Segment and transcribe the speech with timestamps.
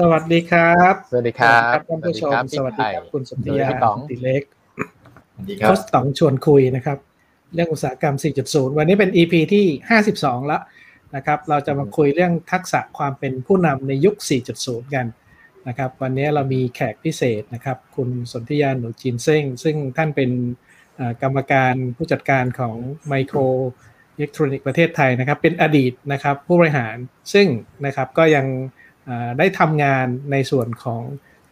[0.00, 4.42] สวัสดีครับ สวัสดีครับท่านผู้ชมสวัสดีครับคุณสมธิยาต๋องติเล็ก
[5.34, 6.98] สวัสดีคโครับชต๋องชวนคุยนะครับ
[7.54, 8.14] เรื่องอุตสาหกรรม
[8.46, 9.66] 4.0 วันนี้เป็น EP ที่
[10.06, 10.62] 52 แล้ว
[11.16, 14.16] นะครับ เราจะมาคุยเรื่องทักษะความเป็นผู้นำในยุค
[14.54, 15.06] 4.0 กัน
[15.68, 20.30] นะครับ วันนี้เรามีแขกพิเศษนะครับ คุณสนธิยาหนูจีนเซ้งซึ่งท่านเป็น
[20.96, 22.76] เอ่อกรรมการผู้จัดการของ
[23.08, 23.38] ไมโคร
[24.16, 26.96] อิเล็กทรอนิกส์ประเทศไทยนะครับ เป็นอดีตนะครับผู้บริหาร
[27.32, 27.46] ซึ่ง
[27.86, 28.79] นะครับก็ยังเอ่อ
[29.38, 31.02] ได้ทำงานในส่วนของ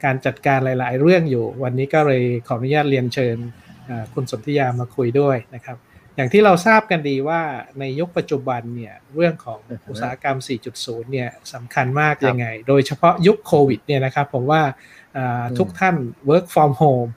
[0.05, 3.37] การจัดการหลาย ๆ เรื่องอยู่ วันนี้ก็เลยขออนุญาตเรียนเชิญ
[3.87, 5.77] เอ่อคุณสนธิยามาคุยด้วยนะครับ
[6.16, 7.41] อย่างที่เราทราบกันดีว่า
[7.79, 10.37] ในยุคปัจจุบันเนี่ยเรื่องของอือฮึอุตสาหกรรม
[10.74, 14.62] 4.0 เนี่ยสำคัญมากครับยังไง โดยเฉพาะยุคโควิดเนี่ยนะครับผมว่า
[15.16, 15.96] อ่าอืมทุกท่าน
[16.30, 17.10] work from home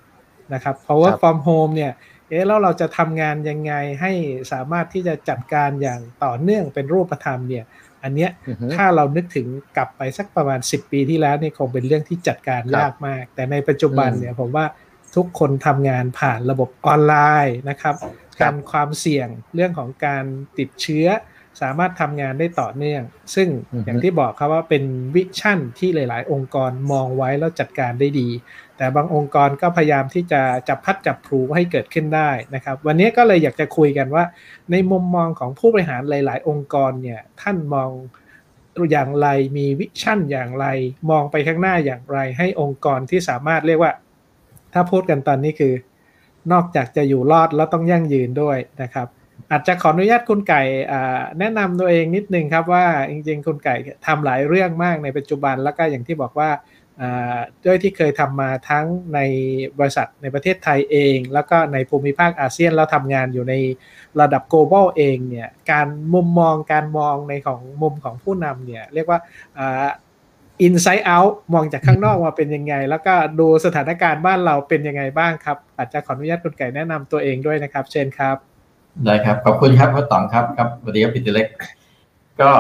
[0.54, 1.92] นะครับเพราะ work ครับ from home เนี่ย
[2.30, 4.12] เอ๊ะแล้วเราจะทำงานยังไงให้
[4.52, 7.66] สามารถที่จะจัดการอย่างต่อเนื่องเป็นรูปธรรมเนี่ย
[8.04, 14.66] อันเนี้ยอือฮึถ้าเรานึกถึงกลับไปสักประมาณ 10 ปีที่แล้วเนี่ยคงเป็นเรื่องที่จัดการครับยากมาก แต่ในปัจจุบันอืมเนี่ยผมว่า
[15.16, 20.24] ทุกคนทำงานผ่านระบบออนไลน์นะครับครับการความเสี่ยงเรื่องของการ
[20.60, 21.08] ติดเชื้อ
[21.62, 23.04] สามารถทำงานได้ต่อเนื่อง
[23.36, 24.84] ซึ่งอือฮึอย่างที่บอกครับว่าเป็น
[25.16, 28.28] วิชั่นที่หลาย ๆ องค์กรมองไว้แล้วจัดการได้ดี
[28.82, 34.24] แต่บางองค์กรก็พยายามที่จะจับพัดจับพลูให้เกิดขึ้นได้นะครับ วันนี้ก็เลยอยากจะคุยกันว่า
[34.72, 37.90] ในมุมมองของผู้บริหารหลาย ๆ องค์กรเนี่ยท่านมอง
[38.92, 40.66] อย่างไรมีวิชั่นอย่างไร
[41.10, 43.94] มองไปข้างหน้าอย่างไร ให้องค์กรที่สามารถเรียกว่า
[44.74, 45.74] ถ้าพูดกันตอนนี้คือ
[46.52, 49.08] นอกจากจะอยู่รอดแล้วต้องยั่งยืนด้วยนะครับ
[49.52, 50.62] อาจจะขออนุญาตคุณไก่
[51.40, 56.50] แนะนำตัวเองนิดนึงครับว่าจริง ๆ คุณไก่ทำหลายเรื่องมากในปัจจุบันแล้วก็อย่างที่บอกว่า
[57.66, 59.20] ด้วยที่เคยทำมาทั้งใน
[59.80, 63.54] บริษัทในประเทศไทยเอง แล้วก็ในภูมิภาคอาเซียนแล้วทำงานอยู่ใน
[64.22, 69.20] ระดับ global เองเนี่ยการมุมมองการมองในของมุมของผู้นำเนี่ยเรียกว่า
[69.58, 69.88] อ่า
[70.66, 78.38] inside out มองจากข้างนอกมาเป็นยังไง แล้วก็ดูสถานการณ์บ้านเราเป็นยังไงบ้างครับ อาจจะขออนุญาตคุณไก่แนะนำตัวเองด้วยนะครับ เชิญครับ
[79.06, 81.48] ได้ครับ ขอบคุณครับโค้ชต๋องครับครับสวัสดีครับพี่ติเล็ก
[82.42, 82.52] ก็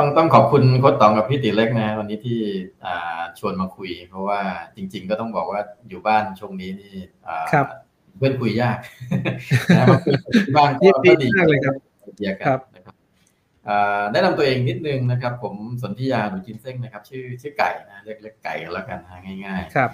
[0.00, 2.38] ต้องต้องขอบคุณโค้ชต๋องกับพี่ติเล็กนะวันนี้ที่
[2.84, 4.40] อ่าชวนมาคุย เพราะว่า
[4.76, 6.94] จริง ๆ ก็ต้องบอกว่าอยู่บ้านช่วงนี้นี่
[7.26, 7.66] อ่าครับ
[8.18, 8.78] เพื่อนคุยยาก
[9.76, 11.74] นะมาคุยที่บ้านก็ยินดีก็ดีมากเลยครับ
[12.18, 12.94] เดียกันครับนะครับ
[13.68, 19.90] อ่าแนะนำตัวเองนิดนึงนะครับ ผมสนธิยาหนูจินเซ้งนะครับ ชื่อชื่อไก่นะเรียกเรียกไก่กันแล้วกันนะง่ายๆครับ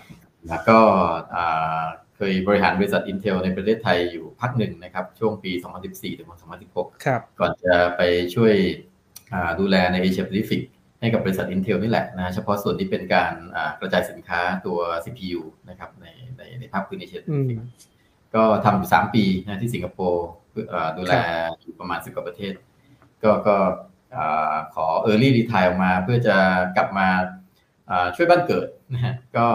[0.49, 0.79] แล้วก็
[1.35, 1.85] อ่า
[2.17, 5.53] เคยบริหารบริษัท Intel ในประเทศไทยอยู่พักหนึ่งนะครับ ช่วงปี
[5.85, 6.29] 2014 ถึง
[6.67, 8.03] 2016ครับก่อนจะไป
[8.35, 8.96] ช่วยอ่า
[9.61, 10.63] ดูแลในเอเชียแปซิฟิก
[11.01, 16.07] ให้กับบริษัท Intel นี่แหละนะเฉพาะส่วนที่เป็นการอ่ากระจายสินค้าตัว CPU นะครับใน
[16.37, 17.61] ในในภาคพื้นเอเชียแปอืซิมฟิก
[18.35, 21.15] ก็ทำอยู่3ปีนะที่สิงคโปร์เพื่ออ่าดูแล
[21.61, 22.53] อยู่ประมาณ10กว่าประเทศ
[23.23, 23.57] ก็ก็
[24.17, 26.37] อ่าขอ Early Retire ออกมาเพื่อจะ
[26.77, 27.09] กลับมา
[27.91, 29.47] อ่าช่วยบ้านเกิดนะฮะก็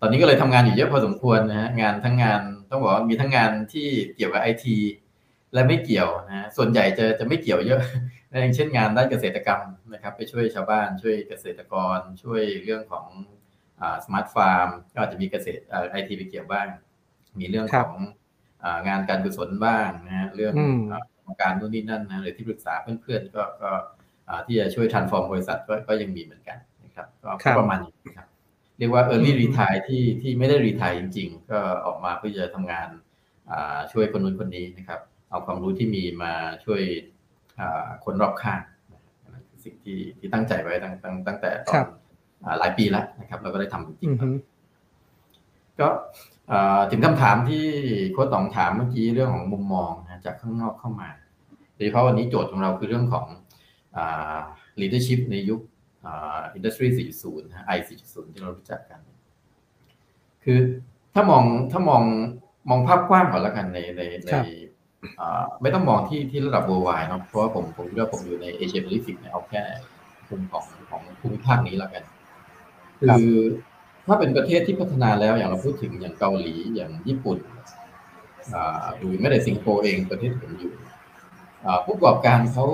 [0.00, 2.40] ตอนนี้ก็เลยทำงานอยู่เยอะพอสมควรนะฮะงานทั้งงาน
[2.70, 4.76] ต้องบอกว่ามีทั้งงานที่เกี่ยวกับไอที
[5.54, 7.80] และไม่เกี่ยวนะฮะส่วนใหญ่จะจะไม่เกี่ยวเยอะ
[8.30, 13.06] อย่างเช่นงานด้านเกษตรกรรมนะครับ ไปช่วยชาวบ้าน ช่วยเกษตรกร ช่วยเรื่องของ
[14.04, 16.66] สมาร์ทฟาร์มก็อาจจะมีเกษตรไอทีไปเกี่ยวบ้าง
[17.40, 17.94] มีเรื่องของ
[18.64, 23.70] อางานการกุศลบ้างนะฮะเรื่องอืมอ่าโครงการนู่นนี่นั่นนะหรือที่ปรึกษาเพื่อนๆก็ก็
[24.28, 28.28] อ่าที่จะช่วย transform บริษัทก็ก็ยังมีเหมือนกันนะครับก็ครัก็บประมาณนี้ครับ
[28.78, 32.88] เรียกว่า early อืม retire ที่ที่ไม่ได้ retire จริง ๆ ก็ออกมาเพื่อจะทำงาน
[33.50, 35.00] อ่าช่วยคนนู้นคนนี้นะครับ
[35.30, 36.32] เอาความรู้ที่มีมา
[36.64, 37.15] ช่วยอ่า
[38.04, 38.60] คนรอบข้าง
[38.92, 41.88] นะครับนั่นคือสิ่งที่ที่ตั้งใจไว้ตั้งตั้งตั้งแต่ตอครันบ
[42.44, 44.28] อ่าหลายปีแล้วนะครับ เราก็ได้ทำจริอืงอๆฮึ
[45.80, 45.88] ก็
[46.48, 47.64] เอ่อถึงคำถามที่
[48.12, 51.08] โค้ชต๋องถามเมื่อกี้เรื่องของมุมมองนะจากข้างนอกเข้ามา
[51.76, 53.26] โดยเฉพาะวันนี้โจทย์ของเราคือเรื่องของ
[53.96, 54.38] อ่า
[54.80, 55.60] leadership ในยุค
[56.06, 56.88] อ่า industry
[57.20, 59.00] 4.0นะ i 4.0 ที่เรารู้จักกัน
[60.44, 60.58] คือ
[61.14, 62.02] ถ้ามองถ้ามอง
[62.68, 64.75] มองภาพกว้างก่อนแล้วกันในในในครับอ่า
[65.62, 69.62] ไม่ต้องมองที่ที่ระดับ worldwide เนาะเพราะว่าผมผมคิดว่าผมอยู่ในเอเชียแปซิฟิกเนี่ยเอาแค่
[70.28, 72.04] กลุ่มของของภูมิภาคนี้แล้วกัน
[73.00, 73.32] คือ
[74.06, 77.38] ถ้าเป็นประเทศที่พัฒนาแล้วอย่างเราพูดถึงอย่างเกาหลีอย่างญี่ปุ่น
[78.54, 80.72] อ่าหรือแม้แต่สิงคโปร์เองประเทศที่ผมอยู่
[81.66, 82.66] อ่าผู้ประกอบการเขา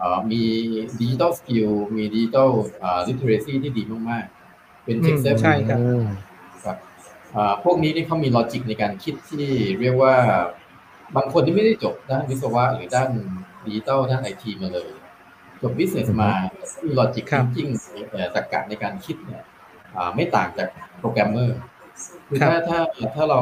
[0.00, 0.42] อ่ามี
[1.00, 2.50] digital skill มี digital
[3.06, 6.04] literacy ที่ดีมากๆ เป็น tech อืม savvy ใช่ครับอืม
[6.64, 6.76] ครับ
[7.36, 9.46] อ่าพวกนี้นี่เขามี logic ในการคิดที่
[9.80, 10.14] เรียกว่า
[11.16, 13.10] บางคนที่ไม่ได้จบด้านวิศวะหรือด้าน
[13.64, 14.90] ดิจิตอลด้านไอทีมาเลย
[15.62, 16.30] จบ business มา
[16.84, 19.42] มี logic ครับจริงๆตรรกะในการคิดเนี่ย
[19.96, 20.68] อ่าไม่ต่างจาก
[20.98, 21.58] โปรแกรมเมอร์
[22.28, 22.78] คือครับถ้าถ้า
[23.14, 23.40] ถ้าเรา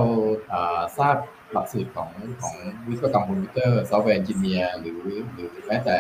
[0.52, 1.16] อ่าทราบ
[1.52, 2.10] หลักสูตรของ
[2.42, 2.54] ของ
[2.88, 5.00] วิศวกรรมคอมพิวเตอร์ software engineer หรือ
[5.32, 5.98] หรือแม้แต่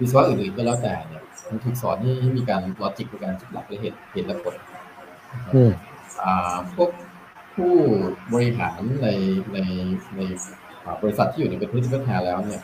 [0.00, 4.54] วิศวะอื่นๆก็แล้วแต่เนี่ยมันถูกสอนให้ให้มีการ logic ในการคิดหลักและเหตุเหตุและผล
[5.54, 5.72] อืม
[6.22, 6.90] อ่าพวก
[7.56, 7.74] ผู้
[8.32, 9.08] บริหารใน
[9.52, 9.58] ใน
[10.16, 10.20] ใน
[10.62, 10.63] อ่า
[11.02, 12.62] บริษัทที่อยู่ในประเทศที่พัฒนาแล้วเนี่ย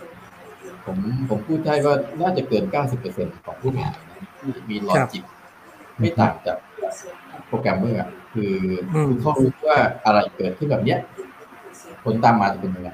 [0.87, 0.97] ผม
[1.31, 2.65] ผมพูดได้ว่าน่าจะเกิน
[3.05, 5.23] 90%ของผู้บริหารนะที่มี logic
[5.99, 6.59] ไม่ต่างจาก
[7.49, 8.55] โปรแกรมเมอร์อะคือ
[8.95, 10.99] อืมคือเขารู้ว่าอะไรเกิดขึ้นแบบเนี้ย
[12.05, 12.91] ผลตามมาจะเป็นยังไง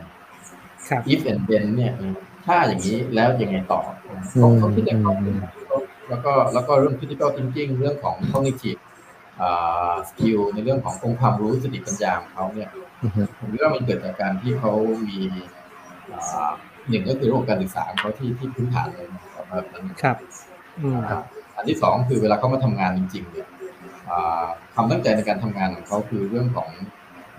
[0.88, 1.93] ครับ if and then เนี่ย
[2.46, 3.81] ถ้าอย่างนี้แล้วยังไงต่อ
[4.38, 5.12] เขาเขาคิดอย่างเขา
[6.08, 8.81] แล้วก็แล้วก็เรื่อง critical thinking เรื่องของ cognitive
[9.40, 12.86] อ่า skill ในเรื่องขององค์ความรู้สติปัญญาของเขาเนี่ยอือฮึ
[13.38, 14.73] ผมคิดว่ามันเกิดจากการที่เขา
[15.06, 15.19] มี
[16.12, 16.53] อ่า
[16.88, 20.17] หนึ่งก็คือระบบการศึกษาของเขาที่ที่พื้นฐานเลยนะครับแบบนั้นครับ
[20.82, 21.20] อืมอ่า
[21.56, 23.49] อันที่สองคือเวลาเขามาทำงานจริง ๆ เนี่ย
[24.11, 24.44] อ่า
[24.75, 26.69] ความตั้งใจในการทำงานของเขาคือเรื่องของ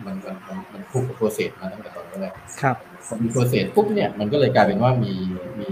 [0.05, 2.75] มันมันมันมันคู่กับ process มาตั้งแต่ตอนแรกครับ
[3.07, 5.13] พอมี process ปุ๊บเนี่ยมันก็เลยกลายเป็นว่ามี
[5.59, 5.71] มี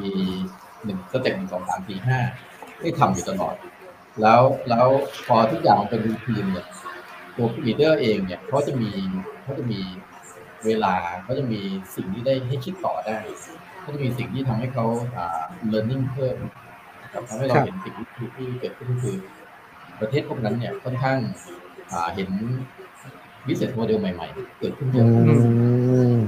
[0.00, 0.10] มี
[0.84, 2.18] หนึ่ง step หนึ่งสองสามสี่ห้า
[2.80, 3.54] ให้ทำอยู่ตลอด
[4.20, 4.86] แล้วแล้ว
[5.26, 6.66] พอทุกอย่างมันเป็น routine เนี่ย
[7.36, 8.90] ตัว leader เองเนี่ยเขาจะมี
[9.42, 9.80] เขาจะมี
[10.66, 10.94] เวลา
[11.24, 11.60] เขาจะมี
[11.96, 13.18] สิ่งที่ได้ให้คิดต่อได้
[13.80, 14.86] เขาจะมีสิ่งที่ทำให้เขา
[15.16, 15.42] อ่า
[15.72, 16.36] learning เพิ่ม
[17.02, 19.16] นะครับทำให้เราครับเห็นสิ่งที่ที่เกิดขึ้นก็คือ
[20.00, 21.18] ประเทศพวกนั้นเนี่ยค่อนข้าง
[21.92, 22.30] อ่าเห็น
[23.46, 25.06] business model ใหม่ ๆ เกิดขึ้นเยอื
[26.16, 26.20] ม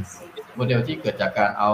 [0.57, 1.73] โมเดลที่เกิดจากการเอา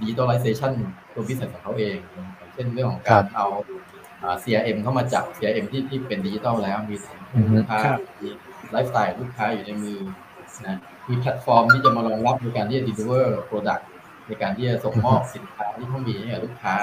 [0.00, 0.72] digitalization
[1.14, 1.96] ตัว business ของเขาเอง
[2.36, 3.89] อย่างเช่นเรื่องของการเอาอ่า
[4.42, 6.96] CRM เข้ามาจับ CRM ที่ที่เป็นดิจิทัลแล้วมี
[7.56, 8.28] ลูกค้าครับมี
[8.70, 9.98] ไลฟ์สไตล์ลูกค้าอยู่ในมือ
[10.66, 10.78] นะ
[11.08, 13.82] มีแพลตฟอร์มที่จะมารองรับในการที่จะ deliver product
[14.26, 16.74] ในการที่จะส่งมอบสินค้าที่เขามีให้กับลูกค้า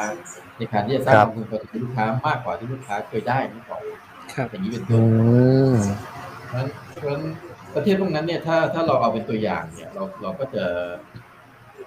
[0.58, 3.82] ในการที่จะสร้างครับความพึงพอใจให้ลูกค้ามากกว่าที่ลูกค้าเคยได้เมื่อก่อน
[4.36, 5.04] ครับอย่างนี้เป็นอืต้น
[5.74, 5.76] ม
[6.48, 7.24] เพราะฉะนั้นเพราะฉะนั้น
[7.76, 10.64] ประเทศพวกนั้นเนี่ยถ้าถ้าเราเอาเป็นตัวอย่างเนี่ยเราเราก็จะ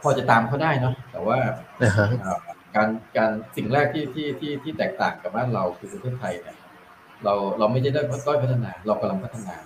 [0.02, 1.38] พอจะตามเขาได้เนาะแต่ว่า
[1.80, 2.38] นะฮะอ่า
[2.76, 6.56] การการสิ่งแรกที่ที่ที่ที่แตกต่างกับบ้านเราคือประเทศไทยเนี่ย
[7.24, 9.56] เราเราไม่ได้ได้ด้อยพัฒนา เรากำลังพัฒนา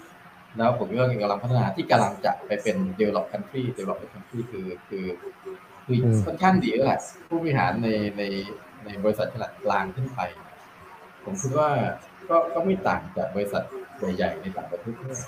[0.56, 5.04] แล้วผมคิดว่ากำลังพัฒนาที่กำลังจะไปเป็น develop country develop country คือคือ
[5.84, 8.22] คืออมค่อนข้างดีแล้วแหละผู้บริหารในใน
[8.84, 10.20] ในบริษัทขนาดกลางขึ้นไป
[11.24, 11.70] ผมคิดว่า
[12.30, 13.62] ก็ก็ไม่ต่างจากบริษัท
[14.16, 15.18] ใหญ่ๆในต่างประเทศด้วย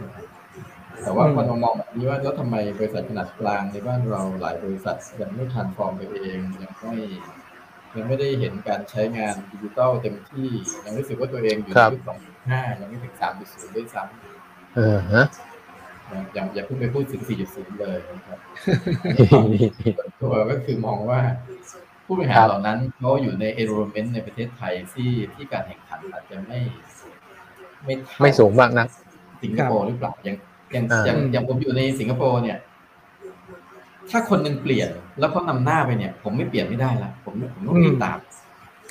[0.00, 0.41] นะครับ
[1.00, 6.94] แต่ว่าอืมพอมามองแบบนี้ว่าแล้วทำไมบริษัทขนาดกลางในบ้านเราหลายบริษัทยังไม่ทันฟอร์มตัวเองยังไม่
[7.96, 10.48] ยังไม่ได้เห็นการใช้งานดิจิทัลเต็มที่
[10.84, 12.18] ยังรู้สึกว่าตัวเองอยู่ครัในบยุคสอง
[12.50, 14.02] ห้ายังไม่ถึงสามจุดศูนย์ด้วยซ้
[14.74, 18.38] เออฮะำยังอย่าเพิ่งไปพูดถึงสี่จุดศูนย์เลยนะครับ
[19.98, 21.20] ส่วนตัวก็คือมองว่า
[22.06, 26.58] ผู้บริหารครับเหล่านั้นเขาอยู่ใน environment ในประเทศไทยที่ที่การแข่งขันอาจจะไม่
[27.84, 28.88] ไม่เท่าไม่สูงมากนัก
[29.42, 30.36] สิงคโปร์หรือเปล่าอย่าง
[30.72, 32.58] อย่างอ่าอย่างอย่างผมอยู่ในสิงคโปร์เนี่ย
[34.10, 34.88] ถ้าคนหนึ่งเปลี่ยน
[35.18, 38.18] แล้วเขานำหน้าไปเนี่ย ผมไม่เปลี่ยนไม่ได้ละผมผมต้องรีบตาม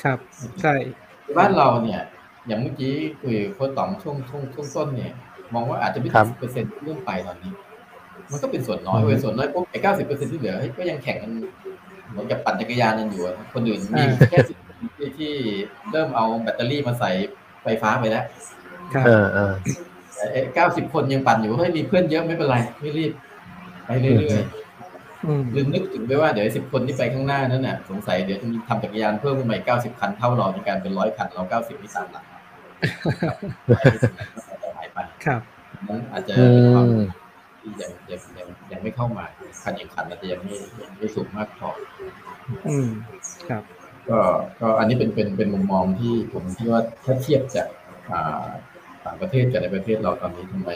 [0.04, 0.18] ครับ
[0.62, 0.74] ใช่
[1.38, 2.02] บ้านเราเนี่ย
[2.48, 5.14] อย่างเมื่อกี้คุยกับโค้ชต๋องช่วงช่วงช่วงต้นเนี่ย
[5.54, 7.52] มองว่าอาจจะไม่ครัถึบงเปอร์เซ็นต์เรื่องไปตอนนี้
[8.32, 11.32] มันก็เป็นส่วนน้อยอืมเว้ยส่วนน้อยปุ๊บไอ้เก้าสิบเปอร์เซ็นต์ที่เหลือเฮ้ยก็ยังแข่งกัน
[12.12, 14.58] เหมือนกับปั่นจักรยานกันอยู่อะคนอื่นมีอ่าแค่สิบ
[14.98, 15.34] ที่ที่
[15.92, 17.12] เริ่มเอาแบตเตอรี่มาใส่
[17.64, 18.26] ไฟฟ้าไปแล้ว
[18.94, 19.06] ครับ
[20.22, 23.12] เออเออแต่เก้าสิบคนยังปั่นอยู่เฮ้ยมีเพื่อนเยอะไม่เป็นไรไม่รีบ
[23.86, 24.44] ไปเรื่อย
[25.26, 32.26] อืมๆลืมนึกถึงไปว่าเดี๋ยวสิบคนที่ไปข้างหน้านั้นน่ะสงสัยเดี๋ยวจะมีทำจักรยานเพิ่มขึ้นมาอีกเก้าสิบคันเท่าเราในการเป็นร้อยคันเราเก้าสิบที่สามหลัง
[34.78, 35.42] หายไปครับ
[35.90, 37.02] นั้นอาจจะอืเป็นความม
[37.60, 39.26] ที่ยังยังยังยังไม่เข้ามา
[39.64, 41.70] คันแข่งขันอาจจะยังไม่ยังไม่สูงมากพอ
[42.68, 42.88] อืม
[43.50, 43.64] ครับ
[44.10, 44.20] ก็
[44.62, 47.68] ก็อันนี้เป็นเป็นเป็นมุมมองที่ผมคิดว่าถ้าเทียบจาก
[48.12, 48.46] อ่า
[49.06, 50.70] ต่างประเทศกับในประเทศเราตอนนี้ทำไม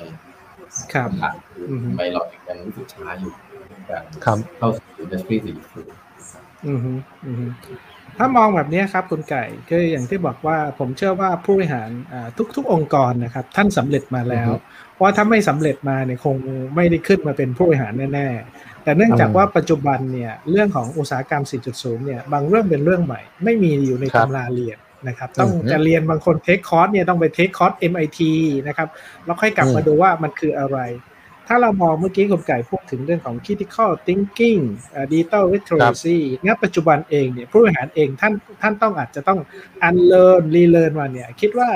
[0.94, 3.32] ครับคำถามคืออือฮึทำไมเราถึงยังรู้สึกช้าอยู่
[3.70, 5.86] ในการครับเข้าสู่อินดัสทรีสี่สิบ
[6.67, 6.91] อืมฮึ
[7.25, 7.46] อืมฮึ
[8.17, 14.50] ถ้ามองแบบนี้ครับคุณไก่ก็อย่างที่บอกว่าผมเชื่อว่าผู้บริหารอ่าทุก ๆ องค์กรนะครับ ท่านสำเร็จมาแล้ว
[14.94, 16.36] เพราะถ้าไม่สำเร็จมาเนี่ยคง
[16.75, 28.19] ไม่ได้ขึ้นมาเป็นผู้บริหารแน่ๆ แต่เนื่องจากอืมว่าปัจจุบันเนี่ยเรื่องของอุตสาหกรรม 4.0 เนี่ยบางเรื่องเป็นเรื่องใหม่ ไม่มีอยู่ในครับตำราเรียน นะครับต้องอืมจะเรียนบางคนเทคคอร์สเนี่ยต้องไปเทคคอร์ส MIT
[28.67, 28.88] นะครับ
[29.25, 30.77] แล้วค่อยกลับมาอืมดูว่ามันคืออะไร
[31.47, 34.62] ถ้าเรามองเมื่อกี้คุณไก่พูดถึงเรื่องของ critical thinking
[34.93, 39.39] อ่า digital literacy ณปัจจุบันเองเนี่ยผู้บริหารเองท่านท่านต้องอาจจะต้อง
[39.88, 41.69] unlearn relearn มาเนี่ยคิดว่า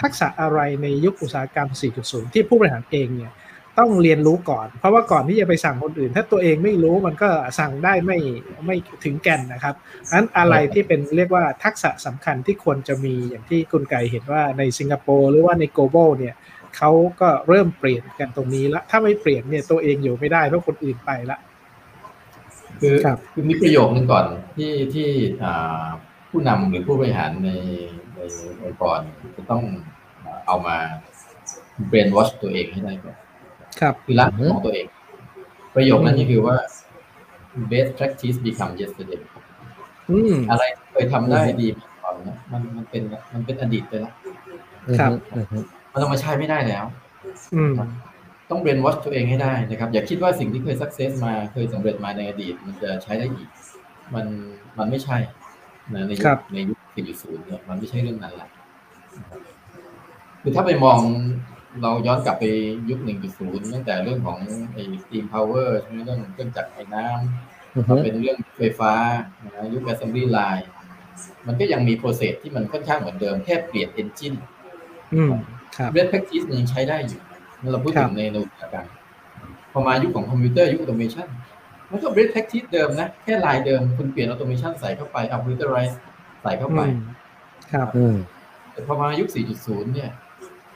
[0.00, 1.68] ทักษะอะไรในยุคอุตสาหกรรม
[2.02, 3.32] 4.0 ที่ผู้บริหารเองเนี่ย
[3.78, 8.18] ต้องเรียนรู้ก่อน เพราะว่าก่อนที่จะไปสั่งคนอื่น ถ้าตัวเองไม่รู้มันก็สั่งได้ไม่
[8.66, 9.74] ไม่ถึงแก่นนะครับ
[10.12, 16.34] อันอะไรที่เป็นเรียกว่าทักษะสำคัญที่ควรจะมีอย่างที่คุณไก่เห็นว่าในสิงคโปร์หรือว่าใน global เนี่ย
[16.76, 21.38] เขาก็เริ่มเปลี่ยนกันตรงนี้ละถ้าไม่เปลี่ยนเนี่ยตัวเองอยู่ไม่ได้เพราะคนอื่นไปละ
[22.80, 24.26] คือครับคือมีประโยคนึงก่อน
[24.56, 25.08] ที่ที่
[25.44, 25.86] อ่า
[26.30, 27.50] ผู้นำหรือผู้บริหารใน
[28.14, 28.20] ใน
[28.62, 28.98] องค์กร
[29.36, 29.62] จะต้อง
[30.46, 30.76] เอามา
[31.88, 33.16] เบรนวอชตัวเองให้ได้ก่อน
[33.82, 34.86] ครับคือรักของตัวเอง
[35.74, 36.56] ประโยคนั้นก็คือว่า
[37.70, 39.22] best practice become yesterday
[40.10, 44.14] อืมอะไรที่เคยทำได้ดีมาก่อนนะมันมันเป็นมันเป็นอดีตไปแล้ว
[45.00, 46.84] ครับอืมอืมมันเอามาใช้ไม่ได้แล้ว
[47.54, 47.72] อืม
[48.50, 53.48] ต้องเบรนวอชตัวเองให้ได้นะครับ อย่าคิดว่าสิ่งที่เคยสักเซสมาเคยสำเร็จมาในอดีต มันจะใช้ได้อีก
[54.14, 54.26] มัน
[54.78, 55.16] มันไม่ใช่
[55.94, 56.78] นะในยุครัคบในยุค
[57.12, 58.48] 4.0เนี่ยมันไม่ใช่เรื่องนั้นแหละ
[60.42, 60.98] คือถ้าไปมอง
[61.80, 62.44] เราย้อนกลับไป
[62.90, 62.98] ยุค
[63.36, 64.38] 1.0ตั้งแต่เรื่องของ
[64.72, 68.92] ไอ้ steam power ใช่ไหมเรื่องเครื่องจักรไอ้น้ำอืมเป็นเรื่องไฟฟ้า
[69.44, 70.66] นะยุค assembly line
[71.46, 74.36] มันก็ยังมี process ที่มันค่อนข้างเหมือนเดิมแค่เปลี่ยน engine
[75.14, 75.32] อืม
[75.76, 77.20] ครับ best practice มันยังใช้ได้อยู่
[77.58, 78.86] เมื่อเราพูดครัถึบงในอุตสาหกรรม
[79.72, 81.26] พอมายุคของคอมพิวเตอร์ยุค automation
[81.90, 85.94] มันก็ best practice เดิมนะ แค่ลายเดิมคุณเปลี่ยน automation ใส่เข้าไปเอา computerize
[86.42, 86.96] ใส่เข้าไปอืม
[87.72, 88.16] ครับอืม
[88.72, 89.28] แต่พอมายุค
[89.62, 90.10] 4.0 เนี่ย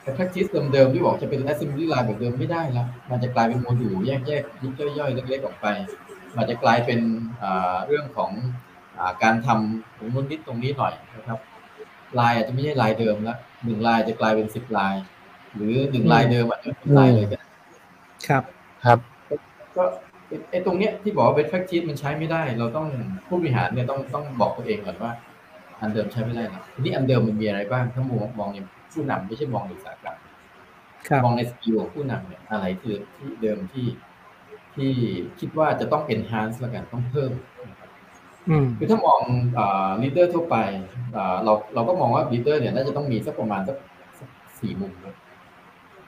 [0.06, 5.66] ไอ้ practice เดิมๆที่บอกจะเป็น assembly line แบบเดิมไม่ได้แล้ว มันจะกลายเป็นโมดูลแยกๆยิบย่อยๆ เล็กๆออกไป
[6.36, 7.00] มันจะกลายเป็น
[7.42, 8.30] อ่าเรื่องของ
[8.98, 11.38] อาการทำตรงนู้นนิดตรงนี้หน่อยนะครับ
[12.18, 14.94] ลายอาจจะไม่ใช่ลายเดิมแล้วหนึ่งลายจะกลายเป็นสิบลาย
[15.54, 17.48] หรือหนึ่งลายเดิมอาจจะเป็นลายเลยก็ได้
[18.28, 18.42] ครับ
[18.84, 18.98] ครับ
[19.76, 19.84] ก็
[20.28, 22.86] ไอ้ไอ้ตรงเนี้ยที่บอกว่าเป็น practice มันใช้ไม่ได้ เราต้อง
[23.26, 25.12] ผู้บริหารเนี่ยต้องต้องบอกตัวเองก่อนว่า
[25.80, 28.58] อันเดิมใช้ไม่ได้นะทีนี้อันเดิมมันมีอะไรบ้างถ้ามองมองใน
[28.96, 30.18] ผู้นำไม่ใช่มองในอุตสาหกรรม
[31.08, 33.86] ครับมองใน skill ของผู้นำเนี่ยอะไรคือที่เดิมที่
[34.74, 34.92] ที่
[35.40, 37.30] คิดว่าจะต้อง enhance แล้วกันต้องเพิ่ม
[37.70, 37.90] นะครับ
[38.48, 39.20] อืมคือถ้ามอง
[40.02, 40.56] leader ทั่วไป
[41.16, 43.76] อ่าเราเราก็มองว่า leader เนี่ยน่าจะต้องมีสักประมาณสัก
[44.18, 44.28] สัก
[44.60, 45.14] สี่มุมครับ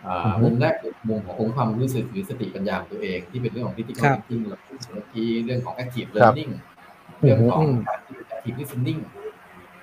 [0.07, 6.53] อ่าอือฮึมุมแรกคือมุมขององค์ความรู้สึกหรือสติปัญญาของตัวเอง ที่เป็นเรื่องของ critical ครับ thinking เราพูดเมื่อกี้เรื่องของ active ครับ learning
[7.21, 9.28] เรื่องของอืมการที่ active listening ห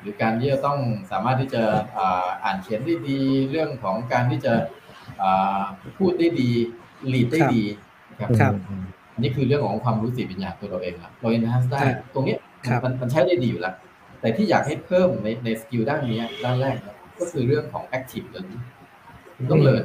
[0.05, 0.77] รือการที่จะต้อง
[1.11, 1.63] สามารถที่จะ
[1.97, 3.19] อ่าอ่านเขียนได้ดี
[3.51, 4.53] เรื่องของการที่จะ
[5.21, 5.61] อ่า
[5.97, 6.49] พูดได้ดี
[7.11, 7.63] lead ได้ดี
[8.09, 8.83] นะครับครับอืม
[9.13, 13.75] อันนี้คือเรื่องของความรู้สึกปัญญาตัวเราเองละเรา enhance ได้ครับตรงเนี้ยครับมันมันใช้ได้ดีอยู่แล้ว
[14.21, 18.63] แต่ที่อยากให้เพิ่มในในสกิลด้านนี้ด้านแรกนะก็คือเรื่องของ active learning
[19.35, 19.83] คุณต้องเรียน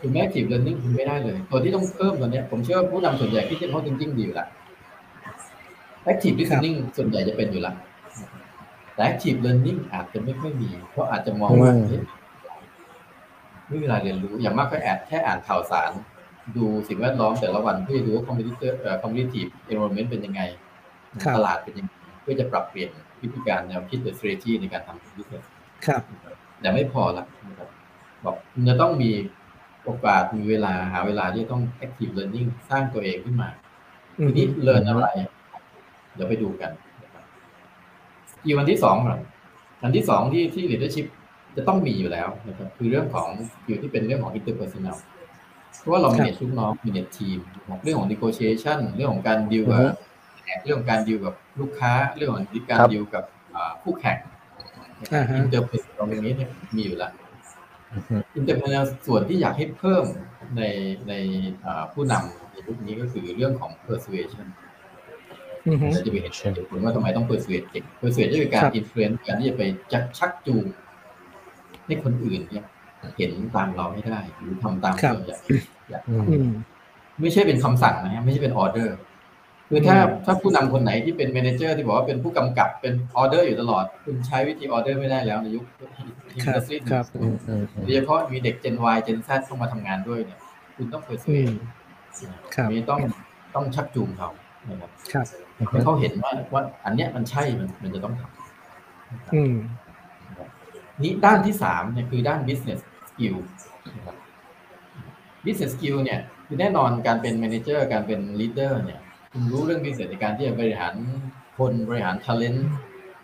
[0.00, 4.48] คุณไม่ active learning คุณไม่ได้เลย ตัวที่ต้องเพิ่มตัวเนี้ยผมเชื่อว่าผู้นำส่วนใหญ่ที่จะเขาจริงๆดีอยู่แล้ว
[6.10, 7.74] active listening ส่วนใหญ่จะเป็นอยู่แล้ว
[8.94, 12.02] แต่ active learning อาจจะไม่ค่อยมี เพราะอาจจะมองว่าอืมเอ๊ะ
[13.66, 15.90] ไม่มีเวลาเรียนรู้อย่างมากก็แอดแค่อ่านข่าวสาร
[16.56, 20.42] ดูสิ่งแวดล้อมแต่ละวันเพื่อจะดูว่า competitor เอ่อ competitive environment เป็นยังไง
[21.24, 21.92] ครับตลาดเป็นยังไง
[22.22, 22.90] เพื่อจะปรับเปลี่ยน
[23.22, 25.44] วิธีการแนวคิดหรือ strategy ในการทำ business
[25.86, 26.02] ครับ
[26.60, 27.68] แต่ไม่พอละนะครับ
[28.24, 29.10] บอกคุณจะต้องมี
[29.84, 33.48] โอกาสมีเวลาหาเวลาที่จะต้อง active learning สร้างตัวเองขึ้นมา
[34.18, 35.08] อืม ทีนี้เรียนอะไร
[36.14, 36.70] เดี๋ยวไปดูกัน
[38.44, 39.20] นะครับสกิลวันที่สองก่อน
[39.82, 41.06] อันที่สองที่ที่ leadership
[41.56, 44.98] จะต้องมีอยู่แล้วนะครับคือเรื่องของ skill ที่เป็นเรื่องของ interpersonal
[45.78, 49.86] เพราะว่าเรา manage ลูกน้อง manage ทีมนะครับเรื่องของ negotiation เรื่องของการดีลอือบฮึ
[50.64, 52.38] เรื่องของการดีลกับลูกค้า เรื่องของ
[52.70, 54.18] การครับดีลกับอ่าคู่แข่ง
[55.12, 57.12] อ่าฮะ interpersonal ตรงนี้เนี่ยมีอยู่แล้ว
[57.92, 60.04] อืมอืม interpersonal ส่วนที่อยากให้เพิ่ม
[60.56, 60.62] ใน
[61.08, 61.12] ใน
[61.64, 64.46] อ่าผู้นำในยุคนี้ก็คือเรื่องของ persuasion
[65.70, 69.62] อืมเราจะไปเห็นเหตุผลว่าทำไมต้อง persuade เก่ง persuade ก็คือการครับ influence การที่จะไป
[69.92, 70.64] ชักชักจูง
[71.86, 72.64] ให้คนอื่นเนี่ย
[73.16, 75.40] เห็นตามเราให้ได้ หรือทำตามครับที่เราอยาก
[75.90, 76.50] อยากอืมอืม
[77.20, 78.96] ไม่ใช่เป็นคำสั่งนะฮะไม่ใช่เป็นออเดอร์
[79.72, 85.64] คือถ้าอืมถ้าผู้นำคนไหนที่เป็น manager ที่บอกว่าเป็นผู้กำกับเป็นออเดอร์อยู่ตลอด คุณใช้วิธีออเดอร์ไม่ได้แล้วในยุค
[86.44, 90.38] ครับ industry ครับอืมอืมอืมโดยเฉพาะมีเด็ก Gen Y Gen Z เข้ามาทำงานด้วยเนี่ย
[90.76, 91.52] คุณต้องอื persuade ม
[92.54, 93.00] ครับมีต้อง
[93.54, 94.30] ต้องชักจูงเขา
[94.68, 95.26] นะครับครับ
[95.70, 99.54] ให้เขาเห็นว่าว่าอันเนี้ยมันใช่มันมันจะต้องทำอืม
[101.02, 103.36] นี้ด้านที่สามเนี่ยคือด้าน business skill
[103.96, 104.16] นะครับ
[105.44, 109.00] business skill เนี่ยคือแน่นอนการเป็น manager การเป็น leader เนี่ย
[109.32, 110.94] คุณรู้เรื่อง business ในการที่จะบริหาร
[111.58, 112.60] คนบริหาร talent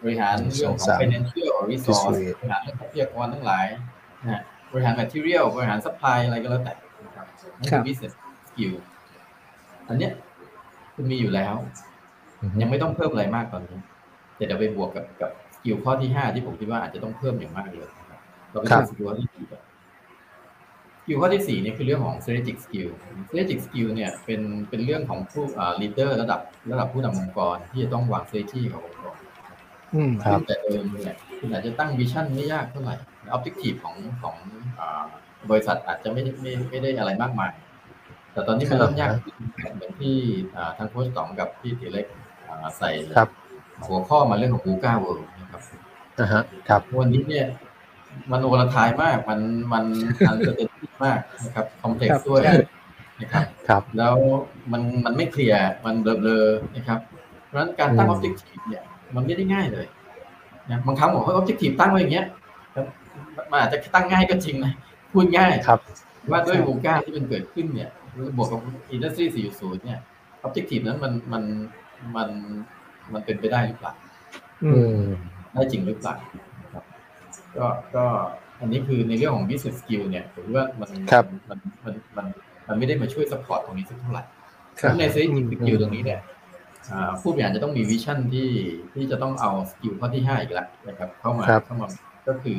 [0.03, 2.05] บริหารเรื่องของ financial resource
[2.39, 3.67] บริหารเรื่องทรัพยากรทั้งหลาย
[4.23, 6.75] นะฮะบริหาร material บริหาร supply อะไรก็แล้วแต่
[7.07, 7.27] นะครับ
[7.59, 8.13] นั่นคือครับ business
[8.51, 8.75] skill
[9.89, 10.13] อันเนี้ย
[10.97, 11.55] คุณมีอยู่แล้ว
[12.41, 13.79] อืมยังไม่ต้องเพิ่มอะไรมากตอนนี้
[14.37, 19.63] แต่เดี๋ยวไปบวกกับกับ skill ข้อที่ห้าที่ผมคิดว่าอาจจะต้องเพิ่มอย่างมากเลยนะครับเราไปดูครับ skill ข้อที่สี่ก่อน
[21.03, 22.91] skill ข้อที่สี่เนี่ยคือเรื่องของ strategic skill
[23.29, 26.41] strategic skill เนี่ยเป็นเป็นเรื่องของผู้อ่า leader ระดับ
[26.73, 29.19] ระดับผู้นำองค์กรที่จะต้องวาง strategy ขององค์กร
[29.95, 32.95] อืมครับซึ่งแต่เดิมเนี่ยคุณอาจจะตั้งวิชั่นไม่ยากเท่าไหร่
[33.37, 34.37] objective ของของ
[34.79, 35.05] อ่า
[35.51, 37.53] บริษัทอาจจะไม่ได้ไม่ไม่ได้อะไรมากมาย
[38.37, 39.35] แต่ตอนนี้มันเริ่มยากขึ้น
[39.75, 40.17] เหมือนที่
[40.57, 42.07] อ่าทางโค้ชต๋องกับพี่ตีเล็ก
[42.49, 43.29] อ่าใส่ครับ
[43.87, 45.63] หัวข้อมาเรื่องของ Google World นะครับ
[46.21, 47.47] อ่าฮะครับวันนี้เนี่ย
[48.31, 49.41] มันโอลทายมาก มัน
[49.73, 49.85] มัน
[50.27, 50.57] uncertain
[51.05, 52.55] มากนะครับ complex ครับด้วยใช่
[53.21, 54.15] นะครับครับ แล้ว
[54.73, 57.01] มันมันไม่เคลียร์มันเบลอๆนะครับ
[57.45, 58.83] เพราะฉะนั้นการตั้งอือม objective เนี่ย
[59.15, 59.87] มันไม่ได้ง่ายเลย
[60.71, 62.27] นะบางครั้งบอกว่า objective ตั้งไว้อย่างเงี้ย
[62.75, 62.87] ครับ
[63.51, 64.73] มันอาจจะตั้งง่ายก็จริงนะ
[65.13, 65.81] พูดง่ายครับ
[66.31, 67.91] ว่าด้วยครับวงการที่มันเกิดขึ้นเนี่ย
[68.37, 69.25] บวกกับ industry
[69.57, 70.01] 4.0เนี่ย
[70.43, 71.45] objective นั้นมันมัน
[72.17, 72.29] มัน
[73.13, 73.93] มันเป็นไปได้หรือเปล่า
[74.65, 75.07] อืออืม
[75.53, 76.15] ได้จริงหรือเปล่า
[76.63, 76.85] นะครับ
[77.57, 78.05] ก็ก็
[78.61, 82.27] อันนี้คือในเรื่องของ business skill เนี่ยผมว่ามันครับมันมันมัน
[82.69, 84.25] มันไม่ได้มาช่วย support ตรงนี้สักเท่าไหร่
[84.81, 86.21] ครับใน strategic อืม skill ตรงนี้เนี่ย
[86.93, 88.51] อ่าผู้บริหารจะต้องมี vision ที่
[88.95, 91.89] ที่จะต้องเอา skill ข้อที่ห้าอีกแล้วนะครับ เข้ามาครับเข้ามา
[92.29, 92.59] ก็คือ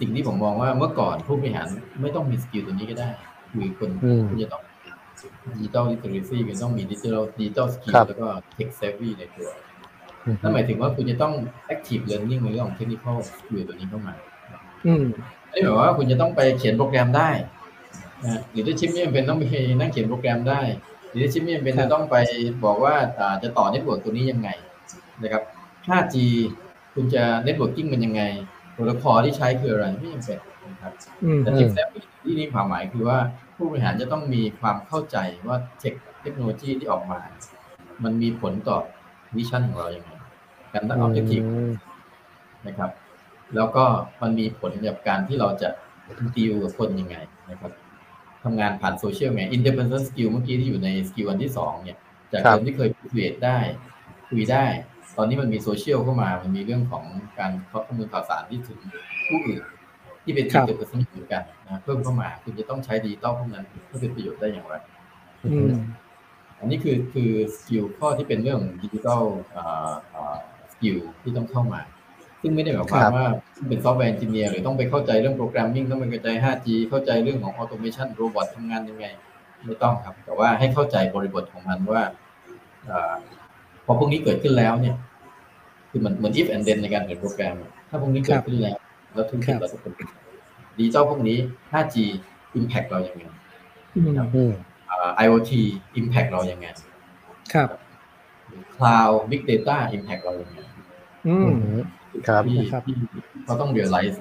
[0.00, 1.66] สิ่งที่ผมมองว่าเมื่อก่อนผู้บริหาร
[2.02, 3.08] ไม่ต้องมี skill ตัวนี้ก็ได้
[3.52, 4.62] คือคนอืมคุณจะต้อง
[5.58, 9.48] digital literacy คุณต้องมี digital digital skill ครับแล้วก็tech savvy ในตัว
[10.24, 11.34] อืมนั่นหมายถึงว่าคุณจะต้อง
[11.74, 14.14] active learning ในเรื่องของ technical skill ตัวนี้เข้ามา
[14.86, 15.04] อืม
[15.50, 17.30] ไม่ได้หมายว่าคุณจะต้องไปเขียนโปรแกรมได้
[18.24, 19.44] นะ leadership ไม่จำเป็นต้องไป
[19.78, 20.62] นั่งเขียนโปรแกรมได้
[21.10, 22.16] leadership ไม่จำเป็นครับจะต้องไป
[22.64, 24.48] บอกว่าอ่าจะต่อ network ตัวนี้ยังไง
[25.22, 25.42] นะครับ
[25.88, 26.16] 5G
[26.94, 28.22] คุณจะ networking มันยังไง
[28.72, 30.38] โปรโตคอลที่ใช้คืออะไรไม่จำเป็น
[30.72, 30.92] นะครับ
[31.24, 33.18] อืมแต่ tech savvy นี่ความหมายคือว่า
[33.56, 35.16] ผู้บริหารจะต้องมีความเข้าใจ
[35.48, 37.20] ว่าเทคเทคโนโลยีที่ออกมา
[38.04, 38.78] มันมีผลต่อ
[39.36, 40.10] vision ของเราอย่างไร
[40.72, 41.42] การตั้ง objective
[42.66, 42.90] นะครับ
[43.54, 43.84] แล้วก็
[44.22, 45.68] มันมีผลกับการที่เราจะ
[46.36, 47.16] ดีลกับคนยังไง
[47.50, 47.72] นะครับ
[48.42, 51.98] ทำงานผ่านโซเชียลไง interpersonal skill เมื่อกี้ที่อยู่ใน skill อันที่สองเนี่ย
[52.32, 53.58] จากครับเดิมที่เคยคุยได้
[54.28, 54.64] คุยได้
[55.16, 57.04] ตอนนี้มันมีโซเชียลเข้ามา มันมีเรื่องของ
[57.38, 58.78] การข้อมูลข่าวสารที่ถึง
[59.28, 59.62] ผู้อื่น
[60.26, 64.74] ที่เป็นที่ครับเกิดขึ้นเหมือนกันนะเพิ่มเข้ามาคุณจะต้องใช้ดิจิตอลพวกนั้นเพื่อเป็นประโยชน์ได้อย่างไร
[65.44, 65.72] อืม
[66.60, 69.24] อันนี้คือคือ skill ข้อที่เป็นเรื่อง digital
[70.72, 71.80] skill ที่ต้องเข้ามา
[72.42, 73.28] ซึ่งไม่ได้หมายความครับว่า
[73.68, 79.06] เป็น software engineer หรือต้องไปเข้าใจเรื่อง programming ต้องไปเข้าใจ 5G เข้าใจเรื่องของ automation robot ทำงานยังไง
[79.66, 82.02] ไม่ต้องครับ แต่ว่าให้เข้าใจบริบทของมันว่า
[82.90, 83.14] อ่า
[83.86, 84.96] พอพวกนี้เกิดขึ้นแล้วเนี่ย
[85.90, 88.78] คือมันเหมือน if and then ในการเขียนโปรแกรมอะถ้าพวกนี้เกิดขึ้นแล้ว
[89.16, 89.92] แล้วธุรกิจเราจะเป็น
[90.78, 91.38] ดิจิทัลพวกนี้
[91.72, 91.96] 5G
[92.58, 93.22] impact เรายังไง
[93.96, 94.52] อืมอืม
[94.90, 95.50] อ่า IoT
[96.00, 96.66] impact เรายังไง
[97.54, 97.68] ครับ
[98.76, 100.58] Cloud Big Data Impact เรายังไง
[101.28, 101.80] อือืมม
[102.28, 102.94] ครับที่นะครับที่
[103.44, 104.16] เขาต้อง realize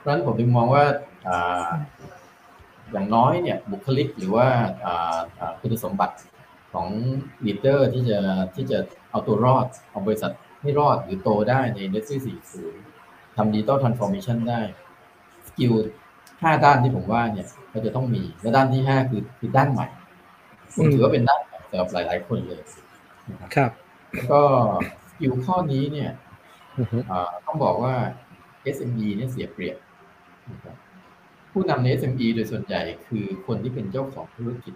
[0.00, 0.84] เพราะฉะนั้นผมถึงมองว่า
[1.28, 1.68] อ่า
[2.92, 4.46] อย่างน้อยเนี่ยบุคลิกหรือว่า
[4.86, 6.14] อ่าอ่าคุณสมบัติ
[6.72, 6.88] ของ
[7.46, 8.18] leader ที่จะ
[8.54, 8.78] ที่จะ
[9.10, 10.32] เอาตัวรอด เอาบริษัท
[10.62, 12.16] ให้รอดหรือโตได้ใน Industry
[12.56, 12.87] 4.0
[13.38, 14.60] ทำ Digital Transformation ได้
[15.48, 15.72] skill
[16.42, 19.86] ห้าด้านที่ผมว่าเนี่ยก็จะต้องมี และด้านที่ห้าคือคือด้านใหม่
[20.76, 22.62] ผมถือว่าเป็นด้านใหม่สำหรับหลาย ๆ คนเลย
[23.30, 23.70] นะครับครับ
[24.12, 24.40] แล้วก็
[25.10, 26.10] skill ข้อนี้เนี่ย
[26.76, 27.94] อืมอ่าต้องบอกว่า
[28.76, 29.76] SME เนี่ยเสียเปรียบ
[30.50, 30.76] นะครับ
[31.52, 34.74] ผู้นำใน SME โดยส่วนใหญ่คือคนที่เป็นเจ้าของธุรกิจ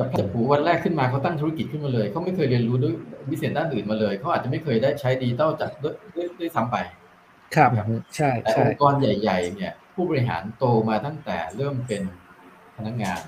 [0.00, 2.94] อืมฮึจับจับผูวันแรกขึ้นมาเขาตั้งธุรกิจขึ้นมาเลยเขาไม่เคยเรียนรู้ด้วย
[3.30, 6.76] วิเศษด้านอื่นมาเลยเขาอาจจะไม่เคยได้ใช้ดิจิตอลจากด้วยด้วยด้วยซ้ำไป
[7.54, 12.02] ครับครับใช่ใช่แต่องค์กรใหญ่ ๆ เนี่ย ผู้บริหารโตมาตั้งแต่เริ่มเป็น
[12.76, 13.20] พนักงาน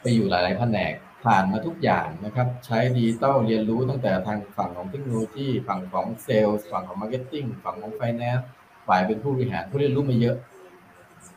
[0.00, 0.92] ไปอยู่หลายๆแผนก
[1.24, 8.46] ผ่านมาทุกอย่างนะครับ ใช้ดิจิตอลเรียนรู้ตั้งแต่ทางฝั่งของเทคโนโลยีฝั่งของเซลล์ฝั่งของ marketing ฝั่งของไฟแนนซ์
[8.88, 10.36] ฝ่ายเป็นผู้บริหารผู้เรียนรู้มาเยอะ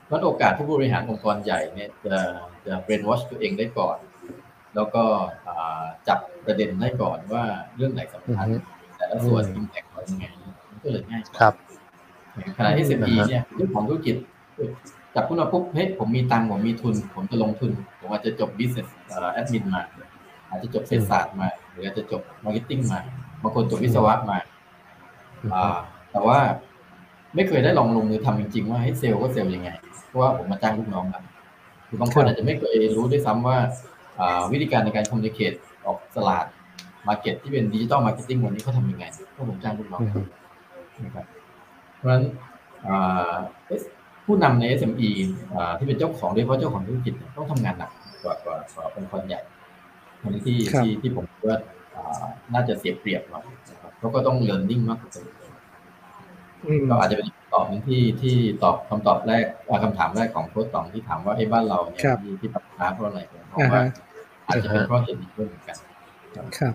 [0.05, 2.17] เพราะโอกาสที่ผู้บริหารองค์กรใหญ่เนี่ยจะ
[2.65, 3.97] จะเบรนวอชตัวเองได้ก่อน
[4.75, 5.03] แล้วก็
[5.47, 7.43] อ่าจับประเด็นได้ก่อนว่า
[7.75, 10.25] เรื่องไหนสำคัญอือฮึแต่ละส่วนอิมแพคเขายังไง
[10.69, 11.53] มันก็เลยง่ายกว่าครับ
[12.57, 14.15] ขณะที่ SME อ่าฮะเนี่ยเรื่องของธุรกิจ
[15.15, 18.87] จับขึ้นมาปุ๊บเฮ้ยผมมีตังค์ผมมีทุน ผมจะลงทุน ผมอาจจะจบ business
[19.33, 19.81] แอดมินมา
[20.49, 22.99] อาจจะจบเศรษฐศาสตร์มา หรืออาจจะจบ marketing มา
[23.41, 24.37] บางคนจบวิศวะมา
[25.53, 25.77] อ่า
[26.11, 26.39] แต่ว่า
[27.35, 29.69] ไม่เคยได้ลองลงมือทำจริง ๆ ว่าให้ sell ก็ sell ยังไง
[30.07, 31.23] เพราะว่าผมมาจ้างลูกน้องครับ
[31.87, 33.98] คือบางคนอาจจะไม่เคยรู้ด้วยซ้ำว่าอ่า
[34.51, 35.53] วิธีการในการคอมมิ n นิเคต
[35.85, 36.45] ออกตลาด
[37.07, 40.25] market ที่เป็น digital marketing วันนี้เขาทำยังไงเพราะผมจ้างลูกน้องอืม
[41.05, 41.25] นะครับ
[41.97, 42.23] เพราะฉะนั้น
[42.87, 43.33] อ่า
[44.25, 45.09] ผู้นำใน SME
[45.55, 47.91] อ่าที่เป็นเจ้าของโดยเฉพาะเจ้าของธุรกิจเนี่ยต้องทำงานหนัก
[48.23, 49.41] กว่ากว่ากว่าองค์กรใหญ่
[50.21, 51.57] อันนี้ที่ครับที่ที่ผมคิดว่า
[51.95, 55.53] อ่าน่าจะเสียเปรียบหน่อยนะครับเขาก็ต้องเรียนรู้มากกว่าคนอื่น
[56.65, 64.08] อืมก็อาจจะเป็นคำตอบหนึงที่ที่ตอบคำตอบแรกอ่าคำถามแรกของโค้ชตองที่ถามว่าไอ้บ้านเราเนี่ยครับที่ที่ปัญหาเพราะอะไรผมมองอ่าว่าฮะ
[64.49, 65.77] อาจจะเป็นเพราะเหตุนี้ด้วยเหมือนกัน
[66.57, 66.73] ครับ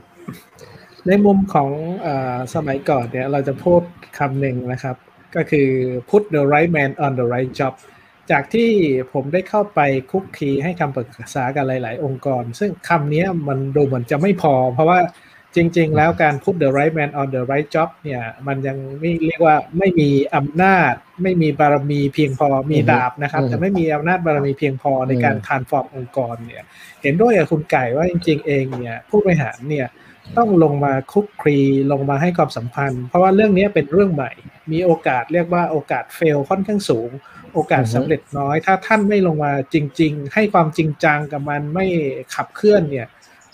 [1.07, 1.71] ในมุมของ
[2.07, 2.09] อ
[2.55, 3.83] สมัยก่อนเนี่ยเราจะพูด
[4.19, 4.97] คำหนึ่งนะครับ
[5.37, 5.69] ก็คือ
[6.11, 7.75] put the right man on the right job
[8.31, 8.71] จากที่
[9.13, 14.99] ผมได้เข้าไปคุกคีให้คำปรึกษากับหลาย ๆ องค์กร ซึ่งคำนี้มันดูเหมือนจะไม่พอ เพราะว่า
[15.57, 25.37] จริง ๆ แล้วการ put the right man on the right job เนี่ย มันยังไม่เรียกว่าไม่มีอำนาจ ไม่มีบารมีเพียงพอมีดาบนะครับ แต่ไม่มีอำนาจบารมีเพียงพอในการ
[25.47, 26.65] transform องค์กรเนี่ย
[27.03, 29.87] เห็นด้วยกับคุณไก่ว่าจริง ๆ เองเนี่ยผู้บริหารเนี่ย
[30.37, 31.59] ต้องลงมาคุกคลี
[31.93, 34.33] ลงมาให้ความสัมพันธ์ เพราะว่าเรื่องนี้เป็นเรื่องใหม่
[34.73, 37.11] มีโอกาสเรียกว่าโอกาส fail ค่อนข้างสูง
[37.55, 41.87] โอกาสสำเร็จน้อย ถ้าท่านไม่ลงมาจริง ๆ ให้ความจริงจังกับมันไม่
[42.35, 43.07] ขับเคลื่อนเนี่ย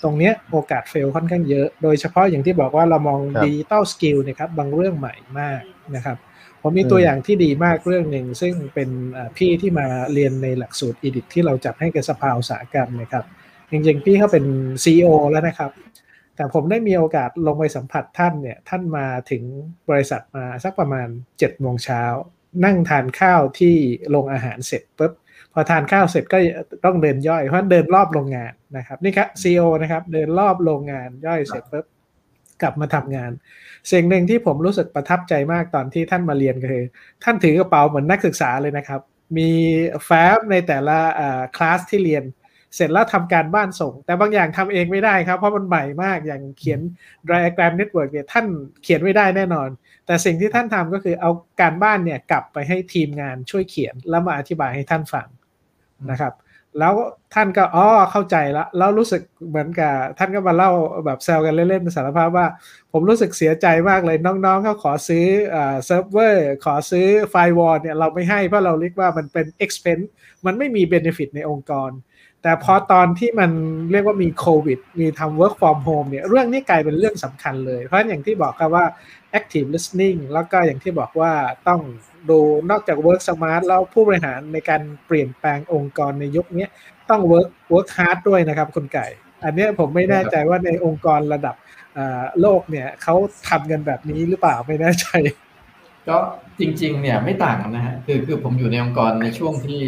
[0.02, 5.62] ตรงเนี้ยโอกาส fail ค่อนข้างเยอะ โดยเฉพาะอย่างที่บอกว่าเรามอง digital skill นะครับบางเรื่องใหม่มาก
[5.94, 6.16] นะครับ
[6.62, 8.90] ผมมีตัวอย่างที่ดีมากเรื่องหนึ่ง ซึ่งเป็น
[9.36, 13.24] พี่ที่มาเรียนในหลักสูตรอีดิทที่เราจัดให้กับสภาอุตสาหกรรมนะครับ
[13.70, 14.44] จริงๆ พี่เขาเป็น
[14.84, 15.70] CEO แล้วนะครับ
[16.36, 19.42] แต่ผมได้มีโอกาสลงไปสัมผัสท่านเนี่ย ท่านมาถึง
[19.90, 22.02] บริษัทมาสักประมาณ7จ็ดโมงเช้า
[22.64, 23.74] นั่งทานข้าวที่
[24.10, 25.12] โรงอาหารเสร็จปุ๊บ
[25.52, 26.38] พอทานข้าวเสร็จก็
[26.84, 31.86] ต้องเดินย่อยเพราะเดินรอบโรงงานนะครับ นี่ครับซีอนะครับ เดินรอบโรงงานย่อยเสร็จปุ๊บ
[32.62, 33.30] กลับมาทำงาน
[33.92, 36.84] สิ่งหนึ่งที่ผมรู้สึกประทับใจมากตอนที่ท่านมาเรียนก็คือ
[37.24, 39.00] ท่านถือกระเป๋าเหมือนนักศึกษาเลยนะครับ
[39.36, 39.50] มี
[40.04, 40.98] แฟ้มในแต่ละ
[41.56, 42.24] คลาสที่เรียน
[42.76, 46.80] เสร็จแล้วทำการบ้านส่ง แต่บางอย่างทำเองไม่ได้ครับ เพราะมันใหม่มากอย่างเขียน
[47.30, 48.46] diagram network เนี่ยท่าน
[48.82, 49.68] เขียนไม่ได้แน่นอน
[50.06, 55.28] แต่สิ่งที่ท่านทำก็คือเอาการบ้านเนี่ยกลับไปให้ทีมงานช่วยเขียนแล้วมาอธิบายให้ท่านฟัง
[56.10, 56.34] นะครับ
[56.78, 56.94] แล้ว
[57.34, 60.70] ท่านก็อ๋อเข้าใจแล้วแล้วรู้สึกเหมือนกับท่านก็มาเล่า
[61.06, 62.46] แบบแซวกันเล่นๆเป็นสารภาพว่า
[62.92, 70.06] ผมรู้สึกเสียใจมากเลยน้องๆเขาขอซื้อเซิร์ฟเวอร์ขอซื้อ firewall เนี่ยเราไม่ให้เพราะเราเรียกว่ามันเป็น expense
[70.46, 71.90] มันไม่มี benefit ในองค์กร
[72.42, 73.50] แต่พอตอนที่มัน
[73.92, 78.84] เรียกว่ามีโควิด มีทำ work from home เนี่ยเรื่องนี้กลายเป็นเรื่องสำคัญเลย เพราะอย่างที่บอกครับว่า
[79.38, 81.32] active listening แล้วก็อย่างที่บอกว่า
[81.68, 81.80] ต้อง
[82.28, 82.38] ดู
[82.70, 86.66] นอกจาก work smart แล้วผู้บริหารในการเปลี่ยนแปลงองค์กรในยุคนี้
[87.10, 89.06] ต้อง work work hard ด้วยนะครับคุณไก่
[89.44, 91.56] อันนี้ผมไม่แน่ใจว่าในองค์กรระดับ
[92.40, 93.14] โลกเนี่ยเขา
[93.48, 95.06] ทำกันแบบนี้หรือเปล่าไม่แน่ใจ
[96.08, 96.16] ก็
[96.60, 99.82] จริง ๆ เนี่ยไม่ต่างกันนะฮะคือคือผมอยู่ในองค์กรในช่วงที่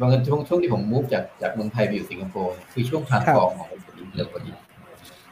[0.00, 4.52] บางช่วงช่วงที่ผม move จากจากเมืองไทยไปอยู่สิงคโปร์คือช่วง transform ของบริษัทอินเตอร์พอดี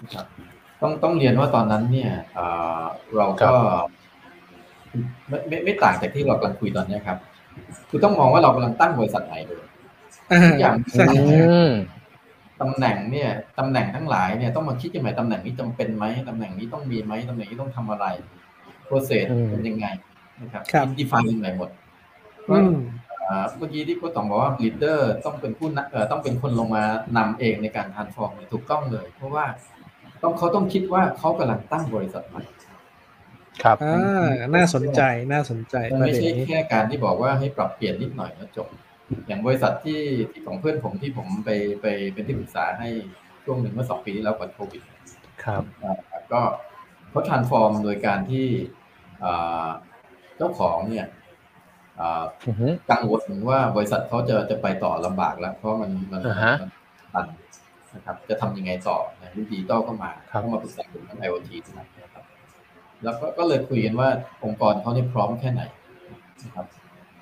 [0.03, 0.27] นะครับ
[0.83, 2.13] ต้องต้องเรียนว่าตอนนั้นเนี่ย
[3.17, 3.53] เราก็
[5.29, 7.19] ไม่ไม่ไม่ต่างจากที่เรากำลังคุยตอนนี้ครับ
[7.91, 9.63] คือต้องมองว่าเรากำลังตั้งบริษัทใหม่เลย
[10.47, 10.75] ทุกอย่าง
[12.61, 18.07] ตำแหน่งเนี่ยตำแหน่งทั้งหลายเนี่ยต้องมาคิดยังไงตำแหน่งนี้จำเป็นไหมตำแหน่งนี้ต้องมีไหมตำแหน่งนี้ต้องทำอะไร
[18.87, 19.87] process เป็นยังไง
[20.41, 20.63] นะครับ
[20.99, 21.71] define ยังไงหมด
[22.47, 26.85] เมื่อกี้ที่โค้ชตองบอกว่า leader ต้องเป็นผู้เอ่อต้องเป็นคนลงมา
[27.17, 29.45] นำเองในการ transform ถูกต้องเลย เพราะว่า
[30.23, 32.43] ต้องเขาต้องคิดว่าเขากำลังตั้งบริษัทใหม่
[33.63, 35.01] ครับอ่าน่าสนใจ
[35.33, 38.69] น่าสนใจไม่ใช่แค่การที่บอกว่าให้ปรับเปลี่ยนนิดหน่อยแล้วจบ
[39.27, 41.51] อย่างบริษัทที่ที่ของเพื่อนผมที่ผมไป
[41.83, 42.89] ไปเป็นที่ปรึกษาให้
[43.45, 44.83] ช่วงหนึ่งเมื่อสองปีที่แล้วก่อนโควิด
[45.45, 45.63] ครับ
[46.33, 46.41] ก็
[47.11, 48.47] เขาทานฟอร์มโดยการที่
[50.37, 51.07] เจ้าของเนี่ย
[52.91, 56.21] กังวลว่าบริษัทเขาจะจะไปต่อลำบากแล้ว เพราะมันมัน
[57.15, 57.27] ตัน
[57.95, 62.04] นะครับ จะทำยังไงต่อนะรุ่นดิจิตอลก็มาเข้ามาปรึกษาผมทั้ง IoT นะครับ
[63.05, 64.09] แล้วก็ก็เลยคุยกันว่า
[64.45, 65.63] องค์กรเขาเนี่ยพร้อมแค่ไหน
[66.45, 66.67] นะครับ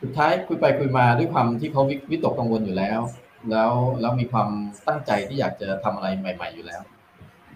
[0.03, 3.01] สุดท้ายคุยไปคุยมาด้วยความที่เขาวิตกกังวลอยู่แล้ว
[3.51, 4.49] แล้วแล้วมีความ
[4.89, 6.83] ตั้งใจที่อยากจะทำอะไรใหม่ ๆ อยู่แล้ว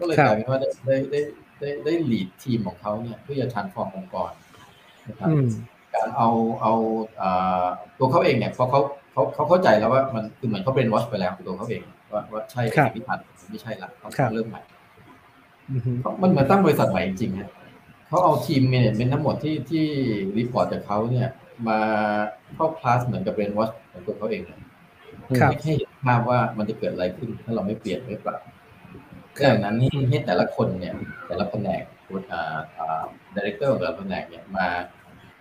[0.01, 1.21] ก็เลยกลายเป็นว่าได้ได้ได้
[1.61, 4.33] ได้ได้ lead ทีมของเขาเนี่ยเพื่อจะ transform องค์กร
[5.09, 5.29] นะครับ
[5.95, 6.31] การเอา
[6.63, 6.73] เอา
[7.99, 8.81] ตัวเขาเองเนี่ยพอเขา
[9.13, 13.19] เขาเขาเข้าใจแล้วว่ามันคือเหมือนเขา brainwash ไปแล้วตัวเขาเองว่าว่าใช่สิ่งที่ผ่าน
[13.51, 14.63] ไม่ใช่ละเขาเริ่มใหม่
[16.23, 17.51] มันเหมือนตั้งบริษัทใหม่จริงๆฮะ
[18.07, 19.87] เขาเอา team member ทั้งหมดที่ที่
[20.39, 21.29] report จากเขาเนี่ย
[21.69, 21.81] มา
[22.55, 24.61] เข้าคลาสเหมือนกับ brainwash ของตัวเขาเองเลย
[25.27, 28.41] ให้ให้เห็นภาพว่ามันจะเกิดอะไรขึ้น ถ้าเราไม่เปลี่ยนไม่ปรับ
[29.45, 29.77] ดังนั้น
[30.11, 30.95] ให้แต่ละคนเนี่ย
[31.27, 31.83] แต่ละแผนก
[32.33, 33.03] อ่าอ่า
[33.35, 34.69] director ของแต่ละแผนกเนี่ยมา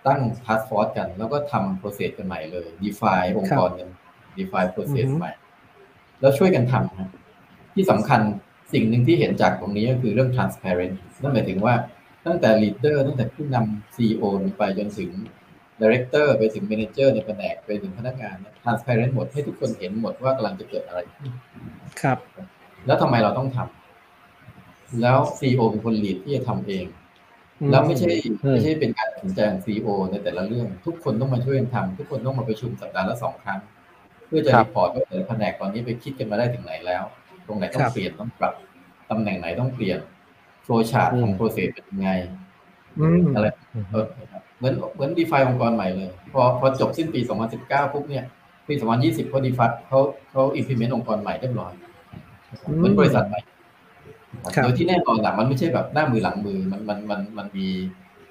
[0.06, 3.88] ตั้ง task force กัน แล้วก็ทำ process กันใหม่เลย define องค์กรกัน
[4.38, 5.32] define process ใหม่
[6.20, 7.10] แล้วช่วยกันทำนะ
[7.74, 8.20] ที่สำคัญ
[8.72, 11.74] สิ่งหนึ่งที่เห็นจากตรงนี้ก็คือเรื่อง transparent นั่นหมายถึงว่า
[12.26, 14.22] ตั้งแต่ leader ตั้งแต่ผู้นำ CEO
[14.58, 15.10] ไปจนถึง
[15.80, 21.30] director ไปถึง manager ในแผนกไปถึงพนักงาน transparent หมดให้ทุกคนเห็นหมดว่ากำลังจะเกิดอะไรขึ้น
[22.00, 22.18] ครับ
[22.86, 26.86] แล้วทำไมเราต้องทำแล้ว CEO เป็นคน lead ที่จะทำเอง
[27.70, 28.10] แล้วไม่ใช่
[28.52, 33.60] ไม่ใช่เป็นการตัดสินใจของซีอในแต่ละเรื่อง ทุกคนต้องมาช่วยกันทำทุกคนต้องมาประชุมสัปดาห์ละสองครั้ง
[34.26, 37.04] เพื่อจะรีพอร์ตว่าแต่ละแผนกตอนนี้ไปคิดกันมาได้ถึงไหนแล้ว
[37.46, 38.54] ตรงไหนต้องเปลี่ยนต้องปรับ
[39.10, 39.98] ตำแหน่งไหนต้องเปลี่ยน
[40.66, 42.10] flowchart ของ process เป็นยังไง
[43.34, 43.46] อะไร
[44.58, 47.20] เหมือนเหมือน define องค์กรใหม่เลย พอพอจบสิ้นปี
[47.56, 48.24] 2019 ปุ๊บเนี่ย
[48.68, 49.98] ปี 2020เขา define เขา
[50.30, 51.72] เขา implement องค์กรใหม่เรียบร้อย
[52.78, 53.40] เหมือนบริษัทใหม่
[54.54, 57.68] ครับโดยที่แน่นอนละมันไม่ใช่แบบหน้ามือหลังมือมันมันมันมันมี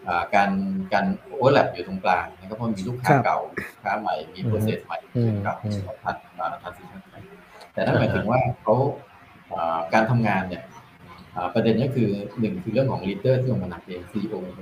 [0.08, 0.50] อ่าการ
[0.94, 3.40] การ overlap อยู่ตรงกลางนะครับเพราะมีลูกค้าครับเก่า
[3.74, 7.16] ลูกค้าใหม่มี process ใหม่อืมเก่าอืมทันมา transition ไป
[7.74, 8.76] แต่นั่นหมายถึงว่าเขา
[9.54, 10.75] อ่าการทำงานเนี่ยอ่า
[11.54, 14.60] ประเด็นก็คือหนึ่งคือเรื่องของ leader ที่ลงมาหนักเอง CEO เป็นค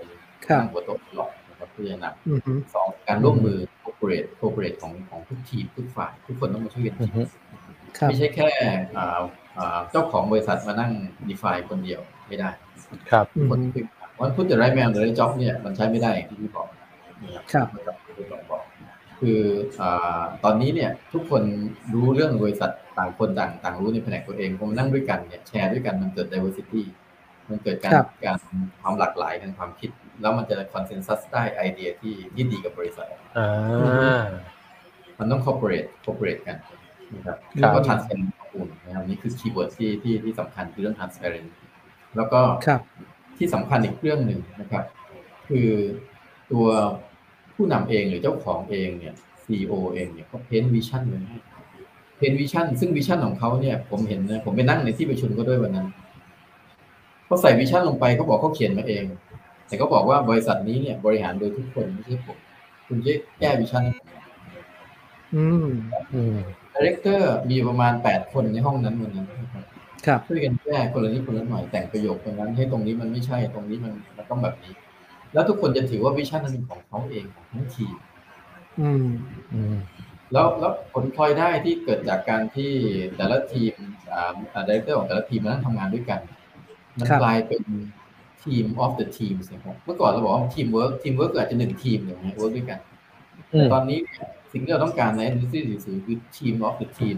[0.00, 0.02] น
[0.46, 7.22] ครับนั่งหัวโต๊ะตลอดนะครับเพื่อจะนำอือฮึสองการร่วมมือ cooperate cooperate ของของทุกทีมทุกฝ่ายทุกคนต้องมาช่วยกันอือฮึ
[7.98, 8.48] ครับไม่ใช่แค่
[8.98, 9.20] อ่า
[9.58, 10.92] อ่าเจ้าของบริษัทมานั่ง
[11.28, 12.50] define คนเดียวไม่ได้
[13.10, 13.82] ครับอืคนมที่
[14.20, 16.66] วัน put the right man the right job เนี่ยมันใช้ไม่ได้อย่างที่พี่บอก
[17.22, 17.66] นะครับ
[19.20, 19.40] คือ
[19.80, 21.42] อาตอนนี้เนี่ยทุกคน
[21.94, 26.82] รู้เรื่องบริษัทต่างคนต่างต่างรู้ในแผนกตัวเองพอมานั่งด้วยกันเนี่ยแชร์ด้วยกันมันเกิด diversity
[27.48, 28.36] มันเกิดการครับการ
[28.80, 33.06] ความหลากหลายทางความคิด แล้วมันจะ consensus ได้ไอเดียที่ที่ดีกับบริษัท
[33.38, 34.24] อ่า
[35.18, 36.56] มันต้อง cooperate cooperate กัน
[37.14, 41.50] นะครับครัแล้วบก็ transparent ข้อมูลนะครับนี่คือ keyword ที่ที่ที่สำคัญคือเรื่อง transparent
[42.16, 42.80] แล้วก็ครับ
[43.38, 44.84] ที่สำคัญอีกเรื่องหนึ่งนะครับ
[45.48, 45.70] คือ
[46.52, 46.66] ตัว
[47.60, 49.14] ผู้นำเองหรือเจ้าของเองเนี่ย
[49.46, 51.38] CEO เองเนี่ยเขา paint vision ไว้ให้
[52.18, 55.86] paint vision ซึ่ง vision ของเขาเนี่ยผมเห็นนะผมไปนั่งในที่ประชุมก็ด้วยวันนั้น
[57.26, 59.04] เขาใส่ vision ลงไปเขาบอกเขาเขียนมาเอง
[59.66, 62.38] แต่เขาบอกว่าบริษัทนี้เนี่ย บริหารโดยทุกคนไม่ใช่ผม
[62.86, 64.08] คุณจะแก้ vision ให้ผม
[65.34, 65.66] อืม
[66.12, 66.36] อืม
[66.72, 69.64] director มีประมาณแปดคนในห้องนั้นวันนั้นนะครับ
[70.06, 74.72] ครับช่วยกันแก้คนละนิดคนละหน่อยแต่งประโยคตรงนั้นให้ตรงนี้มันไม่ใช่ตรงนี้มันมันต้องแบบนี้
[75.32, 77.94] แล้วทุกคนจะถือว่า vision นั้นเป็นของเขาเองของทั้งทีม
[78.80, 79.06] อืม
[79.52, 79.76] อืม
[80.32, 82.72] แล้วแล้วผลพลอยได้ที่เกิดจากการที่
[83.16, 83.74] แต่ละทีม
[84.12, 86.20] อ่าอ่า director ของแต่ละทีมมานั่งทำงานด้วยกัน
[86.98, 87.62] มันครับกลายเป็น
[88.44, 92.78] ทีม of the teams นะครับเมื่อก่อนเราบอกว่าทีมเวิร์กทีมเวิร์กอาจจะหนึ่งทีมอย่างเงี้ย work ด้วยกัน
[93.52, 97.16] อืแต่มตอนนี้เนี่ยสิ่งที่เราต้องการใน industry 4.0คือ team of the team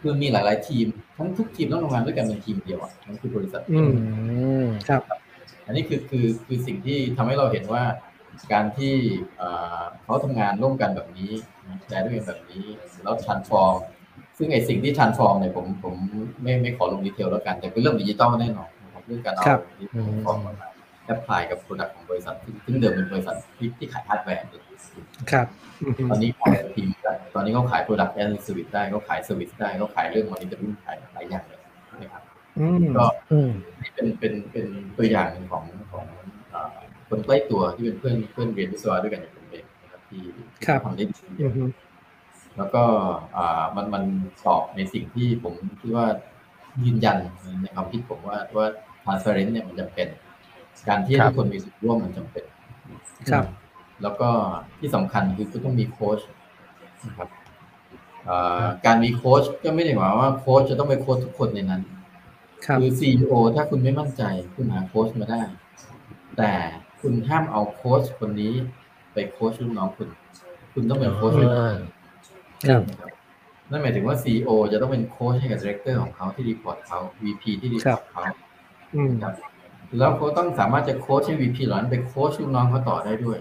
[0.00, 4.08] คือมีหลาย ๆ ทีม ทั้งทุกทีมต้องทำงานด้วยกันเป็นทีมเดียวอะนั่นคือบริษัทอืมอื
[4.64, 5.02] มครับ
[5.70, 7.82] อันนี้คือคือคือสิ่งที่ทำให้เราเห็นว่า
[8.52, 8.94] การที่
[9.38, 9.48] เอ่
[9.80, 11.30] อเขาทำงานร่วมกันแบบนี้
[11.88, 12.64] แชร์ด้วยกันแบบนี้
[13.02, 13.74] แล้ว transform
[14.38, 15.94] ซึ่งไอสิ่งที่ transform เนี่ยผมผม
[16.42, 20.52] ไม่ไม่ขอลง detail แล้วกัน แต่เป็นเรื่องดิจิตอลแน่นอนนะครับเรื่องการเอาครับ digital platform มา
[21.06, 24.44] apply กับ product ของบริษัทซึ่งซึ่งเดิมเป็นบริษัทที่ที่ขายฮาร์ดแวร์
[25.32, 25.46] ครับ
[25.80, 31.59] อืมตอนนี้ขายทีมได้ตอนนี้เขาขาย product as a service ได้เขาขาย service ได้เขาขายเรื่อง monitoring ขายหลายอย่างเลยนะครับอืม
[32.98, 36.04] ก็อืมนี่เป็นเป็นเป็นตัวอย่างหนึ่งของของ
[36.50, 36.76] เอ่อ
[37.08, 40.20] คนใกล้ตัวที่เป็นเพื่อนเพื่อนเรียนวิศวะด้วยกันอย่างผมเองนะครับที่
[40.66, 41.70] ครับทำได้ดีอืม
[42.56, 42.82] แล้วก็
[43.36, 44.04] อ่ามันมัน
[44.46, 46.06] ตอบในสิ่งที่ผมคิดว่า
[46.84, 47.18] ยืนยัน
[47.62, 48.66] ในความคิดผมว่าว่า
[49.04, 50.08] transparent เนี่ยมันจำเป็น
[50.88, 52.44] การที่ครับทุกคนมีส่วนร่วมมันจำเป็น
[53.30, 53.44] ครับ
[54.02, 54.28] แล้วก็
[54.78, 56.20] ที่สำคัญคือก็ต้องมีโค้ช
[57.06, 57.28] นะครับ
[58.28, 61.82] อ่าการมีโค้ชก็ไม่ได้หมายว่าโค้ชจะต้องไปโค้ชทุกคนในนั้น
[62.66, 64.22] ครับคือ CEO ถ้าคุณไม่มั่นใจ
[64.54, 65.42] คุณหาโค้ชมาได้
[66.36, 66.52] แต่
[67.00, 68.54] คุณห้ามเอาโค้ชคนนี้
[69.12, 70.08] ไปโค้ชลูกน้องคุณ
[70.72, 71.74] คุณต้องเป็นโค้ชลูกน้อง
[72.68, 73.10] ครับนะครับ
[73.70, 78.22] นั่นหมายถึงว่า CEO จะต้องเป็นโค้ชให้กับ director ของเขาที่ report เขา VP ที่ report เขา
[78.94, 79.34] อืมครับ
[79.98, 83.38] แล้วเขาต้องสามารถจะโค้ชให้ VP เหล่านั้นไปโค้ชลูกน้องเขาต่อได้ด้วย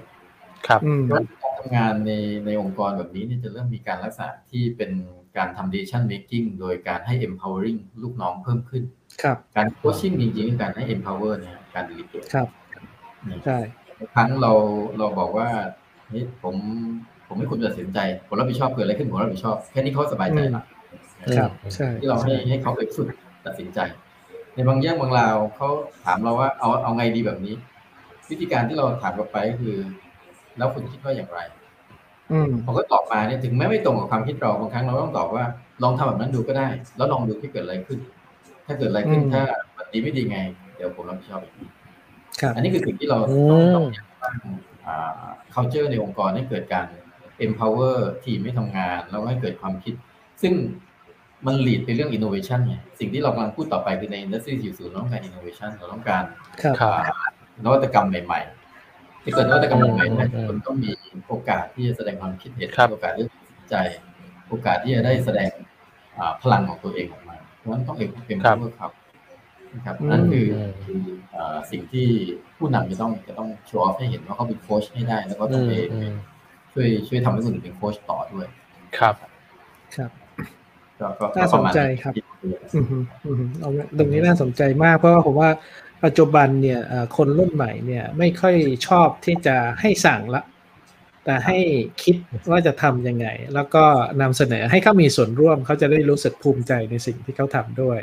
[0.68, 2.12] ครับอืมเพราะการทำงานใน
[2.46, 4.92] ในองค์กรแบบนี้เนี่ยจะเริ่มมีการลักษณะที่เป็น
[5.38, 8.84] การทำ decision making โดยการให้ empowering ลูกน้องเพิ่มขึ้น
[9.24, 12.48] ครับ การ coaching จริงๆคือการให้ empower เนะการ delegate ครับ
[13.46, 13.58] ใช่
[14.00, 14.52] บางครั้งเรา
[14.98, 15.50] เราบอกว่า
[16.08, 16.56] เฮ้ยผม
[17.28, 20.64] ผมไม่คุณตัดสินใจผมรับผิดชอบเกิดอะไรขึ้นผมรับผิดชอบแค่นี้เขาสบายใจละ
[21.38, 23.08] ครับใช่ที่เราให้ให้เขาไปฝึก
[23.46, 23.80] ตัดสินใจ
[24.54, 25.70] ในบางเรื่องบางราวเขา
[26.06, 27.56] ถามเราว่าเอาเอาไงดีแบบนี้
[28.30, 29.78] วิธีการที่เราถามกลับไปก็คือ
[30.58, 31.40] แล้วคุณคิดว่าอย่างไร
[32.32, 35.46] อืมเขาก็ตอบมาเนี่ยถึงแม้ไม่ตรงกับความคิดเราบางครั้งเราต้องตอบว่า
[35.84, 38.00] ลองทำแบบนั้นดูก็ได้ แล้วลองดูที่เกิดอะไรขึ้น
[38.66, 39.44] ถ้าเกิดอะไรขึ้นอืมถ้า
[39.76, 40.38] แบบนี้ไม่ดีไง
[40.76, 41.66] เดี๋ยวผมรับผิดชอบอีกที
[42.42, 43.86] ครับอันนี้คือสิ่งที่เราอืต้องมต้อง
[44.22, 44.38] สร้าง
[44.88, 46.88] อ่า culture ในองค์กรให้เกิดการ
[47.46, 49.94] empower ทีมให้ทำงาน แล้วก็ให้เกิดความคิด
[50.42, 50.54] ซึ่ง
[51.46, 56.24] มัน lead ไปเรื่อง innovation ไงสิ่งที่เรากำลังพูดต่อไปคือใน industry 4.0เราต้องการ innovation เราต้องการ
[56.62, 57.30] ครับครับอ่า
[57.64, 58.59] นวัตกรรมใหม่ ๆ
[59.24, 60.92] ที่เกิดนวัตกรรมใหม่ๆเนี่ยอืมคนต้องมี
[61.28, 63.76] โอกาสที่จะแสดงความคิดเห็นครับโอกาสที่จะตัดสินใจ
[64.50, 65.50] โอกาสที่จะได้แสดง
[66.18, 68.90] อ่าพลังของตัวเองออกมาเพราะฉะนั้นต้องเอกเป็นครับเพื่อเขา
[69.76, 71.02] นะครับอืมนั่นคืออืมคือ
[71.36, 72.08] อ่าสิ่งที่
[72.58, 76.16] ผู้นำจะต้องจะต้องโชว์ออฟให้เห็นว่าเขาเป็นโค้ชให้ได้ แล้วก็ต้องไปอืม
[76.74, 78.48] ช่วยช่วยทำให้คนอื่นเป็นโค้ชต่อด้วย
[78.98, 79.16] ครับ
[79.96, 80.12] ครับ
[81.00, 82.14] ก็ก็น่าสนใจก็ปะมณครับ
[82.76, 85.50] อืมฮึอืมฮึเอาตรงนี้น่าสนใจมากเพราะว่าผมว่า
[86.04, 88.56] ปัจจุบันเนี่ยเอ่อคนรุ่นใหม่เนี่ยไม่ค่อย
[88.88, 90.44] ชอบที่จะให้สั่งละ
[91.26, 91.58] แต่ให้
[92.04, 92.16] คิด
[92.50, 93.84] ว่าจะทำยังไง แล้วก็
[94.22, 98.00] นำเสนอให้เขามีส่วนร่วมเขาจะได้รู้สึกภูมิใจในสิ่งที่เขาทำด้วย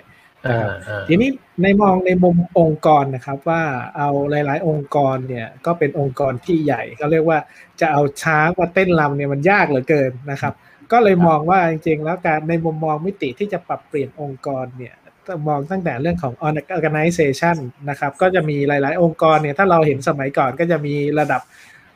[0.47, 1.31] นะครับอ่าทีนี้
[1.63, 3.63] ในมองในมุมองค์กรนะครับว่า
[3.97, 7.39] เอาหลาย ๆ องค์กรเนี่ยก็เป็นองค์กรที่ใหญ่เขาเรียกว่า
[7.81, 10.55] จะเอาช้างมาเต้นรำเนี่ยมันยากเหลือเกินนะครับ
[10.93, 15.06] ก็เลยมองว่าจริงๆแล้วการในมุมมองมิติที่จะปรับเปลี่ยนองค์กรเนี่ยต้อง
[15.49, 16.35] มองตั้งแต่เรื่องของ
[16.77, 17.57] organization
[17.89, 21.43] นะครับ ก็จะมีหลาย ๆ องค์กรเนี่ยถ้าเราเห็นสมัยก่อนก็จะมีระดับ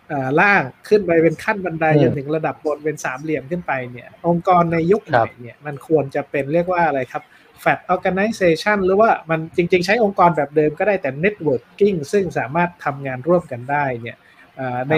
[0.08, 7.22] เอ่อล่างขึ้นไปเป็นขั้นบันไดอืมจนถึงระดับบนเป็นสามเหลี่ยมขึ้นไปเนี่ย องค์กรในยุคใหครัม่บเนี่ยมันควรจะเป็นเรียกว่าอะไรครับ
[7.62, 14.16] flat organization หรือว่ามันจริง ๆ ใช้องค์กรแบบเดิมก็ได้แต่ networking ซึ่งสามารถทำงานร่วมกันได้เนี่ย
[14.56, 14.94] เอ่อใน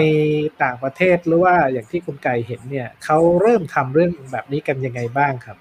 [0.63, 5.57] ต่างประเทศหรือว่าอย่างที่คุณไก่เห็นเนี่ยเขาเริ่มทำเรื่องแบบนี้กันยังไงบ้างครับ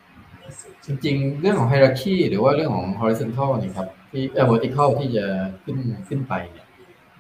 [0.87, 5.25] จริงๆ เรื่องของ hierarchy หรือว่าเรื่องของ horizontal เนี่ยครับที่เอ่อ vertical ที่จะ
[5.65, 5.77] ขึ้น
[6.09, 6.67] ขึ้นไปเนี่ย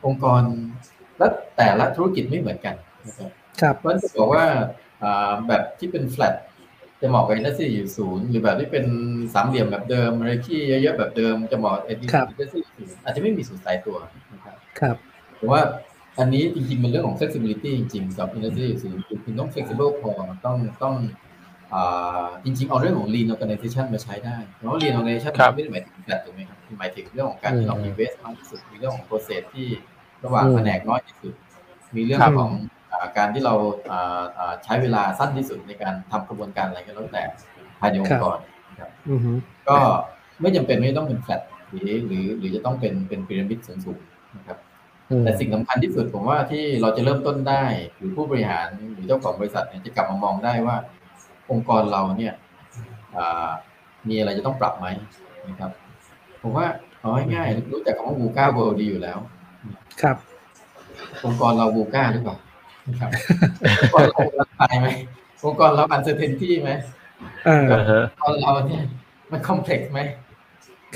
[0.04, 0.42] องค์กร
[1.18, 2.74] และแต่ละธุรกิจไม่เหมือนกัน
[3.06, 4.44] นะครับครับเพราะฉะนั้นจะบอกว่า
[5.02, 6.34] อ่าแบบที่เป็น flat
[7.00, 8.84] จะเหมาะกับ industry อยู่ศูนย์หรือแบบที่เป็น
[9.34, 13.96] สามเหลี่ยมแบบเดิม hierarchy เยอะๆแบบเดิมจะเหมาะกับครับ industry ศูนย์อาจจะไม่มีศูนย์ตายตัว
[14.32, 14.96] นะครับครับ
[15.38, 15.62] ผมว่า
[16.18, 20.12] อันนี้จริงๆมันเรื่องของ flexibility จริงๆสำหรับ industry ศูนย์คือคุณต้อง flexible พอ
[20.44, 21.31] ต้องต้องอ่า
[22.44, 29.68] จริงๆ เอาเรื่องของ lean organization มาใช้ได้เพราะว่า lean organization ครับไม่ได้หมายถึงแบบถูกไหมครับหมายถึงเรื่องของการที่เราอืม invest มากที่สุดมีเรื่องของ process ที่
[30.24, 31.34] ระหว่างอืมแผนกน้อยที่สุด
[31.96, 32.52] มีเรื่องครับของ
[32.92, 33.54] อ่าการที่เรา
[33.90, 37.22] อ่าอ่าใช้เวลาสั้นที่สุดในการทำกระบวนการอะไรก็แล้วแต่
[37.80, 38.38] ภายในองค์กร
[38.70, 39.32] นะครับอือฮึ
[39.68, 39.76] ก็
[40.40, 44.58] ไม่จำเป็นไม่ต้องเป็น flat หรือหรือหรือจะต้องเป็นเป็นพีระมิดสูงๆนะครับ
[45.10, 47.64] อืมแต่สิ่งสำคัญที่สุดผมว่าที่เราจะเริ่มต้นได้
[47.96, 50.76] หรือผู้บริหารหรือเจ้าของบริษัทเนี่ยจะกลับมามองได้ว่า
[51.52, 52.34] องค์กรเราเนี่ย
[53.16, 53.50] อ่า
[54.08, 54.86] มีอะไรจะต้องปรับไหม
[55.48, 55.70] นะครับ
[56.42, 56.66] ผมว่า
[57.00, 59.18] เอาง่ายๆรู้จักคำว่า VUCA World ดีอยู่แล้ว
[60.02, 60.16] ครับ
[61.24, 62.36] องค์กรเรา VUCA หรือเปล่า
[62.88, 63.10] นะครับ
[63.82, 64.88] องค์กรเราราคายไหม
[65.44, 66.70] องค์กรเรา uncertainty ไหม
[67.46, 68.82] เอออ่าฮะองค์กรเราเนี่ย
[69.30, 70.00] มัน complex ไหม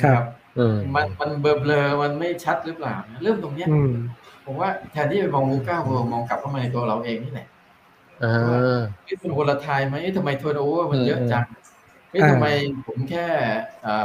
[0.03, 0.23] ครับ
[0.59, 3.93] อืมมันมันเบลอๆมันไม่ชัดหรือเปล่า เริ่มตรงเนี้ยอืม
[4.45, 7.56] ผมว่าแทนที่จะมอง VUCA World มองกลับเข้ามาในตัวเราเองนี่แหละอ่า
[9.05, 11.45] เอ๊ะมัน volatile ไหมทำไม turnover มันเยอะจัง
[12.11, 12.47] เอ๊ะอ่ทำไม
[12.87, 13.27] ผมแค่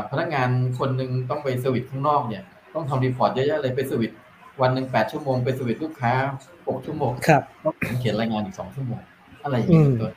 [0.09, 2.43] พนักงานคนหนึ่งต้องไป service ข้างนอกเนี่ย
[2.73, 4.11] ต้องทำ report เยอะๆเลยไป service
[4.61, 6.13] วันหนึ่งแปดชั่วโมงไป service ลูกค้า
[6.67, 9.01] หกชั่วโมงครับต้องเขียนรายงานอีกสองชั่วโมง
[9.43, 10.09] อะไรอย่างเงี้ยอืมตัว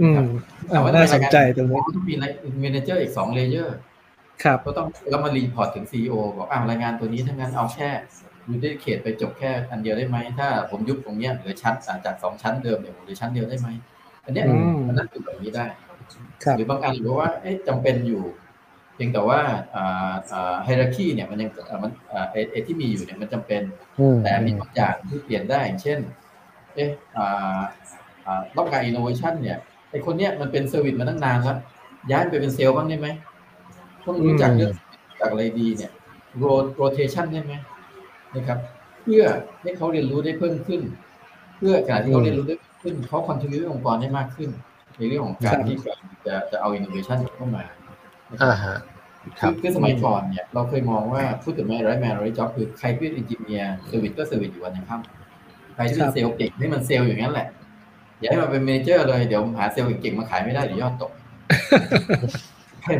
[0.00, 0.14] อืม
[0.72, 2.14] อ่าน่าสนใจตรงนี้ต้องมี
[2.60, 3.76] manager อีกสอง layer
[4.44, 7.90] ครับก็ต้องแล้วมา report ถึง CEO บอกอ้ารายงานตัวนี้ถ้างั้นเอาแค่
[8.48, 11.74] you direct ไปจบแค่อันเดียวได้ไหมถ้าผมยุบตรงเนี้ยเหลือชั้น
[12.04, 13.68] จากสองชั้นเดิมเนี่ยผมเหลือชั้นเดียวได้ไหม
[14.24, 15.66] อันเนี้ยอืมมันนั่นคือแบบนี้ได้
[16.44, 18.22] ครับหรือบางอันหรือว่าเอ๊ะจำเป็นอยู่
[18.94, 19.40] เพียงแต่ว่า
[19.74, 23.62] อ่าอ่า hierarchy เนี่ยมันยังอ่ามันอ่าไอ้ไอ้ที่มีอยู่เนี่ยมันจำเป็น
[24.00, 25.98] อืมแต่มีบางอย่างที่เปลี่ยนได้อย่างเช่น
[26.74, 27.60] เอ๊ะอ่า
[28.26, 29.58] อ่าต้องการอินโนเวชันเนี่ย
[29.90, 31.56] ไอ้คนเนี้ยมันเป็น service มาตั้งนานแล้ว
[32.10, 33.08] ย้ายไปเป็นเซลล์บ้างได้ไหม
[34.06, 34.72] ต้องรู้จักอืมเรื่อง
[35.20, 35.90] จากอะไรดีเนี่ย
[36.38, 36.44] โร
[36.76, 37.52] rotation ได้ไหม
[38.36, 38.58] นะครับ
[39.02, 39.22] เพื่อ
[39.62, 40.80] ให้เขาเรียนรู้ได้เพิ่มขึ้น
[41.56, 44.50] เพื่อขณะที่เขาเรียนรู้ได้เพิ่มขึ้นเขา contribute องค์กรได้มากขึ้น
[44.96, 45.76] ในเรื่องของการที่
[46.26, 47.64] จะจะเอาอินโนเวชันเข้ามา
[48.30, 48.76] นะครับอ่าฮะ
[49.40, 57.48] ครัคืบอคือสมัยก่อนเนี่ยเราเคยมองว่าพูดถึง right man right job คือใครที่เป็น engineer service ก็ service อยู่วันยังค่ำใครที่เป็ครับเซลล์เก่งให้มันเซลล์อย่างนั้นแหละ
[58.18, 61.12] อย่าให้มันเป็น manager เลยเดี๋ยวหาเซลล์เก่งๆมาขายไม่ได้เดี๋ยวยอดตก
[62.82, 62.90] ใคร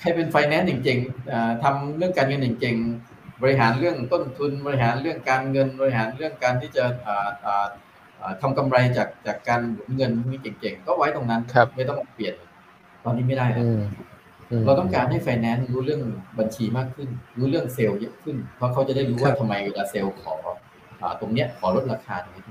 [0.00, 7.66] ใครเป็นไฟแนนซ์เก่งๆอ่าทำเรื่องการเงินเก่งๆ บริหารเรื่องต้นทุนบริหารเรื่องการเงินบริหารเรื่องการที่จะอ่าอ่า
[8.20, 12.34] อ่าทำกำไรจากจากการหมุนเงินพวกนี้เก่งๆก็ไว้ตรงนั้นครับไม่ต้องเปลี่ยน
[13.04, 13.80] ตอนนี้ไม่ได้แล้วอืม
[14.60, 16.02] มเราต้องการให้ไฟแนนซ์รู้เรื่อง
[16.38, 20.34] บัญชีมากขึ้น รู้เรื่องเซลล์เยอะขึ้น เพราะเขาจะได้รู้ว่าครับทำไมเวลาเซลล์ขอ
[21.00, 22.44] อ่าตรงเนี้ยขอลดราคาตรงนี้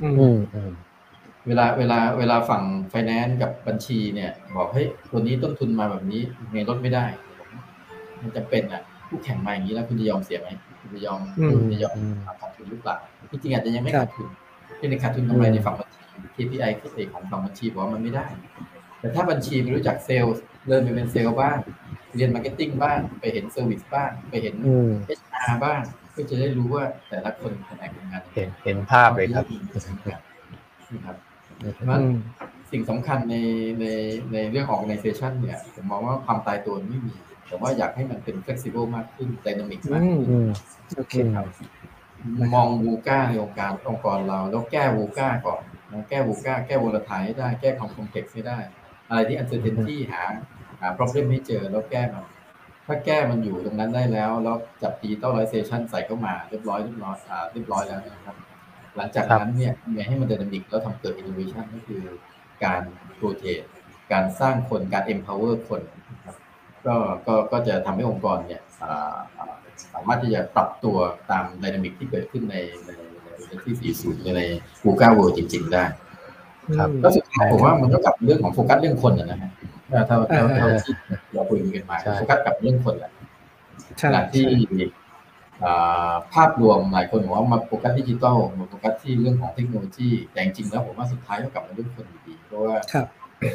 [0.00, 0.72] อืมอืมอืม
[1.46, 6.22] เวลาเวลาเวลาฝั่งไฟแนนซ์กับบัญชีเนี่ย บอกเฮ้ยตัวนี้ต้นทุนมาแบบนี้
[6.52, 7.04] ไงลดไม่ได้
[8.22, 10.48] มันจะเป็นอะ คู่แข่งมาอย่างนี้แล้วคุณจะยอมเสียไหม
[10.80, 12.96] คุณจะยอมอืมคุณจะยอมอืมขาดทุนหรือเปล่า
[13.30, 14.28] ที่จริงอาจจะยังไม่ครัขาบดทุน
[14.78, 16.02] ที่ในขาดทุนกำไรอืมในฝั่งบัญชี
[16.36, 18.26] KPI คือเอกของฝั่งบัญชีบอกว่ามันไม่ได้
[19.00, 20.34] แต่ถ้าบัญชีไม่รู้จักเซลล์
[20.68, 21.56] เริ่มไปเป็นเซลล์บ้าง
[22.14, 25.80] เรียน marketing บ้างไปเห็น service บ้างไปเห็นอืม HR บ้าง
[26.14, 29.44] ก็จะได้รู้ว่าแต่ละคนแผนกทำงานยังไงเห็นเห็นภาพเลยครับ
[30.94, 31.16] นะครับ
[31.60, 32.14] อืมเพราะฉะนั้นอืม
[32.70, 33.36] สิ่งสำคัญใน
[33.80, 33.86] ใน
[34.32, 37.14] ในเรื่อง organization เนี่ยผมมองว่าความตายตัวไม่มี
[37.48, 40.48] แต่ว่าอยากให้มันเป็น flexible มากขึ้น dynamic มากอืมขึ้นอืม
[40.96, 41.46] โอเคครับ
[42.54, 48.58] มองวูก้าในองค์การองค์กรเรา แล้วแก้วูก้าก่อนนะแก้วูก้าแก้วลทายให้ได้แก้ความคอมเพล็กซ์ให้ได้
[49.08, 50.22] อะไรที่ uncertainty หา
[50.80, 52.24] หา problem ให้เจอแล้วแก้มัน
[52.86, 58.36] ถ้าแก้มันอยู่ตรงนั้นได้แล้ว แล้วจับ digitalization ใส่เข้ามาเรียบร้อยเรียบร้อยอ่าเรียบร้อยแล้วนะครับ
[58.96, 62.02] หลังจากนั้นเนี่ยยังไงให้มัน dynamic แล้วทำเกิด innovation ก็คือ
[62.64, 62.82] การ
[63.22, 63.66] rotate
[64.12, 66.03] การสร้างคนการ empower คนนะครับ
[66.86, 66.94] ก็
[67.26, 68.62] ก็ก็จะทำให้องค์กรเนี่ย
[69.92, 70.96] สามารถที่จะปรับตัว
[71.30, 72.56] ตาม dynamic ที่เกิดขึ้นใน
[72.86, 72.90] ใน
[73.46, 74.42] ในที่40ใน
[74.82, 75.84] กูเกิลเวิร์จริง ๆ ได้
[76.78, 79.50] ครับก็สุดท้ายผมว่ามันก็กลับเรื่องของโฟกัสเรื่องคนนะฮะ
[79.90, 80.16] ถ้าถ้า
[80.60, 80.94] ถ้าที่
[81.34, 83.12] เราคุยกันมาโฟกัสกับเรื่องคนแหละ
[84.02, 84.46] ขณะที่
[86.34, 92.74] ภาพรวมหลายคนบอกว่ามาโฟกัสดิจิตอลมาโฟกัสที่เรื่องของเทคโนโลยีแต่จริงๆแล้วผมว่าสุดท้ายก็กลับมาเรื่องคนดีเพราะว่า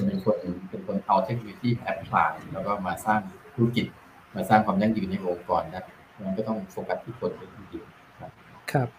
[0.06, 0.38] เป็นคน
[0.70, 3.20] เป็นคนเอาเทคโนโลยี apply แล้วก็มาสร้าง
[3.56, 3.86] ธุรกิจ
[4.36, 5.80] มาสร้างความยั่งยืนในองค์กรได้
[6.26, 7.82] มันก็ต้องโฟกัสที่คนเป็นที่
[8.20, 8.32] ครับ
[8.74, 8.90] ครับ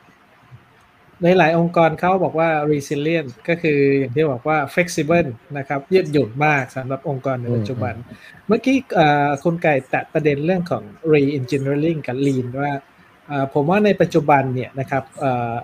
[1.22, 5.28] ในหลายองค์กรเขาบอกว่า resilient ก็คืออย่างที่บอกว่า flexible
[5.58, 7.94] นะครับยืดหยุ่นมากสำหรับองค์กรในปัจจุบัน
[8.46, 8.76] เมื่อกี้
[9.44, 10.82] คุณไก่แตะประเด็นเรื่องของ
[11.12, 12.72] re-engineering กับ lean ว่า
[13.54, 15.04] ผมว่าในปัจจุบันเนี่ยนะครับ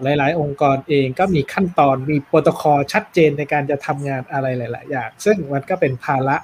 [0.03, 6.37] หลาย ๆ องค์กรเองก็มีขั้นตอนมีโปรโตคอลชัดเจนในการจะทำงานอะไรหลาย ๆ อย่าง ซึ่งมันก็เป็นภาระ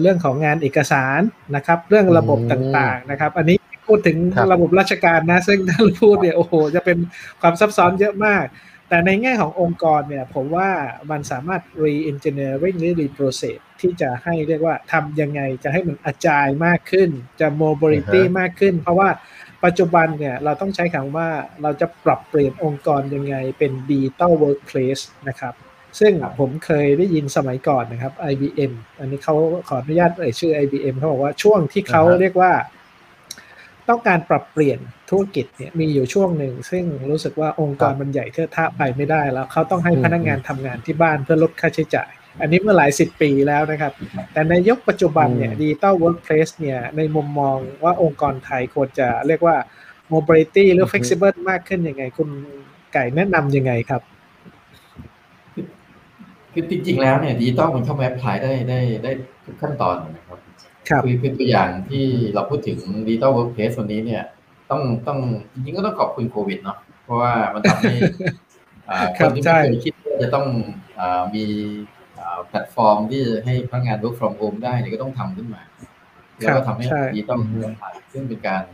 [0.00, 1.20] เรื่องของงานเอกสาร
[1.56, 4.18] นะครับ เรื่องระบบต่าง ๆ นะครับ อันนี้พูดถึง
[4.52, 6.98] ระบบราชการนะ ซึ่งท่านพูดเนี่ยโอ้โหจะเป็น
[7.40, 8.44] ความซับซ้อนเยอะมาก
[8.88, 10.70] แต่ในแง่ขององค์กรเนี่ยผมว่า
[11.10, 19.08] มันสามารถ re-engineering หรือ reprocess ที่จะให้เรียกว่าทำยังไงจะให้มันอาจายมากขึ้น จะ mobility มากขึ้น เพราะว่า
[19.64, 21.28] ปัจจุบันเนี่ยเราต้องใช้คำว่า
[21.62, 25.54] เราจะปรับเปลี่ยนองค์กรยังไงเป็น digital workplace นะครับ
[26.00, 29.34] ซึ่งผมเคยได้ยินสมัยก่อนนะครับ IBM อันนี้เขา
[29.68, 32.52] ขออนุญาตเอ่ยชื่อ IBM เขาบอกว่าช่วงที่เขาเรียกว่า
[33.88, 34.78] ต้องการปรับเปลี่ยน
[35.10, 42.10] ธุรกิจเนี่ยมีอยู่ช่วงหนึ่ง ซึ่งรู้สึกว่าองค์กรมันใหญ่เท่าท่าไปไม่ได้แล้วเขาต้องให้พนักงานทำงานที่บ้านเพื่อลดค่าใช้จ่าย
[42.40, 43.92] อันนี้เมื่อหลายสิบปีแล้วนะครับ
[44.32, 49.56] แต่ในยุคปัจจุบันเนี่ย digital workplace เนี่ยในมุมมองว่าองค์กรไทยควรจะเรียกว่า
[50.12, 52.28] mobility หรือ flexible มากขึ้นยังไง คุณ
[52.92, 54.02] ไก่แนะนำยังไงครับ
[56.52, 59.12] คือจริงๆแล้วเนี่ยดิจิตอลมันเข้ามา apply ได้ได้ได้
[59.44, 60.38] ทุกขั้นตอนนะครับ
[60.88, 64.22] ครับคือคือตัวอย่างที่เราพูดถึง digital workplace วันนี้เนี่ย
[64.70, 65.18] ต้องต้อง
[65.52, 67.94] จริงๆก็ต้องขอบคุณโควิดเนาะเพราะว่ามันทำให้
[69.18, 70.46] คนที่ไม่เคยคิดว่าจะต้อง
[71.34, 71.44] มี
[72.48, 75.62] แพลตฟอร์มที่ให้พนักงาน work from home ได้เนี่ยก็ต้องทำขึ้นมา
[76.36, 77.40] แล้วก็ทำให้ดีต้อง
[78.12, 78.64] ซึ่งเป็นการ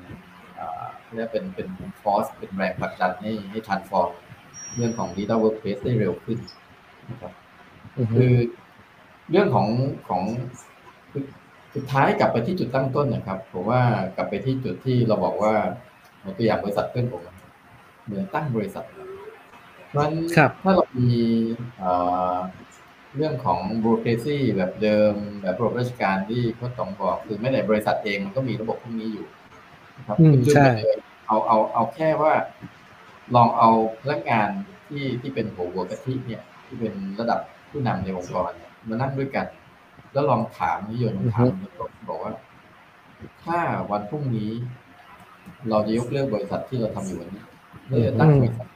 [1.15, 1.69] เรียกเป็นเป็น
[2.03, 4.11] force เป็นแรงผลักดันให้ให้ transform
[4.77, 6.39] เรื่องของ digital workplace ได้เร็วขึ้น
[7.11, 7.33] นะครับ
[8.17, 8.35] คือ
[9.31, 9.69] เรื่องของ
[10.09, 10.23] ของ
[11.75, 13.83] สุดท้ายกลับไปที่จุดตั้งต้นนะครับผมว่า
[14.17, 15.55] กลับไปที่จุดที่เราบอกว่า
[16.37, 17.23] ตัวอย่างบริษัทเพื่อนผม
[18.05, 18.85] เหมือนตั้งบริษัท
[19.97, 20.13] มัน
[20.63, 21.13] ถ้าเรามี
[23.17, 29.27] เรื่องของบูโรเคซีแบบเดิมแบบระบบราชการที่เขาต้องบอกคือไม่ได้บริษัทเองมันก็มีระบบพวกนี้อยู่
[30.07, 30.17] ครับ
[30.55, 30.67] ใช่
[31.27, 32.33] เอาเอาเอาแค่ว่า
[33.35, 34.49] ลองเอาพนักงาน
[34.89, 37.41] ที่ที่เป็นหัวหัวกะทิเนี่ย ที่เป็นระดับ
[37.71, 39.47] ผู้นำในองค์กรเนี่ยมานั่งด้วยกัน
[40.13, 41.47] แล้วลองถามนิยมถาม
[42.11, 42.33] บอกว่า
[43.45, 43.59] ถ้า
[43.91, 44.51] วันพรุ่งนี้
[45.71, 47.45] เราจะยกเลิกบริษัทที่เราทำอยู่วันนี้
[47.89, 48.69] เราจะตั้งบริษัท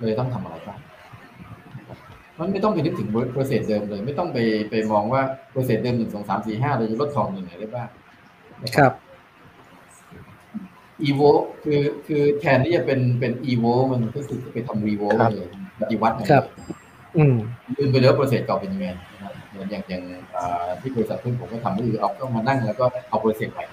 [0.00, 0.78] เลยต้องทำอะไรบ้าง
[2.38, 4.38] มันไม่ต้องไปนึกถึง process เดิมเลย ไม่ต้องไป
[4.70, 7.88] ไปมองว่า process เดิมหนึ่งสองสามสี่ห้าเราจะลดทอนยังไงได้บ้าง
[8.76, 8.92] ครับ
[11.02, 11.20] อีโว
[11.64, 15.02] คือคือแทนที่จะเป็นเป็นอีโวมันก็คือไปทำ revo
[15.34, 15.48] เลย
[15.80, 16.44] ปฏิวัติครับ
[17.16, 17.34] อืม
[17.76, 18.86] ลืมไปแล้ว process เก่าเป็นยังไง
[19.50, 20.02] เหมือนอย่างอย่าง
[20.80, 23.64] ที่บริษัทเพื่อนผมก็ทำก็คือเอาก็มานั่งแล้วก็เอา process ใหม่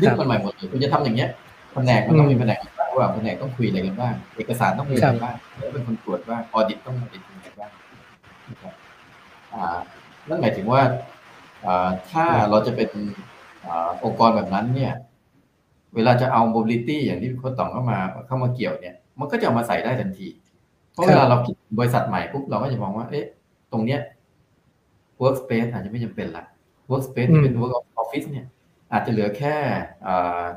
[0.00, 1.30] ดึงมันใหม่หมดเลยคุณจะทำอย่างเงี้ย
[1.72, 2.58] แผนกมันต้องมีแผนก
[2.96, 7.70] ว่าแผนกต้องคุยอะไรกันบ้าง เอกสารต้องมีอะไรบ้างแล้วเป็นคนตรวจว่า audit ต้อง audit อะไรบ้าง
[10.28, 10.82] นั่นหมายถึงว่า
[12.10, 12.88] ถ้าเราจะเป็น
[14.04, 14.92] องค์กรแบบนั้นเนี่ย
[15.94, 20.28] เวลาจะเอา mobility อย่างที่โค้ดต่องเข้ามาเข้ามาเกี่ยวเนี่ย มันก็จะเอามาใส่ได้ทันที
[20.92, 23.26] เพราะเวลาเราคิดบริษัทใหม่ปุ๊บเราก็จะมองว่า เอ๊ะ
[23.72, 24.00] ตรงเนี้ย
[25.20, 26.44] workspace อาจจะไม่จำเป็นละ
[26.90, 27.72] workspace ที่เป็น work
[28.02, 28.46] office เนี่ย
[28.92, 29.56] อาจจะเหลือแค่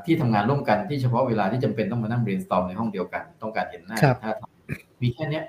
[0.04, 4.32] ที่ทำงานร่วมกันที่เฉพาะเวลาที่จำเป็นต้องมานั่ง brainstorm ในห้องเดียวกัน ต้องการเห็นหน้าถ้า
[5.02, 5.44] มีแค่เนี้ย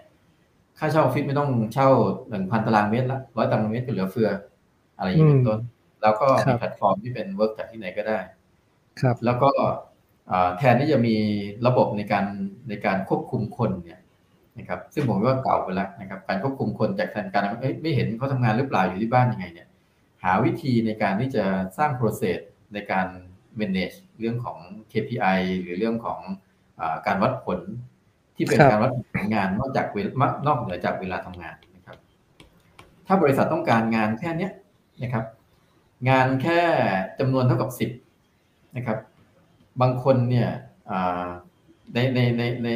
[0.80, 1.90] ค่าเช่าออฟฟิศไม่ต้องเช่า
[2.30, 4.30] หนึ่งพันตารางเมตรละร้อยตารางเมตรก็เหลือเฟือ
[4.98, 5.60] อะไรอย่างนี้เป็นต้น
[6.02, 8.20] แล้วก็มีแพลตฟอร์มที่เป็น work จากที่ไหนก็ได้
[9.02, 9.50] ครับ แล้วก็
[10.58, 11.16] แทนที่จะมี
[11.68, 12.26] ระบบในการ
[12.70, 14.00] ในการควบคุมคนเนี่ย
[14.58, 17.44] นะครับ ซึ่งผมว่าเก่าไปแล้วนะครับ การควบคุมคนจากแทนการ
[17.82, 19.68] ไม่เห็นเขาทำงานหรือเปล่าอยู่ที่บ้านยังไงเนี่ย
[20.24, 21.44] หาวิธีในการที่จะ
[21.78, 22.40] สร้าง process
[22.74, 23.08] ในการ
[23.60, 24.58] manage เรื่องของ
[24.92, 26.20] KPI หรือเรื่องของ
[26.82, 27.60] อการวัดผล
[28.36, 30.12] ที่เป็นการวัดผลงานนอกจากเวลา
[30.48, 31.98] นอกเหนือจากเวลาทำงานนะครับ
[33.08, 34.50] ถ้าบริษัทต้องการงานแค่นี้
[35.04, 35.26] นะครับ
[36.10, 36.62] งานแค่
[37.20, 37.92] จำนวนเท่ากับสิบ
[38.78, 38.98] นะครับ
[39.82, 40.50] บางคนเนี่ย
[41.94, 42.70] ในในในใน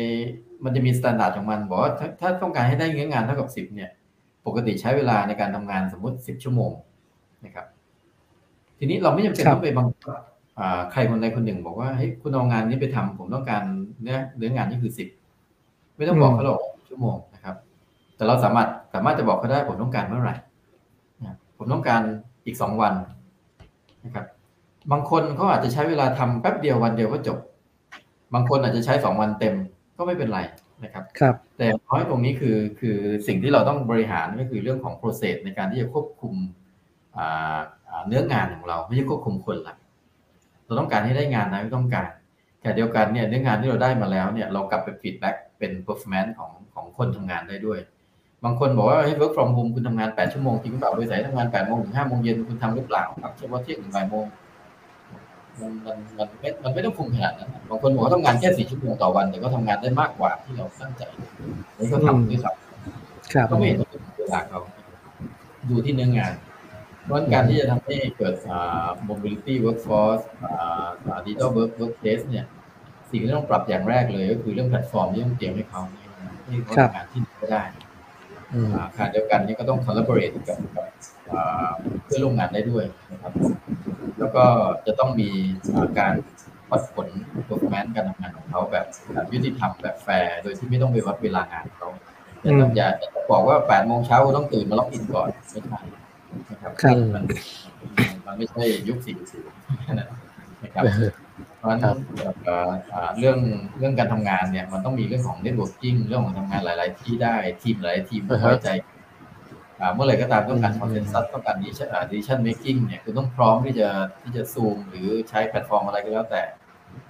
[0.64, 3.90] มันจะมีมาตรฐานของมันบอกว่าถ้าถ้าต้องการให้ได้เงินงานเท่ากับสิบเนี่ย
[4.46, 6.72] ปกติใช้เวลาในการทำงานสมมุติสิบชั่วโมง
[7.46, 7.66] นะครับ
[8.78, 10.20] ทีนี้เราไม่จำเป็นครับต้องไปบังคับ
[10.60, 13.64] อ่าใครคนใดคนหนึ่ง บอกว่าเฮ้ยคุณเอางานนี้ไปทำผมต้องการ
[14.02, 15.08] เนื้อเนื้องานนี่คือสิบ
[15.98, 17.56] ไม่ต้องบอกเขาหรอกชั่วโมงนะครับ
[18.16, 20.36] แต่เราสามารถสามารถจะบอกเขาได้ผมต้องการเมื่อไหร่
[21.24, 22.02] นะผมต้องการ
[22.46, 22.94] อีกสองวัน
[24.06, 24.26] นะครับ
[24.92, 27.38] บางคนเขาอาจจะใช้เวลาทำแป๊บเดียววันเดียวก็จบ
[28.34, 29.56] บางคนอาจจะใช้สองวันเต็ม
[29.98, 30.40] ก็ไม่เป็นไร
[30.84, 32.98] นะครับครับ แต่อย่างน้อยตรงนี้คือคือ
[33.28, 36.34] สิ่งที่เราต้องบริหารก็คือเรื่องของ process ในการที่จะควบคุม
[37.18, 39.76] อ่าอ่า เนื้องานของเราไม่ใช่ควบคุมคนละ
[40.66, 42.10] เราต้องการให้ได้งานนะไม่ต้องการ
[42.62, 47.80] แต่เดียวกันเนี่ยเนื้องานที่เราได้มาแล้วเนี่ยเรากลับไป feedback เป็น performance ของของคนทำงานได้ด้วย
[48.44, 54.26] บางคนบอกว่าให้ work from home คุณทำงาน 8 ชั่วโมงจริงหรือเปล่าบริษัทให้ทำงาน8โมงถึง5โมงเย็นคุณทำหรือเปล่าครับเฉพาะเที่ยงถึงบ่ายโมง
[55.62, 61.04] มันมันมันไม่มันไม่ต้องคุมขนาดนั้นนะบางคนบอกว่าทำงานแค่4ชั่วโมงต่อวันแต่ก็ทำงานได้มากกว่าที่เราตั้งใจ
[61.78, 64.60] นี่ก็ทำด้วยซ้ำครับก็ไม่เห็นว่าเป็นเวลาเขา
[65.70, 66.34] ดูที่เนื้องาน
[67.06, 72.46] เพราะฉะนั้นการที่จะทำให้เกิดอ่า mobility workforce อ่าอ่า digital work workplace เนี่ย
[73.12, 75.82] สิ่งที่ต้องปรับอย่างแรกเลยก็คือเรื่องแพลตฟอร์มที่ต้องเตรียมให้เขา
[76.48, 77.64] ให้เขาครับทำงานที่ไหนก็ได้
[78.54, 80.86] อืมอ่าขณะเดียวกันนี่ก็ต้อง collaborate กับกับ
[81.32, 81.72] อ่า
[82.06, 83.34] เพื่อนร่วมงานได้ด้วยนะครับ
[84.20, 84.46] แล้วก็
[84.86, 85.30] จะต้องมี
[85.74, 86.14] อ่าการ
[86.72, 87.08] วัดผล
[87.48, 91.90] performance การทำงานของเขาแบบแบบยุติธรรมแบบแฟร์โดยที่ไม่ต้องไปวัดเวลางานของเขา
[92.42, 95.82] แต่ต้องอย่าจะบอกว่า8โมงเช้าต้องตื่นมา login ก่อนไม่ใช่
[96.52, 97.24] นะครับครับมัน
[98.26, 99.44] มันไม่ใช่ยุคสี่สิบ
[100.00, 100.84] นะครับ
[101.58, 101.98] เพราะฉะนั้น
[102.46, 103.38] เอ่ออ่าเรื่อง
[103.78, 108.70] เรื่องการทำงานเนี่ยมันต้องมีเรื่องของ networking เรื่องของทำงานหลาย ๆ ที่ได้ทีมหลายทีมอ่าฮะไว้ใจ
[109.80, 113.90] อ่าเมื่อไหร่ก็ตามต้องการอืม consensus ต้องการ decision อ่า decision making เนี่ยคือต้องพร้อมที่จะ
[114.22, 116.44] ที่จะซูมหรือใช้แพลตฟอร์มอะไรก็แล้วแต่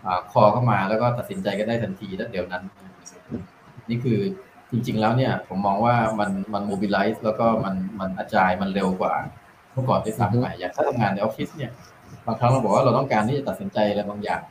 [0.05, 2.63] อ่า call เข้ามาแล้วก็ตัดสินใจกันได้ทันทีแล้วเดี๋ยวนั้น
[3.89, 4.19] นี่คือ
[4.75, 9.13] จริง ๆ แล้วเนี่ย ผมมองว่ามันมัน mobilize แล้วก็มันมันอาจายมันเร็วกว่า
[9.73, 11.71] เมื่อก่อนที่สั่งไปอย่างถ้าทำงานในออฟฟิศเนี่ย
[12.25, 14.41] บางครั้งเราบอกว่าเราต้องการที่จะตัดสินใจอะไรบางอย่าง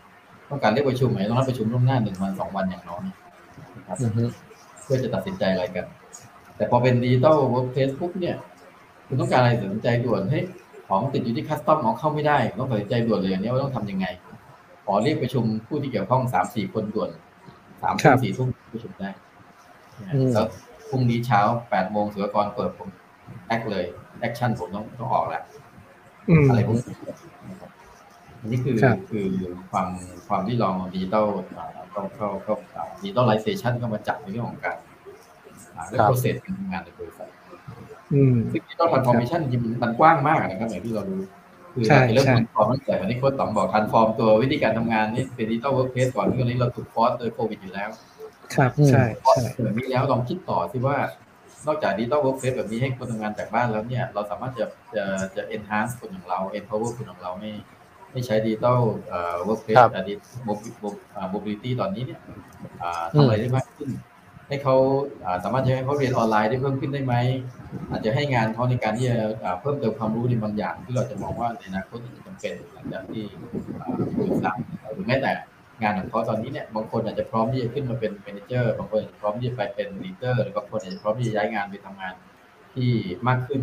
[0.51, 3.05] ต้องการเรียกประชุมไหมต้องนัดประชุมล่วงหน้าหนึ่งวันสองวันอย่างน้อย
[3.77, 4.25] นะครับอือฮึ
[4.83, 5.87] เพื่อจะตัดสินใจอะไรกัน
[6.57, 8.37] แต่พอเป็น digital workplace ปุ๊บเนี่ย
[9.07, 10.45] คุณต้องการอะไรตัดสินใจด่วนเฮ้ย
[10.89, 14.07] ของติดอยู่ที่ custom ของเข้าไม่ได้ต้องตัดสินใจด่วนเลยอย่างนี้ว่าต้องทำยังไง
[14.85, 17.11] ขอเรียกประชุมผู้ที่เกี่ยวข้องสามสี่คนด่วน
[17.83, 19.24] สามทุ่มครับสี่ทุ่มประชุมได้อืม
[20.35, 20.47] แล้ว
[20.91, 21.41] พรุ่งนี้เช้า
[21.71, 22.89] แปดโมงศุลกากรเปิดผม
[23.47, 23.85] act เลย
[24.21, 25.43] action ผมต้องต้องออกแล้ว
[26.29, 26.97] อืมอะไรพวกนี้
[27.49, 27.71] นะครับ
[28.41, 29.29] อันนี้คือครับคือ
[29.71, 29.89] ความ
[30.29, 31.27] ความที่เราดิจิตอล
[31.91, 32.55] เข้าเข้าเข้า
[33.01, 34.77] digitalization เข้ามาจับในเรื่องของการ
[35.77, 37.29] อ่าเรื่องครับ process การทำงานในบริษัท
[38.15, 41.21] อืมซึ่ง digital transformation จริงๆมันกว้างมากนะครับอย่างที่เรารู้
[41.75, 47.91] คือใช่เราจะเริ่มใช่ทรานส์ฟอร์มตั้งแต่วันนี้โค้ชต๋อมบอก transform ตัววิธีการทำงานนี่เป็น digital workplace ก่อนที่ตอนนี้เราถูก force โดยโควิดอยู่แล้ว
[48.55, 50.97] ครับอืมใช่ใช่แบบนี้แล้วลองคิดต่อสิว่า
[51.67, 54.67] นอกจาก digital workplace แบบนี้ให้คนทำงานจากบ้านแล้วเนี่ย เราสามารถจะ
[54.97, 55.05] จะ
[55.37, 57.53] จะ enhance คนของเรา empower คนของเราไม่
[58.13, 60.15] ไม่ใช้ดิจิตอลเอ่อ workplace ครับอะดิ
[60.45, 62.21] mobility ตอนนี้เนี่ย
[62.83, 63.91] อ่าทำอะไรได้มากขึ้น
[64.49, 64.77] ให้เขา
[65.25, 67.15] อ่าสามารถจะให้เขาเรียนออนไลน์ได้เพิ่มขึ้นได้ไหม
[67.91, 73.25] อาจจะให้งานเขาในการที่จะอ่าเพิ่มเติมความรู้ในบางอย่างที่เราจะมองว่าในอนาคตจะจำเป็นหลังจากที่
[73.81, 74.53] อ่าโควิดซา
[74.95, 75.33] หรือแม้แต่
[75.85, 82.15] งานของเขาตอนนี้เนี่ยบางคนอาจจะพร้อมที่จะขึ้นมาเป็น manager บางคนอาจจะพร้อมที่จะไปเป็น leader หรือบางคนอาจจะพร้อมที่จะย้ายงานไปทำงาน
[82.75, 82.91] ที่
[83.29, 83.61] มากขึ้น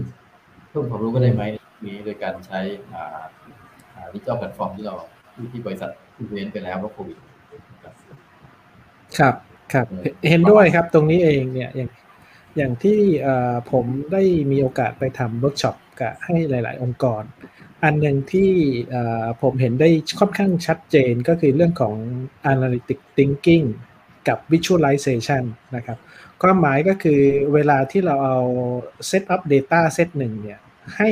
[0.70, 1.44] เพิ่มความรู้ก็ได้ไหม
[1.88, 2.60] นี้โดยการใช้
[4.14, 4.96] digital platform ที่เรา
[5.34, 7.18] ที่ที่บริษัทที่เรียนไปแล้วเพราะโควิด
[7.84, 7.94] ครับ
[9.18, 9.36] ครับ
[9.74, 11.90] ครับอืมเห็นด้วยครับตรงนี้เองเนี่ยอย่าง
[12.58, 17.24] อย่างที่เอ่อผมได้มีโอกาสไปทำเวิร์กช็อปกับให้หลาย ๆ องค์กร
[17.84, 18.52] อันหนึ่งที่
[19.42, 21.96] ผมเห็นได้ค่อนข้างชัดเจนก็คือเรื่องของ
[22.54, 23.66] analytic thinking
[24.28, 25.44] กับ visualization
[25.76, 25.98] นะครับ
[26.42, 27.22] ความหมายก็คือ
[27.54, 28.38] เวลาที่เราเอา
[29.10, 30.60] set up data set หนึ่งเนี่ย
[30.98, 31.10] ให้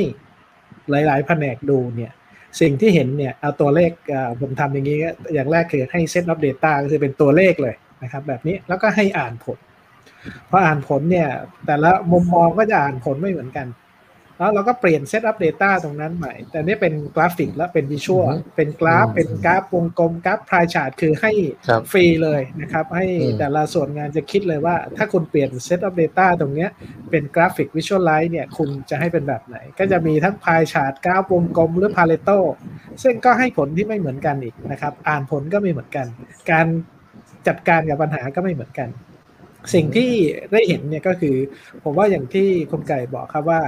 [0.90, 2.12] หลายๆ แผนกดูเนี่ย
[2.60, 3.90] สิ่งที่เห็นเนี่ย เอาตัวเลข
[4.40, 4.98] ผมทำอย่างนี้
[5.34, 9.58] อย่างแรกคือให้ set up data ก็คือเป็นตัวเลขเลยนะครับ แบบนี้แล้วก็ให้อ่านผล
[10.50, 11.28] พออ่านผลเนี่ย
[11.66, 13.66] แต่ละมุมมองก็จะอ่านผลไม่เหมือนกัน
[14.40, 21.32] แล้วเราก็เปลี่ยน Set up Data ตรงนั้นใหม่ แต่นี่เป็นกราฟิกแล้วเป็น visual อือฮึเป็นกราฟอืมเป็นกราฟวงกลมกราฟ pie chart คือให้
[21.68, 26.70] ครับฟรีเลยนะครับ ให้อืมแต่ละส่วนงานจะคิดเลยว่า ถ้าคุณเปลี่ยน Set up Data ตรงเนี้ย
[27.10, 32.30] เป็นกราฟิก visualize เนี่ยคุณจะให้เป็นแบบไหน ก็จะมีทั้ง pie chart กราฟวงกลมหรือ Pareto
[33.02, 36.06] ซึ่งก็ให้ผลที่ไม่เหมือนกันอีกนะครับ อ่านผลก็ไม่เหมือนกัน
[36.50, 36.66] การ
[37.46, 38.88] จัดการกับปัญหาก็ไม่เหมือนกัน
[39.74, 40.10] สิ่งที่
[40.52, 41.36] ได้เห็นเนี่ยก็คือ
[41.84, 43.62] ผมว่าอย่างที่คุณไก่บอกครับว่า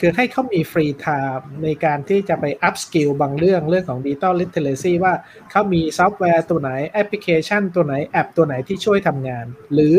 [0.00, 5.14] คือให้เขามี free time ในการที่จะไป upskill บางเรื่องเรื่องของ digital literacy ว่า
[5.50, 9.96] เขามีซอฟต์แวร์ตัวไหนแอปพลิเคชันตัวไหนแอปตัวไหนที่ช่วยทำงาน หรือ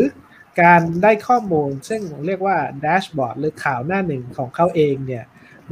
[0.62, 5.24] การได้ข้อมูลซึ่งเรียกว่า dashboard หรือข่าวหน้าหนึ่งของเขาเองเนี่ย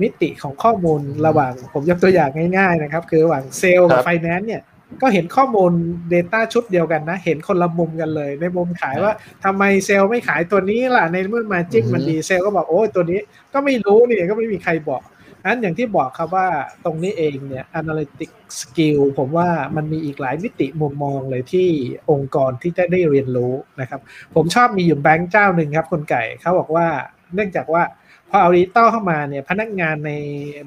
[0.03, 4.63] มิติของข้อมูลระหว่างผมยกตัวอย่างง่าย ๆ นะครับ คือระหว่างเซลล์กับไฟแนนซ์เนี่ย
[5.03, 5.73] ก็เห็นข้อมูล
[6.13, 9.13] Data ชุดเดียวกันนะ เห็นคนละมุมกันเลย ในมุมขายว่า
[9.45, 13.21] ทำไมเซลล์ไม่ขายตัวนี้ล่ะ ในเมื่อ margin มันดีเซลล์ก็บอกโอ้ตัวนี้
[13.53, 15.03] ก็ไม่รู้นี่ก็ไม่มีใครบอก
[15.47, 16.49] นั้นอย่างที่บอกครับว่า
[16.85, 18.31] ตรงนี้เองเนี่ย analytic
[18.61, 21.69] skill ผมว่ามันมีอีกหลายมิติมุมมองเลยที่
[22.11, 24.01] องค์กรที่จะได้เรียนรู้นะครับ
[24.35, 26.87] ผมชอบมีอยู่แบงค์เจ้าหนึ่งครับคุณไก่เขาบอกว่า
[27.35, 27.83] เนื่องจากว่า
[28.31, 30.13] พอเอาดิจิตอลเข้ามาเนี่ยพนักงานใน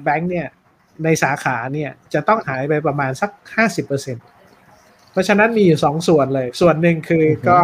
[0.04, 0.48] แบงค์เนี่ย
[1.04, 7.58] ในสาขาเนี่ยจะต้องหายไปประมาณสัก50%เพราะฉะนั้นมีอยู่สองส่วนเลย ส่วนหนึ่งคือก็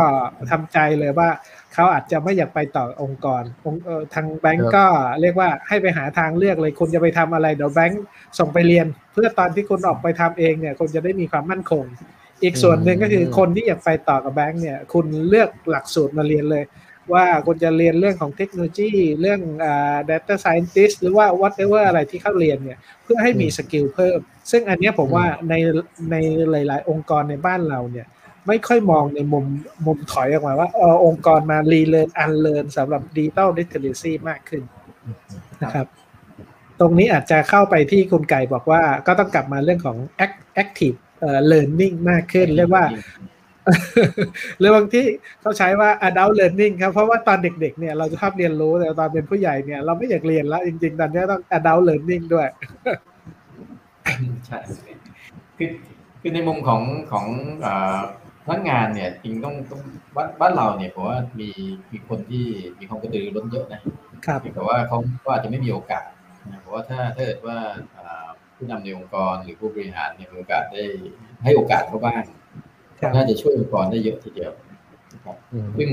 [0.51, 1.29] ทำใจเลยว่า
[1.75, 4.85] เขาอาจจะไม่อยากไปต่อองค์กรองเออทางแบงก์ก็
[5.21, 8.03] เรียกว่าให้ไปหาทางเลือกเลยคุณจะไปทำอะไรเดี๋ยวแบงก์
[8.39, 11.85] ส่งไปเรียน เพื่อตอนที่คุณออกไปทำเองเนี่ยคุณจะได้มีความมั่นคง
[12.43, 16.65] อีกส่วนหนึ่งก็คือคนที่อยากไปต่อกับแบงก์เนี่ย คุณเลือกหลักสูตรมาเรียนเลย
[17.13, 18.91] ว่าคุณจะเรียนเรื่องของเทคโนโลยี
[19.21, 24.19] เรื่องอ่า data scientist หรือว่า whatever อะไรที่เขาเรียนเนี่ย เพื่อให้มี skill เพิ่ม
[24.51, 25.55] ซึ่งอันนี้ผมว่าใน
[26.11, 26.17] ใน
[26.51, 28.07] หลาย ๆ องค์กรในบ้านเราเนี่ย
[28.49, 29.45] ไม่ค่อยมองในมุม
[29.87, 34.63] มุมถอยออกมาว่าเออองค์กรมา relearn unlearn สำหรับ digital digital literacy มากขึ้น
[35.63, 35.87] นะครับ
[36.81, 39.97] ตรงนี้อาจจะเข้าไปที่คุณไก่บอกว่าก็ต้องกลับมาเรื่องของ
[40.63, 42.85] active เอ่อ learning มากขึ้น เรียกว่า
[44.59, 45.05] หรือบางที่
[45.41, 52.49] เขาใช้ว่า adult learning ครับ เพราะว่าตอนเด็กๆเนี่ยเราจะชอบเรียนรู้แต่ตอนเป็นผู้ใหญ่เนี่ยเราไม่อยากเรียนแล้ว จริงๆ ตอนนี้ต้อง adult learning ด้วย
[54.47, 54.59] ใช่
[55.59, 55.71] คือ
[56.21, 57.27] คือในมุมของของ
[58.45, 59.83] พนักงานเนี่ยจริงต้องต้อง
[60.17, 61.51] บ้านบ้านเราเนี่ยผมว่ามี
[61.93, 62.45] มีคนที่
[62.79, 63.81] มีความกระตือรือร้นเยอะนะ
[64.27, 66.09] ครับแต่ว่าเขาก็อาจจะไม่มีโอกาส
[66.51, 67.59] นะเพราะว่าถ้าถ้าเกิดว่า
[68.57, 70.85] ผู้นำในองค์กรหรือผู้บริหารเนี่ยมีโอกาสได้
[71.45, 72.23] ให้โอกาสเขาบ้าง
[73.15, 74.53] น่าจะช่วยองค์กรได้เยอะทีเดียว
[75.25, 75.37] ครับ
[75.79, 75.91] ซึ่ง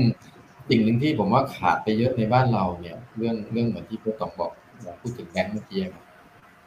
[0.68, 4.52] สิ่งหนึ่งที่ผมว่าขาดไปเยอะในบ้านเราเนี่ย เรื่องเรื่องเหมือนที่พี่ตองบอก
[5.00, 5.80] พูดถึงแบงค์เมื่อกี้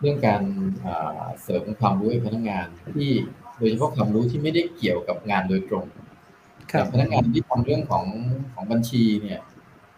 [0.02, 0.42] เรื่องการ
[1.42, 3.12] เสริมความรู้ให้พนักงานที่
[3.58, 5.86] โดยเฉพาะความรู้ที่ไม่ได้เกี่ยวกับงานโดยตรง
[6.72, 8.06] อย่างพนักงานที่ทำเรื่องของ
[8.54, 9.40] ของบัญชีเนี่ย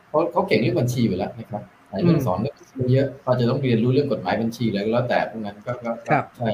[0.08, 2.56] เขาเขาเก่งเรื่องบัญชีอยู่แล้วนะครับอาจจะสอนเรื่อง
[2.94, 5.92] เยอะเขาจะต้องเรียนรู้เรื่องกฎหมายบัญชีอะไรก็แล้วแต่พวกนั้นก็ก็
[6.38, 6.48] ใช่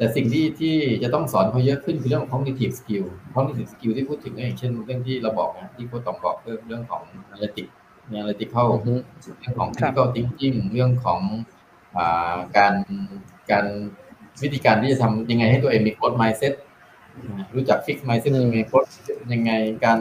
[0.00, 7.66] แต่สิ่งที่ที่จะต้องสอนเขาเยอะขึ้นคือเรื่องของ cognitive skill cognitive skill ที่พูดถึงอย่างเช่นเรื่องที่เราบอกนะที่โค้ชตองบอกเรื่องเรื่องของ analytic
[8.12, 11.20] analytical เรื่องของ critical thinking เรื่องของ
[12.56, 12.74] การ
[13.50, 13.66] การ
[14.42, 16.52] วิธีการที่จะทำยังไงให้ตัวเองมีโค้ด mindset
[17.54, 18.84] รู้จัก fix mindset ยังไงโค้ด
[19.32, 19.52] ยังไง
[19.84, 19.98] การ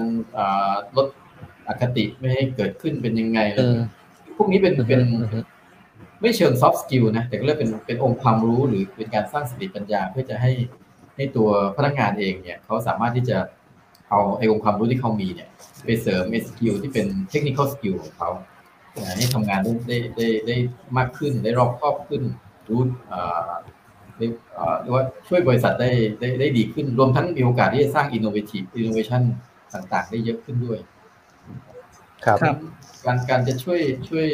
[0.96, 1.08] ลด
[1.68, 3.40] อคติไม่ให้เกิดขึ้นเป็นยังไง
[4.38, 5.02] พวกนี้เป็นเป็น
[6.22, 10.52] ไม่เชิง soft skill นะแต่ก็เรียกเป็นเป็นองค์ความรู้หรือเป็นการสร้างสติปัญญาเพื่อจะให้
[11.16, 13.38] ให้ตัวพนักงานเองเนี่ยเขาสามารถที่จะ
[14.10, 15.50] เอาไอ้องค์ความรู้ที่เขามีเนี่ย
[15.86, 18.30] ไปเสริม skill ที่เป็น technical skill ของเขา
[19.18, 20.56] ให้ทำงานได้ได้ได้
[20.98, 22.24] มากขึ้นได้รอบคอบขึ้น
[22.70, 22.82] รู้
[24.18, 24.30] เรีย
[24.92, 29.22] กว่าช่วยบริษัทได้ได้ได้ดีขึ้น รวมทั้งมีโอกาสที่จะสร้าง innovative innovation
[29.74, 30.80] ต่างๆ ได้เยอะขึ้นด้วย
[32.26, 32.38] ครับ
[33.06, 34.28] การการจะช่วยช่วย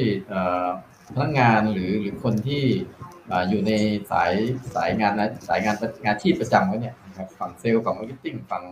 [1.14, 2.64] พนักงานหรือหรือคนที่
[3.50, 3.72] อยู่ใน
[4.12, 4.34] สาย
[4.76, 5.14] สายงาน
[5.48, 5.76] สายงาน
[6.06, 8.64] งานที่ประจำไว้เนี่ยนะครับฝั่งเซลล์ฝั่ง marketing ฝั่ง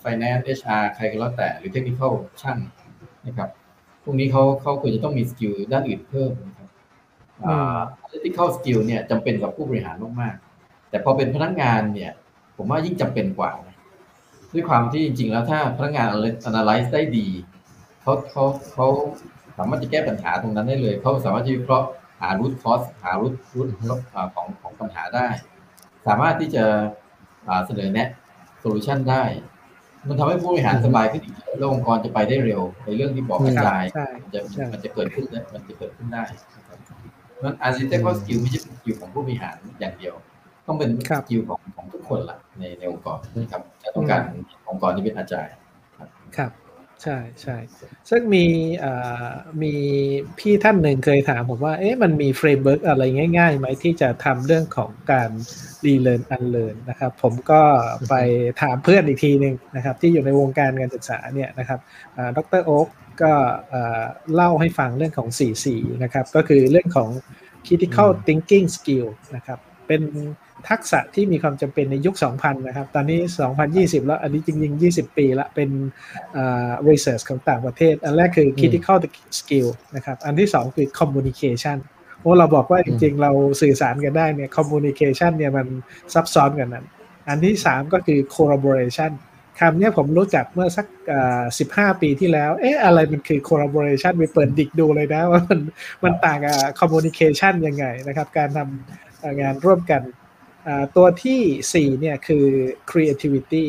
[0.00, 2.00] finance HR ใครก็แล้วแต่หรือเทคนิค
[2.42, 2.58] ช่าง
[3.26, 3.48] นะครับ
[4.04, 6.68] พวกนี้เขาเขาควรจะต้องมี skill ด้านอื่นเพิ่มนะครับ
[7.46, 12.12] อ่า analytical skill เนี่ยจำเป็นกับผู้บริหารมากๆ แต่พอเป็นพนักงานเนี่ย
[12.56, 13.76] ผมว่ายิ่งจำเป็นกว่านะ
[14.52, 16.06] ด้วยความที่จริงๆ แล้วถ้าพนักงาน
[16.48, 17.28] analyze ได้ดี
[18.02, 18.88] เขาเขาเขา
[19.58, 21.86] สามารถจะแก้ปัญหาตรงนั้นได้เลยเขาสามารถที่วิเคราะห์
[22.20, 23.68] หา root cause หา root root
[24.34, 25.26] ของของปัญหาได้
[26.06, 26.64] สามารถที่จะ
[27.66, 28.08] เสนอแนะ
[28.62, 29.24] solution ได้
[30.08, 33.84] มันทำให้ผู้บริหารสบายขึ้นอีกแล้วองค์กรจะไปได้เร็ว ในเรื่องที่บอกกระจาย
[34.22, 34.40] มันจะ
[34.72, 36.24] มันจะเกิดขึ้นมันจะเกิดขึ้นได้
[37.42, 40.14] นั้น analytic skill ไม่ใช่ skill ของผู้บริหารอย่างเดียว
[40.66, 44.20] ต้องเป็น skill ของของทุกคนละในในองค์กรนะครับจะต้องการ
[44.70, 45.52] องค์กรที่เป็น agile
[46.36, 46.50] ครับ
[47.02, 47.56] ใช่ใช่
[48.10, 48.46] ซึ่งมี
[49.62, 49.74] มี
[50.38, 53.02] พี่ท่านหนึ่งเคยถามผมว่า เอ๊ะมันมี framework อะไร
[53.38, 55.30] ง่ายๆไหมที่จะทำเรื่องของการ
[55.86, 57.62] relearn unlearn นะครับ ผมก็
[58.08, 58.14] ไป
[58.62, 61.80] ถามเพื่อนอีกทีหนึ่งนะครับ ที่อยู่ในวงการการศึกษาเนี่ยนะครับ
[62.36, 62.88] ดรโอ๊ก
[63.22, 63.32] ก็
[64.34, 65.28] เล่าให้ฟังเรื่องของ
[65.64, 67.10] 4นะครับ ก็คือเรื่องของ
[67.66, 70.02] critical thinking skill นะครับ เป็น
[70.68, 73.18] ทักษะที่มีความจำเป็นในยุค 2000 นะครับ ตอนนี้
[73.64, 75.70] 2020 แล้ว อันนี้จริง ๆ 20 ปีละเป็น
[76.88, 78.98] research ของต่างประเทศ อันแรกคือ critical
[79.38, 81.78] skill นะครับ อันที่2คือ communication
[82.20, 83.30] โอ้เราบอกว่าจริง ๆ เรา
[83.60, 85.66] สื่อสารกันได้เนี่ย communication เนี่ยมัน
[86.14, 86.86] ซับซ้อนกันนั้น
[87.28, 89.12] อันที่3ก็คือ collaboration
[89.62, 90.86] คำเนี้ยผมรู้จักเมื่อสัก
[91.58, 95.60] สิบห้าปีที่แล้ว เอ๊ะ อะไรมันคือ collaboration ไปเปิดดิกดูเลยนะว่ามัน
[96.04, 100.02] มันต่างกับ communication ยังไงนะครับ การทำงานร่วมกัน
[100.96, 101.40] ตัวที่
[101.74, 102.46] สี่เนี่ยคือ
[102.90, 103.66] creativity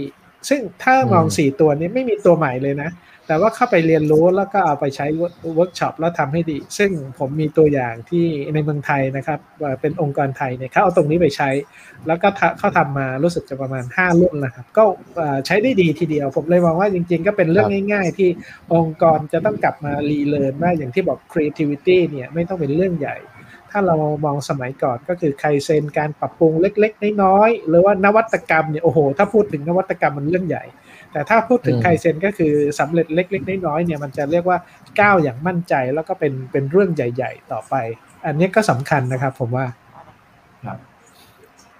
[0.50, 2.92] ซึ่งถ้ามองสี่ตัวนี้ไม่มีตัวใหม่เลยนะ
[3.28, 9.40] แต่ว่าเข้าไปเรียนรู้แล้วก็เอาไปใช้เวิร์กช็อปแล้วทำให้ดี ซึ่งผมมีตัวอย่างที่ในเมืองไทยนะครับ
[9.82, 11.50] เป็นองค์กรไทยเนี่ยเขาเอาตรงนี้ไปใช้
[12.08, 12.28] แล้วก็
[12.60, 14.84] เขาทำมารู้สึกจะประมาณ 5 รุ่นนะครับ ก็
[15.46, 18.30] ใช้ได้ดีทีเดียว ผมเลยมองว่าจริงๆ ก็เป็นเรื่องง่าย ๆ ที่
[18.74, 23.18] องค์กรจะต้องกลับมารีเลิร์นว่าอย่างที่บอก creativity เนี่ยไม่ต้องเป็นเรื่องใหญ่
[23.72, 23.96] ถ้าเรา
[24.26, 30.64] มองสมัยก่อนก็คือใครเซนการปรับปรุงเล็ก ๆ น้อยๆหรือว่านวัตกรรมเนี่ยโอ้โห ถ้าพูดถึงนวัตกรรมมันเรื่องใหญ่
[31.12, 34.58] แต่ถ้าพูดถึงไคเซนก็คือสำเร็จเล็ก ๆ น้อยๆเนี่ยมันจะเรียกว่า
[35.00, 37.76] ก้าวอย่างมั่นใจแล้วก็เป็นเป็นเรื่องใหญ่ ๆ ต่อไป
[38.26, 39.66] อันนี้ก็สำคัญนะครับ ผมว่า
[40.66, 40.80] ครับ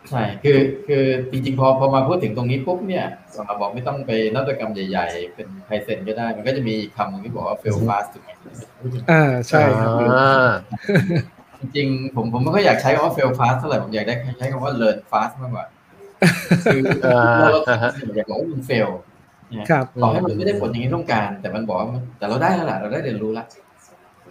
[0.10, 3.06] ใช่คือคือจริงๆพอพอมาพูดถึงตรงนี้ปุ๊บเนี่ย
[3.46, 8.30] เราบอกไม่ต้องไปนวัตกรรมใหญ่ ๆ เป็นไคเซนก็ได้ มันก็จะมีคำหนึ่งที่บอกว่า fail fast ถูกไหม
[9.12, 9.90] อ่าใช่ครับ
[11.60, 15.66] จริงๆ ผมผมไม่ค่อยอยากใช้คำว่า fail fast เท่าไหร่ผมอยากได้ใช้คำว่า learn fast มากกว่า
[16.64, 16.82] คือ
[17.42, 17.62] เรา
[18.18, 18.90] อยากบอกว่ามัน fail
[19.70, 21.88] ครับต่อให้มันไม่ได้ผลอย่างนี้ต้องการ แต่มันบอกว่า
[22.18, 23.48] แต่เราได้แล้วล่ะเราได้เรียนรู้แล้ว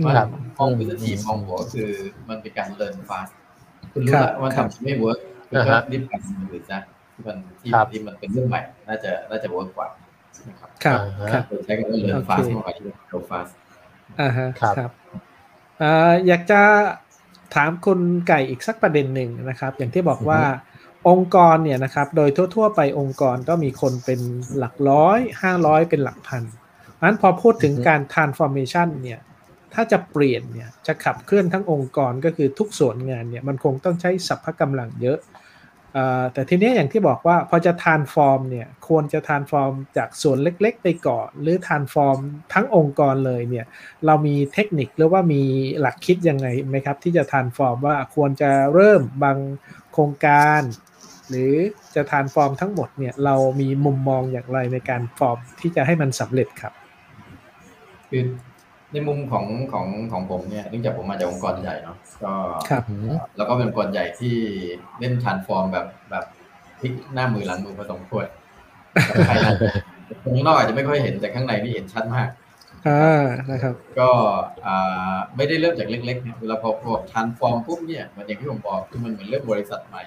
[0.07, 0.15] ว่า
[0.59, 1.91] มองวิธีมองหัวคือ
[2.29, 3.33] มันเป็นการ learn fast
[3.93, 6.81] คุณรู้แล้วว่าทำไม่ work คุณก็รีบไปทำอื่นนะ
[7.15, 9.89] ที่มันที่ที่มันเป็นเรื่องใหม่ น่าจะน่าจะ work กว่า
[10.49, 11.01] นะครับครับ
[11.33, 13.53] ครับใช้คำว่า learn fast มากกว่าที่ go fast
[14.21, 14.91] อ่าฮะครับ
[15.83, 16.61] อ่าอยากจะ
[17.55, 20.41] ถามคุณไก่อีกสักประเด็นหนึ่งนะครับ อย่างที่บอกว่า
[21.09, 24.21] องค์กรเนี่ยนะครับ โดยทั่ว ๆ ไปองค์กรก็มีคนเป็น
[24.59, 26.43] หลักร้อยห้าร้อยเป็นหลักพัน
[27.03, 29.21] นั้นพอพูดถึงการ transformation เนี่ย
[29.75, 35.19] ถ้าจะเปลี่ยนเนี่ย จะขับเคลื่อนทั้งองค์กรก็คือทุกส่วนงานเนี่ย มันคงต้องใช้สัพพะกำลังเยอะ
[36.33, 42.19] แต่ทีนี้อย่างที่บอกว่าพอจะ transform เนี่ยควรจะ transform จากส่วนเล็กๆ ไปก่อน หรือ transform
[42.53, 43.67] ทั้งองค์กรเลยเนี่ย
[44.07, 45.43] เรามีเทคนิคหรือว่ามี
[45.81, 49.39] หลักคิดยังไงไหมครับ ที่จะ transform ว่าควรจะเริ่มบาง
[49.93, 50.63] โครงการ
[51.29, 51.53] หรือ
[51.95, 56.73] จะทานฟอร์มทั้งหมดเนี่ยเรามีมุมมองอย่างไรในการฟอร์มที่จะให้มันสำเร็จครับ
[58.93, 62.33] ในมุมของของของผมเนี่ยเนื่องจากผมมาจากองค์กรใหญ่เนาะก็
[62.71, 62.83] ครับ
[63.37, 64.35] แล้วก็เป็นองค์กรใหญ่ที่
[64.99, 66.25] เล่นทานฟอร์มแบบแบบ
[66.81, 68.27] พลิกหน้ามือหลังมือผสมควร
[69.29, 72.29] ภายในคนข้างนอกอาจจะไม่ค่อยเห็นแต่ข้างในนี่เห็นชัดมาก
[72.89, 74.11] อ่านะครับ ก็
[74.67, 80.03] อ่าไม่ได้เริ่มจากเล็กๆเนี่ยเวลาพอพอทานฟอร์มปุ๊บเนี่ยมันอย่างที่ผมบอกคือมันเหมือนเริ่มบริษัทใหม่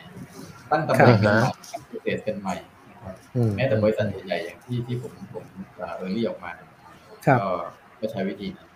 [0.71, 1.51] ตั้งตำแหน่งเป็นใหม่
[2.03, 2.55] เศษเป็นใหม่
[3.55, 5.45] แม้แต่บริษัทใหญ่ๆอย่างที่ที่ผมผม
[5.77, 6.51] เออรี่ออกมา
[7.25, 7.49] ครับก็
[7.99, 8.67] ก็ใช้วิธีนั้น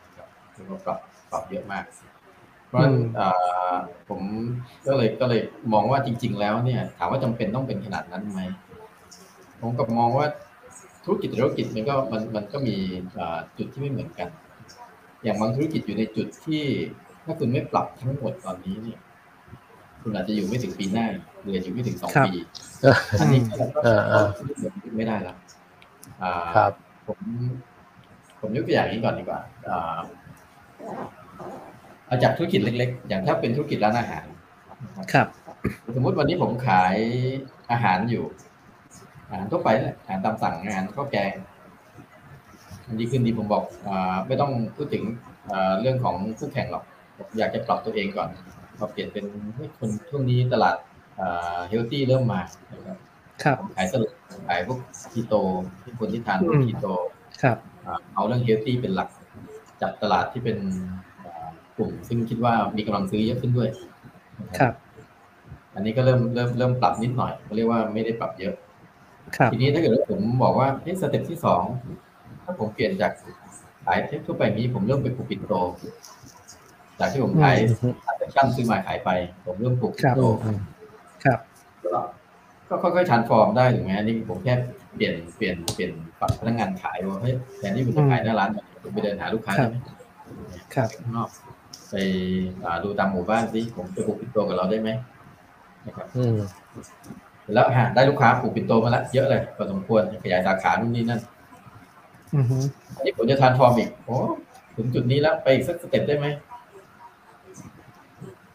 [0.55, 0.99] ครับคือว่าปรับ
[1.31, 1.83] ปรับเยอะมาก
[2.67, 2.95] เพราะฉะนั้น
[4.09, 4.21] ผม
[4.87, 5.41] ก็เลยก็เลย
[5.73, 8.41] มองว่าจริง ๆ แล้วเนี่ย ถามว่าจำเป็นต้องเป็นขนาดนั้นไหม
[9.61, 10.27] ผมก็มองว่า
[11.03, 12.75] ธุรกิจธุรกิจมันก็มันมันก็มี
[13.57, 14.29] จุดที่ไม่เหมือนกัน
[15.23, 16.63] อย่างบางธุรกิจอยู่ในจุดที่
[17.25, 18.99] ถ้าคุณไม่ปรับทั้งหมดตอนนี้เนี่ย
[20.01, 21.05] คุณอาจจะอยู่ไม่ถึงปีหน้า
[21.41, 22.33] หรืออยู่ไม่ถึงสองปี
[23.19, 23.39] อันนี้
[23.75, 25.37] ก็ไม่ได้แล้ว
[26.55, 26.71] ครับ
[27.07, 27.19] ผม
[28.39, 29.41] ผมยกตัวอย่างนี้ก่อนดีกว่า
[32.07, 34.25] เอาจากธุรกิจเล็ก ๆ อย่างถ้าเป็นธุรกิจร้านอาหาร
[35.13, 35.27] ครับ
[35.95, 36.95] สมมุติวันนี้ผมขาย
[37.71, 38.25] อาหารอยู่
[39.29, 41.33] อาหารทั่วไปแหละอาหารตามสั่งงานก็แกง
[42.99, 43.89] ดีขึ้นดีผมบอกอ
[44.27, 45.03] ไม่ต้องพูดถึง
[45.81, 46.83] เรื่องของคู่แข่งหรอก
[47.38, 48.29] อยากจะปรับตัวเองก่อน
[48.77, 49.25] พอเปลี่ยนเป็น
[49.77, 50.75] คนช่วงนี้ตลาด
[51.69, 52.41] healthy เริ่มมา
[52.73, 52.97] นะครับ
[53.43, 54.13] ครับขายสลัด
[54.47, 54.79] ขายพวก
[55.11, 55.33] คีโต
[55.81, 56.88] ที่คนที่ทานคีโต
[57.41, 57.57] ครับ
[58.15, 59.09] เอาเรื่อง healthy เป็นหลัก
[59.82, 60.57] จับตลาดที่เป็น
[61.78, 63.69] กลุ่ม ซึ่งคิดว่ามีกำลังซื้อเยอะขึ้นด้วย
[64.59, 64.73] ครับ
[65.76, 68.55] อันนี้ก็เริ่มเริ่มเริ่มปรับนิดหน่อยเขาเรียกว่าไม่ได้ปรับเยอะ
[69.38, 71.63] ครับทีนี้ถ้าเกิดว่าผมบอกว่าเฮ้ย step ที่สอง
[72.43, 73.11] ถ้าผมเปลี่ยนจาก
[73.86, 75.53] ขายเทปทั่วไปนี้ผมเริ่มไปปลูกปิดโต
[76.99, 77.57] จากที่ผมขาย
[78.17, 79.09] แต่ชั่นซื้อมาขายไป
[79.45, 80.21] ผมเริ่มปลูกปิดโต
[81.26, 81.39] ครับ
[82.69, 84.53] ก็ค่อยๆทานฟอร์มได้ถูกไหมอันนี้ผมแค่
[84.95, 88.49] เปลี่ยนเปลี่ยนเปลี่ยน ปรับพนักงานขายว่าเฮ้ยแทนที่คุณจะขายหน้าร้าน
[88.84, 89.78] คุณไปเดินหาลูกค้าได้ไหม
[90.74, 91.30] ครับข้างนอก
[91.89, 91.95] ไป
[92.84, 94.89] ดูตามหมู่บ้านสิผมจะปลูกปิดโตกับเราได้ไหม
[95.86, 96.07] นะครับ
[97.53, 101.22] แล้วหาได้ลูกค้าปลูกปิดโตมาแล้วเยอะเลยพอสมควรขยายสาขานู่นนี่นั่น
[102.95, 104.18] อันนี้ผมจะทานฟอร์มอีกโอ้
[104.76, 106.26] ถึงจุดนี้แล้วไปอีกสักสเต็ปได้ไหม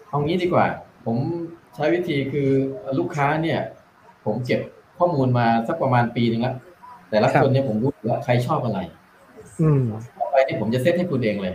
[0.08, 0.66] เอางี้ดีกว่า
[1.04, 1.16] ผม
[1.74, 2.48] ใช้วิธีคือ
[2.98, 3.60] ลูกค้าเนี่ย
[4.24, 4.60] ผมเก็บ
[4.98, 6.56] ข้อมูลมาสักประมาณปีหนึ่งแล้ว
[7.10, 8.78] แต่ละคนเนี่ยผมรู้ว่าใครชอบอะไร
[9.62, 9.82] อืม
[10.18, 11.54] ต่อไปนี่ผมจะเซตให้คุณเองเลย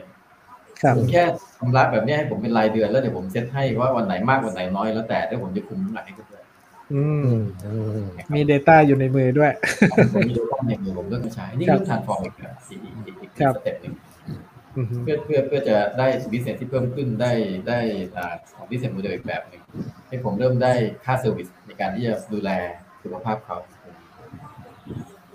[0.82, 1.24] ครับผมแค่
[1.60, 6.44] ทำระแบบนี้ให้ผมเป็นรายเดือนแล้วเดี๋ยวผมเซตให้ว่าวันไหนมากวันไหนน้อยแล้วแต่ถ้าผมจะคุมน้ำหนักให้คุณด้วย
[6.94, 7.30] อืม
[7.66, 9.52] อืมอืมมี Data อยู่ในมือด้วย
[10.14, 13.94] ผมมีรู้ว่าในมือผมเลือกมาใช้นี่ครับเรื่อง transform อีกแบบอีกอีกอีกอีกครับ step หนึ่ง
[14.78, 17.32] อือฮึเพื่อเพื่อเพื่อจะได้ business ที่เพิ่มขึ้นได้
[17.68, 17.80] ได้
[18.18, 19.62] อ่าของ business model อีกแบบหนึ่ง
[20.08, 20.74] ให้ผมเริ่มได้
[21.06, 22.50] ค่า service ในการที่จะดูแล
[23.04, 23.58] สุขภาพเขา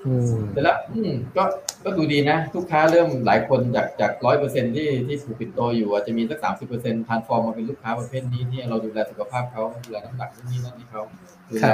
[0.06, 1.42] อืมแต่แล้วอืมก็
[1.84, 11.02] ก็ดูดีนะลูกค้าเริ่มหลายคนจากจากร้อยเปอร์เซ็นที่ที่ผูกปิ่นโตอยู่อาจจะมีสักสามสิบเปอร์เซ็นต์ transform มาเป็นลูกค้าประเภทนี้ที่เราดูแลสุขภาพเขาดูแลน้ำหนักนู่นนี่นั่นที่เขา
[11.50, 11.68] ดูแล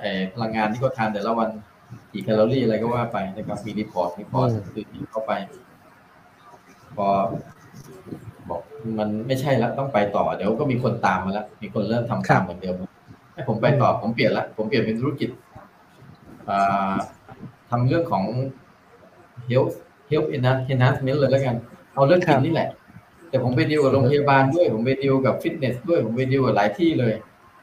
[0.00, 1.48] เอ่อพลังงานที่เขาทานแต่ละวัน
[2.12, 5.32] กี่แคลอรี่อะไรก็ว่าไปนะครับมี report report คือเข้าไป
[6.96, 7.08] พอ
[8.48, 8.60] บอก
[8.98, 12.76] มันไม่ใช่แล้วต้องไปต่อเดี๋ยวก็มีคนตามมาแล้วมีคนเริ่มทำตามเหมือนเดิม
[13.34, 15.28] ให้ผมไปต่อผมเปลี่ยนละผมเปลี่ยนเป็นธุรกิจ
[16.50, 16.94] อ่า
[17.70, 18.24] ทำเรื่องของ
[19.50, 19.74] health
[20.10, 20.28] health
[20.72, 21.56] enhancement เลยแล้วกัน
[21.94, 22.68] เอาเรื่องกินนี่แหละ
[23.28, 27.14] แต่ผมไปดีลกับโรงพยาบาลด้วย ผมไปดีลกับฟิตเนสด้วย ผมไปดีลกับหลายที่เลย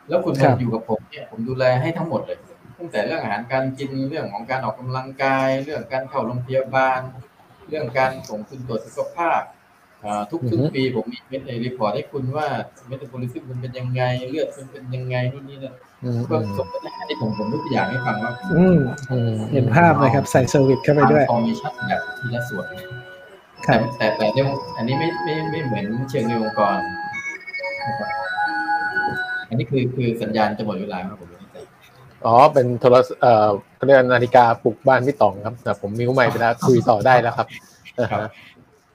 [0.07, 2.37] แล้วคุณครัมาอยู่กับผมเนี่ย ผมดูแลให้ทั้งหมดเลย
[2.77, 6.99] ตั้งแต่เรื่องอาหารการกิน เรื่องของการออกกำลังกาย เรื่องการเข้าโรงพยาบาล
[7.69, 9.41] เรื่องการส่งคุณตรวจสุขภาพ
[10.31, 12.47] ทุกอือฮึทุกปีผมมี medical report ให้คุณว่า
[12.87, 15.73] metabolism มันเป็นยังไง เลือดมันเป็นยังไงนู่นนี่นั่น
[16.03, 18.79] อืมก็ส่งไปให้ที่ผมผมยกตัวอย่างให้ฟังว่าผมอืม
[19.11, 22.65] อืมเห็นภาพเลยครับ ใส่ service เข้าไปด้วยอร์มชั่นแบบทีละส่วน
[23.67, 26.77] ครับแต่แต่แต่ในวงอันนี้ไม่ไม่ไม่เหมือนเชิงในองค์กร
[27.87, 28.09] นะครับ
[29.49, 31.57] อันนี้คือคือสัญญาณจะหมดเวลาครับผมไม่แน่ใจ
[32.25, 37.47] อ๋อ เป็นโทรศัพท์เอ่อเขาเรียกนาฬิกาปลุกบ้านพี่ต๋องครับแต่ผมมิวใหม่ไปแล้วคุยต่อได้แล้วครับ
[37.99, 38.25] อ่า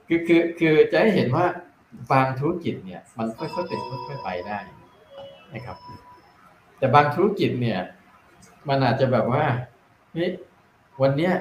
[0.07, 1.45] ครับฮะคือคือคือจะให้เห็นว่า
[2.11, 4.59] บางธุรกิจเนี่ย มันค่อยๆเป็นค่อยๆไปได้
[5.53, 5.77] นะครับ
[6.77, 7.79] แต่บางธุรกิจเนี่ย
[8.69, 9.43] มันอาจจะแบบว่า
[10.13, 10.29] เฮ้ย
[11.01, 11.33] วันเนี้ย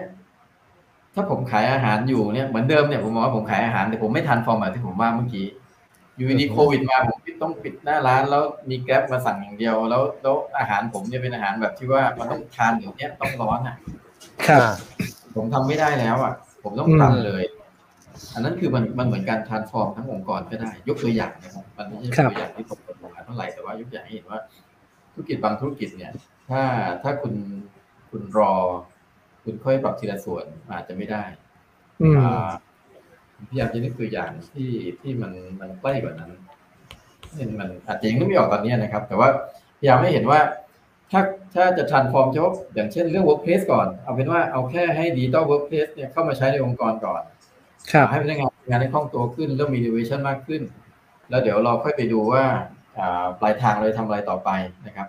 [1.15, 5.47] ถ้าผมขายอาหารอยู่เนี่ยเหมือนเดิมเนี่ยผมบอกว่าผมขายอาหารแต่ผมไม่ทันฟอร์มแบบที่ผมว่าเมื่อกี้
[6.17, 13.77] อยู่ดีๆโควิดมาผมต้องปิดหน้าร้าน แล้วมีแกร็บมาสั่งอย่างเดียว แล้วแล้วอาหารผมเนี่ยเป็นอาหารแบบที่ว่ามันต้องทานเดี๋ยวเนี้ยต้องร้อนอะ
[14.47, 14.73] ครับอ่า
[15.35, 17.43] ผมทำไม่ได้แล้วอะ ผมต้องอืมปรับเลย
[18.35, 24.39] อันนั้นคือมันมันเหมือนการทานฟอร์มทั้งองค์กรก็ได้ ยกตัวอย่างนะครับมันไม่ใช่ตัวอย่างที่ผมเป็นมาเท่าไหร่แต่ว่ายกตัวอย่างให้เห็นว่า
[25.13, 26.13] ธุรกิจบางธุรกิจเนี่ย
[26.51, 26.63] ถ้า
[27.03, 27.35] ถ้าคุณ
[28.11, 28.55] คุณรอ
[29.45, 31.23] คุณค่อยปรับทีละส่วนอาจจะไม่ได้
[32.01, 32.49] อืมอ่า
[33.49, 36.31] พยายามจะนึกตัวอย่างที่ที่มันมันใกล้กว่านั้น
[37.35, 39.29] เนี่ยมันอาจจะยังนึกไม่ออกตอนนี้นะครับ แต่ว่า
[39.79, 40.41] พยายามให้เห็นว่า
[41.11, 41.21] ถ้า
[41.55, 47.36] ถ้าจะ transform เฉพาะอย่างเช่นเรื่อง workplace ก่อน เอาเป็นว่าเอาแค่ให้ digital workplace เนี่ยเข้ามาใช้ในองค์กรก่อนครับ
[48.11, 50.63] ให้พนักงานทำงานได้คล่องตัวขึ้นเริ่มมี innovation มากขึ้น
[51.31, 52.45] แล้วเดี๋ยวเราค่อยไปดูว่า
[52.99, 54.51] อ่าปลายทางเราจะทำอะไรต่อไป
[54.87, 55.09] นะครับ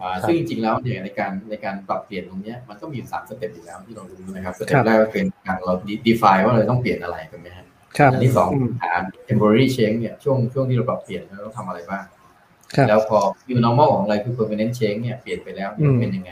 [0.00, 5.74] อ่าครับซึ่งจริงๆแล้วเนี่ยในการในการปรับเปลี่ยนตรงเนี้ยมันก็มีอยู่สามสเต็ปอยู่แล้วที่เรารู้นะครับสเต็ครัปบแรกก็เป็นการเรา
[6.06, 7.66] define ว่าเราต้องเปลี่ยนอะไรกันไหมฮะ
[7.98, 8.92] ครับอันที่สองอืมหา
[9.28, 12.04] temporary change เนี่ยช่วงช่วงที่เราปรับเปลี่ยนเราต้องทำอะไรบ้าง
[12.76, 13.18] ครับแล้วพอ
[13.48, 16.30] new normal ของอะไรคือ permanent change เนี่ยเปลี่ยนไปแล้วอืมเป็นยังไง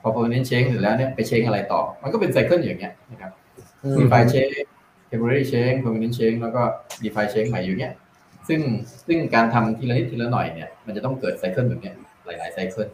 [0.00, 3.32] พอ permanent change เสร็จแล้วเนี่ยไป change อะไรต่อ มันก็เป็นไซเคิลอย่างเงี้ยนะครับ
[3.84, 4.52] อืม define change
[5.16, 6.62] temporary change permanent change แล้วก็
[7.02, 7.92] define change ใหม่อยู่เนี้ย
[8.48, 8.60] ซึ่ง
[9.06, 11.94] ซึ่งการทำทีละนิดทีละหน่อยเนี่ย มันจะต้องเกิดไซเคิลแบบเนี้ย
[12.26, 12.88] หลายๆไซเคิล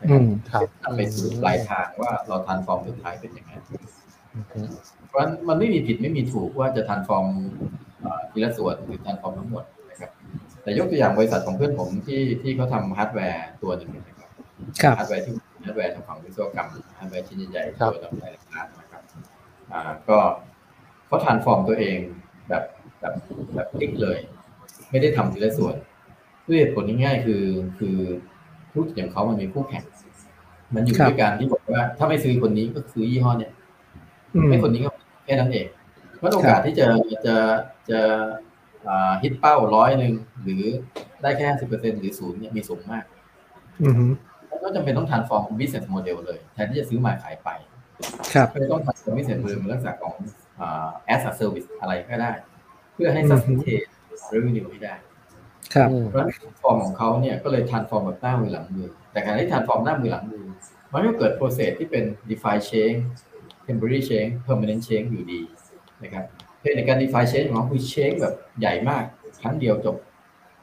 [0.00, 3.52] นะคอืรับมครับนำไปสู่ปลายทางว่าเราทานฟอร์มสุดท้ายเป็นยังไง
[4.52, 4.70] อืม
[5.08, 7.26] เพราะฉะนั้นมันไม่มีผิดไม่มีถูกว่าจะ transform
[8.00, 10.10] เอ่อทีละส่วนหรือ transform ทั้งหมดนะครับ
[10.62, 14.30] แต่ยกตัวอย่างบริษัทของเพื่อนผมที่ที่เขาทำฮาร์ดแวร์ตัวหนึ่งนะครับ
[14.82, 15.34] ครับฮาร์ดแวร์ที่
[15.64, 19.02] ฮาร์ดแวร์ทางฝั่งวิศวกรรมฮาร์ดแวร์ชิ้นใหญ่ๆครับตัวละหลายล้านนะครับ
[19.72, 20.18] อ่าก็
[21.08, 21.98] เขา transform ตัวเอง
[22.48, 22.62] แบบ
[23.00, 23.14] แบบ
[23.54, 24.18] แบบพลิกเลย
[24.90, 25.74] ไม่ได้ทำทีละส่วน
[26.46, 27.42] ด้วยเหตุผลง่ายๆคือ
[27.78, 27.96] คือ
[28.72, 29.84] ธุรกิจของเขามันมีคู่แข่ง
[30.74, 33.52] มันอยู่ครับด้วยการที่บอกว่า ถ้าไม่ซื้อคนนี้ก็ซื้อยี่ห้อเนี่ย
[34.34, 34.90] อืมไม่คนนี้ก็
[35.24, 35.66] แค่นั้นเอง
[36.16, 36.86] เพราะโอกาสที่จะ
[37.26, 37.36] จะ
[37.90, 38.00] จะ
[38.88, 40.62] อ่าฮิตเป้าร้อยหนึ่งหรือ
[41.22, 43.04] ได้แค่สิบเปอร์เซ็นหรือศูนย์เนี่ยมีสูงมาก
[43.82, 43.94] อืม
[44.64, 47.48] ก็จำเป็นต้อง transform business model เลย แทนที่จะซื้อมาขายไป
[48.34, 50.47] ครับก็เลยต้องทำ business model ในลักษณะของอ่า
[51.12, 52.32] as a service อะไรก็ได้
[52.94, 53.82] เพื่อให้อืม sustain
[54.32, 54.94] revenue ให้ได้
[55.74, 60.44] ครับอืมเพราะฉะนั้น transform ของเขาเนี่ยก็เลย transform แบบหน้ามือหลังมือ แต่การที่ transform หน้ามือหลังมือ
[60.92, 63.00] มันก็เกิด process ที่เป็น define change
[63.66, 65.40] temporary change permanent change อยู่ดี
[66.02, 66.24] นะครับ
[66.60, 69.04] เพียงในการ define change ของเขาคือ change แบบใหญ่มาก
[69.42, 69.96] ครั้งเดียวจบ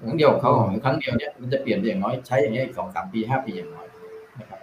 [0.04, 3.88] ครั้งเดียวของเขาของครั้งเดียวเนี่ยมันจะเปลี่ยนไปอย่างน้อยใช้อย่างเงี้ยอีกสองสามปีห้าปีอย่างน้อย
[4.40, 4.60] นะครับ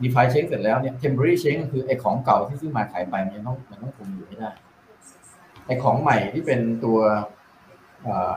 [0.00, 4.50] อืม define change เสร็จแล้วเนี่ย temporary change ก็คือไอ้ของเก่าที่ซื้อมาขายไปมันต้องมันต้องคงอยู่ให้ได้
[5.66, 6.98] ไอ้ของใหม่ที่เป็นตัว
[8.02, 8.32] เอ่อ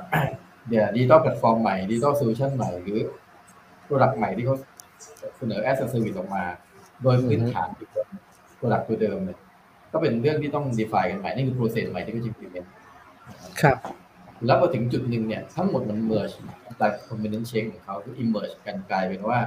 [0.70, 3.00] เดี๋ยว digital platform ใหม่ digital solution ใหม่หรือ
[3.88, 4.56] product ใหม่ที่เขา
[5.38, 6.44] เสนอ as a service ออกมา
[7.02, 8.08] โดยพื้นฐานที่เป็น
[8.60, 9.38] product ตัวเดิมเนี่ย
[9.92, 12.68] ก็เป็นเรื่องที่ต้อง define กันใหม่ นี่คือ process ใหม่ที่เขาจะ implement
[13.62, 13.78] ครับ
[14.46, 16.36] แล้วพอถึงจุดหนึ่งเนี่ย ทั้งหมดมัน merge
[16.80, 19.40] กลายเป็น permanent change ของเขาคือ emerge กันกลายเป็นว่า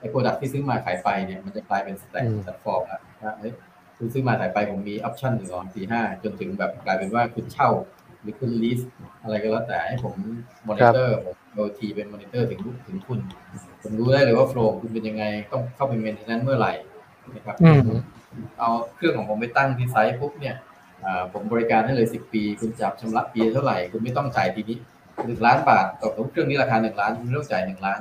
[0.00, 3.54] ไอ้ product ที่ซื้อมาขายไปเนี่ยมันจะกลายเป็น stack platform แล้วนะเฮ้ย
[3.96, 7.70] คุณซื้อมาขายไปผมมี option หนึ่งสองสี่ห้าจนถึงแบบกลายเป็นว่าคุณเช่า
[8.22, 8.80] หรือคุณ lease
[9.22, 10.14] อะไรก็แล้วแต่ให้ผม
[10.68, 13.18] มอนิเตอร์ผม IoT เป็นมอนิเตอร์ถึงถึงคุณ
[13.82, 16.72] ผมรู้ได้เลยว่า flow คุณเป็นยังไงต้องเข้าไป maintenance เมื่อไหร่
[17.34, 17.80] นะครับอืม
[18.58, 20.56] เอาเครื่องของผมไปตั้งที่ site ปุ๊บเนี่ย
[21.04, 24.78] อ่าผมบริการให้เลยสิบปี คุณจับชำระปีเท่าไหร่ คุณไม่ต้องจ่ายทีนี้
[25.26, 28.00] หนึ่งล้านบาทต่อเครื่องนี้ราคาหนึ่งล้านคุณไม่ต้องจ่ายหนึ่งล้าน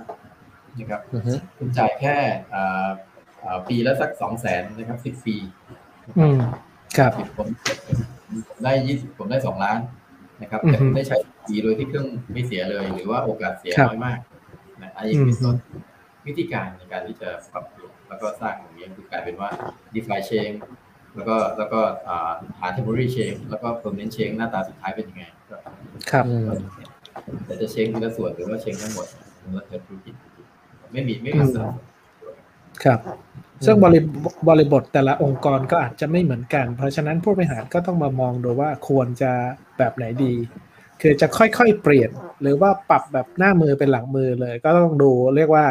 [0.79, 2.15] นะครับอือฮึคุณจ่ายแค่
[2.53, 2.89] อ่า
[3.45, 5.35] อ่าปีละสักสองแสนนะครับสิบปี
[6.17, 6.37] อืม
[6.97, 7.47] ครับสิบผม
[8.47, 9.79] ผมได้ยี่สิบผมได้สองล้าน
[10.41, 11.17] นะครับอือฮึแต่คุณได้ใช้
[11.47, 14.19] ปีโดยที่เครื่องไม่เสียเลย หรือว่าโอกาสเสียครับน้อยมาก
[14.81, 15.55] นะอันนี้เป็นอืมต้น
[16.27, 19.49] วิธีการในการที่จะปรับเปลี่ยนแล้วก็สร้างอย่างนี้คือกลายเป็นว่า
[19.93, 20.51] DeFi chain
[21.15, 25.57] แล้วก็แล้วก็อ่าหา temporary chain แล้วก็ permanent chain หน้าตาสุดท้ายเป็นยังไงก็
[26.11, 26.47] ครับอืม
[27.45, 29.07] แต่จะเช็คทีละส่วนหรือว่าเช็คทั้งหมด
[29.41, 30.15] มันก็จะธุรกิจ
[30.91, 31.73] ไม่มีไม่มีสลับ
[32.83, 32.99] ครับ
[33.65, 33.99] ซึ่งบริ
[34.47, 39.31] บริบทแต่ละองค์กรก็อาจจะไม่เหมือนกัน เพราะฉะนั้นผู้บริหารก็ต้องมามองดูว่าควรจะ
[39.77, 40.33] แบบไหนดี
[41.01, 42.11] คือจะค่อยๆเปลี่ยน
[42.41, 45.65] หรือว่าปรับแบบหน้ามือเป็นหลังมือเลย ก็ต้องดูเรียกว่า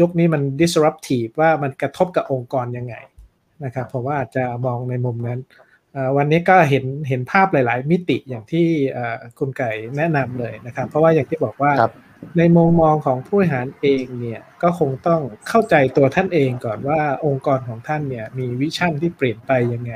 [0.00, 2.94] ยุคนี้มัน disruptive ว่ามันกระทบกับองค์กรยังไง
[3.64, 5.40] นะครับผมว่าอาจจะมองในมุมนั้น
[5.92, 11.92] เอ่อวันนี้ก็เห็นเห็นภาพหลาย ๆ มิติอย่างที่เอ่อคุณไก่แนะนำเลยนะครับ เพราะว่าอย่างที่บอกว่าครับ
[12.38, 19.94] ในมุมมองของผู้บริหารเองเนี่ยก็คงต้องเข้าใจตัวท่านเองก่อนว่าองค์กรของท่านเนี่ยมี vision ที่เปลี่ยนไปยังไง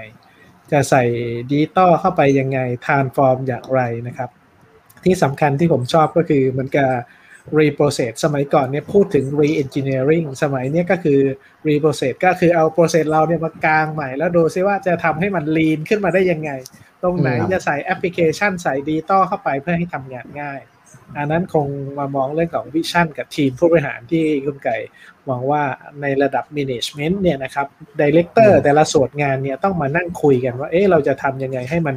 [0.73, 1.05] จะใส่
[1.51, 4.31] ดิจิตอลเข้าไปยังไง transform อย่างไรนะครับ
[5.05, 6.91] ที่สำคัญที่ผมชอบก็คือมันกับ
[7.59, 11.21] reprocess สมัยก่อนเนี่ยพูดถึง re-engineering สมัยนี้ก็คือ
[11.69, 16.51] reprocess ก็คือเอา process เราเนี่ยมากางใหม่ แล้วดูซิว่าจะทำให้มัน lean ขึ้นมาได้ยังไง
[17.03, 20.61] ตรงไหนจะใส่แอปพลิเคชันใส่ดิจิตอลเข้าไปเพื่อให้ทำงานง่าย
[21.17, 21.67] อันนั้นคง
[21.99, 24.77] มามองเรื่องของ vision กับทีมผู้บริหารที่คุณไก่
[25.29, 25.63] มองว่า
[26.03, 27.67] ในระดับ management เนี่ยนะครับ
[28.01, 31.97] director อืมแต่ละส่วนงานเนี่ยต้องมานั่งคุยกันว่า เอ๊ะเราจะทำยังไงให้มัน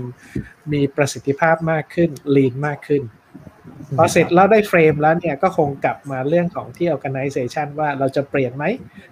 [0.74, 3.02] มีประสิทธิภาพมากขึ้น lean มากขึ้น
[3.98, 8.66] พอเสร็จแล้วได้ frame แล้วเนี่ยก็คงกลับมาเรื่องของที่ organization ว่าเราจะเปลี่ยนไหม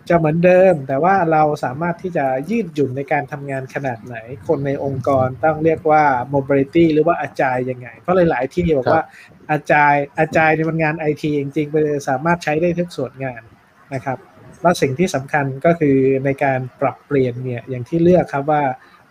[0.09, 4.15] จะเหมือนเดิม แต่ว่าเราสามารถที่จะยืดหยุ่นในการทำงานขนาดไหน
[4.47, 6.03] คนในองค์กรต้องเรียกว่า
[6.33, 9.03] mobility หรือว่าอาจายยังไง เพราะหลาย ๆ ที่บอกว่า
[9.51, 13.41] อาจายอาจายในมันงานไอทีจริงๆมันสามารถใช้ได้ทุกส่วนงาน
[13.93, 14.17] นะครับ
[14.61, 18.63] แล้วสิ่งที่สำคัญก็คือในการปรับเปลี่ยนเนี่ยอย่างที่เลือกครับว่า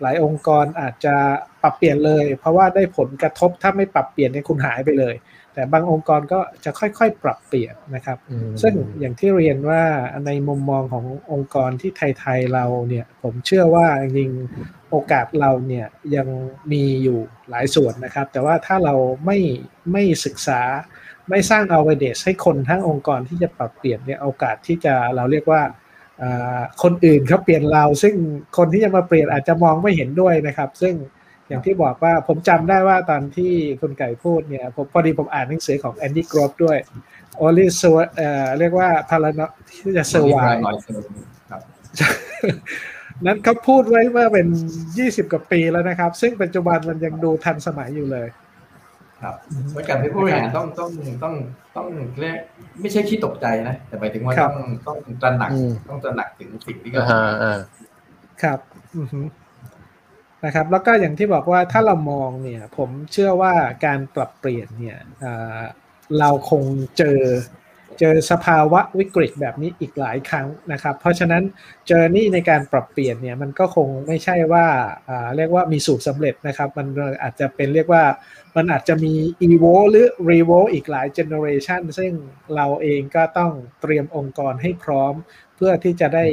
[0.03, 1.15] หลายองค์กรอาจจะ
[1.63, 5.15] ปรับเปลี่ยนเลย เพราะว่าได้ผลกระทบถ้าไม่ปรับเปลี่ยนเนี่ยคุณหายไปเลย
[5.59, 9.83] แต่บางองค์กรก็จะค่อยๆ ปรับเปลี่ยนนะครับอืมซึ่งอย่างที่เรียนว่า
[10.27, 15.87] ในมุมมองขององค์กรที่ไทยๆเราเนี่ย ผมเชื่อว่าจริงๆโอกาสเราเนี่ย
[16.17, 16.29] ยัง
[16.73, 17.19] มีอยู่
[17.51, 18.95] หลายส่วนนะครับ แต่ว่าถ้าเรา
[19.27, 19.39] ไม่
[19.93, 20.61] ไม่ศึกษา
[21.29, 25.63] ไม่สร้าง awareness ให้คนทั้งองค์กรที่จะปรับเปลี่ยนเนี่ยโอกาสที่จะเราเรียกว่า
[26.23, 28.15] อ่าคนอื่นเขาเปลี่ยนเรา ซึ่ง
[28.59, 30.95] คนที่จะมาเปลี่ยนอาจจะมองไม่เห็นด้วยนะครับ ซึ่ง
[31.49, 36.79] อย่างที่บอกว่าผมจำได้ว่าตอนที่คุณไก่พูดเนี่ยผมพอดีผมอ่านหนังสือของ Andy Grove ด้วย
[37.45, 41.03] only so เอ่อเรียกว่า paranoidที่จะ survive น้อยสุด
[41.51, 41.61] ครับ
[43.27, 44.47] นั้นเขาพูดไว้เมื่อเป็น
[44.89, 48.29] 20กว่าปีแล้วนะครับ ซึ่งปัจจุบันมันยังดูทันสมัยอยู่เลย
[49.23, 49.37] ครับ
[49.71, 50.91] เหมือนกันที่ผู้บริหารต้องต้อง
[51.23, 51.35] ต้อง
[51.77, 51.87] ต้อง
[52.21, 52.39] เรียก
[52.81, 57.59] ไม่ใช่ขี้ตกใจนะ แต่หมายถึงว่าครัต้บองต้องตระหนักอืมต้องตระหนักถึงสิ่งที่อ่าเกิดฮะอ่า
[58.43, 58.59] ครับ
[58.97, 59.21] อือฮึ
[60.45, 64.99] นะครับแล้วก็อย่างที่บอกว่าถ้าเรามองเนี่ยผมเชื่อว่าการปรับเปลี่ยนเนี่ย
[66.19, 66.63] เราคง
[66.99, 67.21] เจอ
[68.01, 71.43] เจอสภาวะวิกฤตแบบนี้อีกหลายครั้งนะครับ เพราะฉะนั้น
[71.89, 74.67] เจอนี่ในการปรับเปลี่ยนเนี่ยมันก็คงไม่ใช่ว่า
[75.37, 76.87] เรียกว่ามีสูตรสำเร็จนะครับ มัน
[77.23, 78.05] อาจจะเป็นเรียกว่า
[78.57, 79.13] มันอาจจะมี
[79.49, 82.13] evo หรือ revo อีกหลาย generation ซึ่ง
[82.57, 85.15] เราเองก็ต้องเตรียมองค์กรให้พร้อม
[85.57, 86.27] เพื่อที่จะได้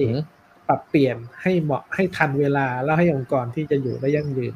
[0.68, 4.54] ปรับเปลี่ยนให้เหมาะให้ทันเวลาแล้วให้องค์กรที่จะอยู่ได้ยั่งยืน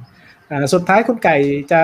[0.74, 1.38] สุดท้ายคุณไก่
[1.72, 1.82] จะ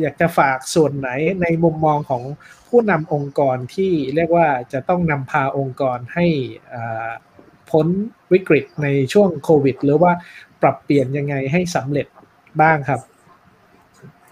[0.00, 1.10] อยากจะฝากส่วนไหน
[1.42, 2.22] ในมุมมองของ
[2.68, 6.26] ผู้นำองค์กรที่เรียกว่าจะต้องนำพาองค์กรให้
[7.70, 7.86] พ้น
[8.32, 10.12] วิกฤตในช่วงโควิด หรือว่า
[10.62, 12.06] ปรับเปลี่ยนยังไงให้สำเร็จ
[12.60, 13.00] บ้างครับ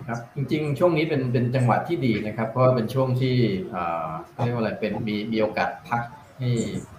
[0.09, 3.37] ครับจริงๆ ช่วงนี้เป็นเป็นจังหวะที่ดีนะครับ เพราะว่าเป็นช่วงที่
[4.45, 6.03] เรียกว่าอะไรเป็นมีมีโอกาสพัก
[6.39, 6.51] ให้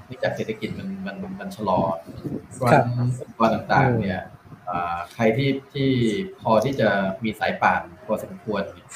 [0.10, 1.80] เนื่องจากเศรษฐกิจมันมันมันชะลอ
[2.54, 4.22] เพราะฉะนั้นองค์กรต่างๆ เนี่ย
[4.70, 5.90] อ่าใครที่ที่
[6.42, 6.90] พอที่จะ
[7.24, 8.88] มีสายป่านพอสมควรเนี่ย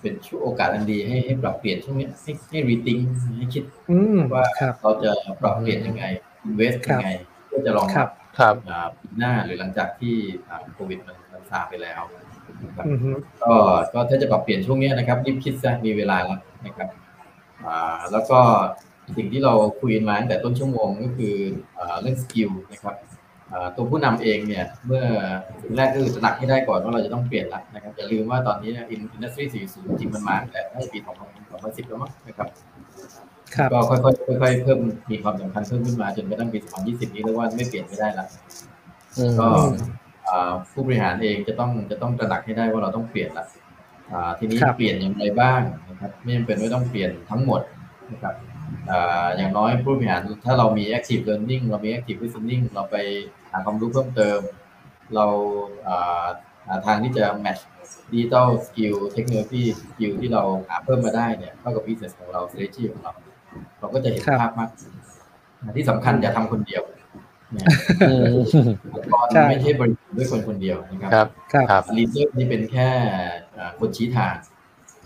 [0.00, 2.96] เป็นช่วงโอกาสอันดีให้ให้ปรับเปลี่ยนช่วงนี้ให้ให้รีทิง
[3.38, 6.04] ให้คิดอืมว่าครับเราจะปรับเปลี่ยนยังไง
[6.46, 7.10] invest ครับยังไง
[7.46, 10.14] เพื่อจะรองครัรับบครับอ่าปีหน้าหรือหลังจากที่
[10.48, 12.02] อ่าโควิดมันมันซาไปแล้ว
[12.64, 13.10] นะครับอือฮึ
[13.42, 13.54] ก็
[13.92, 16.88] ก็ถ้าจะปรับเปลี่ยนช่วงนี้นะครับรีบคิดซะมีเวลาแล้วนะครับ
[17.66, 18.40] อ่าแล้วก็
[19.16, 21.34] สิ่งที่เราคุยมาตั้งแต่ต้นชั่วโมงก็คือ
[22.00, 22.96] เรื่อง skill นะครับ
[23.76, 25.04] ตัวผู้นำเองเนี่ยเมื่อ
[25.62, 32.48] สิ่งแรกก็คือตระหนักให้ได้ก่อนว่าเราจะต้องเปลี่ยนละนะครับอย่าลืมว่าตอนนี้อิน industry 4.0 จริงมันมาตั้งแต่ในปี2010 แล้วมั้งนะครับ
[33.56, 34.80] ครับก็ค่อยๆค่อยๆเพิ่ม
[35.10, 38.26] มีความสำคัญเพิ่มขึ้นมาจนกระทั่งปี2020 นี้เรียกว่าไม่เปลี่ยนไม่ได้ละ
[39.18, 39.48] อืมก็
[40.70, 43.46] ผู้บริหารเองจะต้องจะต้องตระหนักให้ได้ว่าเราต้องเปลี่ยนละ
[44.38, 47.60] ทีนี้ครับเปลี่ยนอย่างไรบ้างนะครับไม่จำเป็นว่าต้องเปลี่ยนทั้งหมด
[48.10, 48.34] นะครับ
[49.36, 52.96] อย่างน้อยผู้บริหารถ้าเรามี active learning เรามี active listening เราไป
[53.50, 54.40] หาความรู้เพิ่มเติม
[55.14, 55.26] เรา
[56.66, 57.62] หาทางที่จะ match
[58.12, 63.12] digital skill technology skill ที่เราหาเพิ่มมาได้เนี่ยเข้ากับ business ของเรา strategy ของเรา
[63.80, 64.92] เราก็จะเห็นครับภาพมากขึ้น
[65.76, 66.82] ที่สำคัญอย่าทำคนเดียว
[67.56, 67.66] นะ
[68.10, 68.36] อืม
[68.94, 72.88] องค์กรใช่ไม่ใช่บริหารด้วยคนคนเดียวนะครับครับครับครับ leader นี่เป็นแค่
[73.58, 74.34] อ่าคนชี้ทาง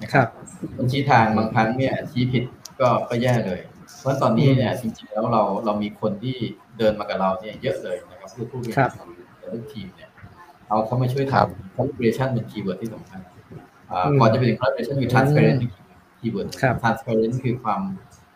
[0.03, 0.29] นะคครัรับ
[0.77, 2.45] คนชี้ทางบางครั้งเนี่ยชี้ผิด
[2.81, 3.61] ก็ก็แย่เลย
[4.03, 6.37] เพราะฉะนั้นตอนนี้เนี่ยจริงๆแล้วเราเรามีคนที่
[6.79, 9.07] เดินมากับเราเนี่ยเยอะเลยนะครับคือผู้บริหาร
[9.39, 10.11] แต่ลูกทีมเนี่ย
[10.69, 11.47] เอาเขามาช่วยครับ
[11.77, 13.21] ทำ collaboration เป็น keyword ที่สำคัญ
[13.93, 15.59] อ่าอืมก่อนจะไปถึง collaboration คือ transparent
[16.19, 17.81] keyword ครับ transparent คือความ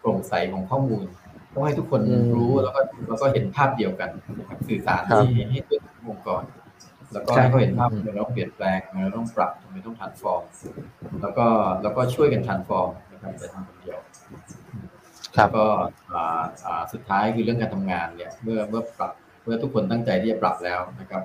[0.01, 1.05] โปร่งใสของข้อมูล
[1.53, 6.43] ต้องให้ทุกคนอืมรู้แล้วก็แล้วก็เห็นภาพเดียวกันนะครับสื่อสารครับให้ให้ทุกองค์กร
[7.13, 10.43] แล้วก็ครับให้เขาเห็นภาพทำไมเราต้องเปลี่ยนแปลงทำไมเราต้องปรับทำไมต้อง transform
[11.23, 11.47] แล้วก็
[11.83, 14.66] แล้วก็ช่วยกัน transform นะครับจะทำคนเดียวครับ
[15.37, 15.65] แล้วก็
[16.15, 19.13] อ่าอ่าสุดท้ายคือเรื่องการทำงานเนี่ยเมื่อเมื่อปรับ
[19.45, 21.23] เมื่อทุกคนตั้งใจที่จะปรับแล้วนะครับ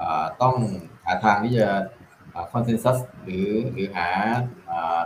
[0.00, 0.54] อ่าต้อง
[1.04, 1.68] หาทางที่จะ
[2.52, 4.08] คอนเซน s ัสหรือหรือหา
[4.70, 5.00] อ่า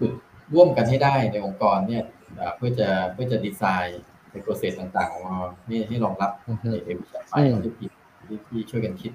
[0.00, 0.10] จุด
[0.54, 2.04] ร่วมกันให้ได้ในองค์กรเนี่ย
[2.40, 7.90] อ่าเพื่อจะเพื่อจะดีไซน์ในโปรเซสต่างๆของเราให้ให้รองรับอือฮึในเอ vision ไปอืมที่ผิด
[8.26, 9.12] ที่ที่ช่วยกันคิด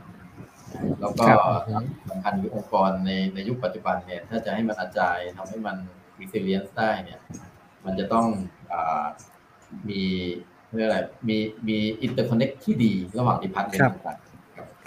[1.00, 5.78] แล้วก็ครับสำคัญคือองค์กรในในยุคปัจจุบันเนี่ยถ้าจะให้มัน agile ทำให้มัน
[6.20, 7.20] resilience ได้เนี่ย
[7.86, 8.26] มันจะต้อง
[8.72, 9.06] อา
[9.90, 10.02] มี
[10.76, 11.00] เรียกอะไร
[11.30, 14.18] มีมี interconnect ที่ดีระหว่าง department ครับต่าง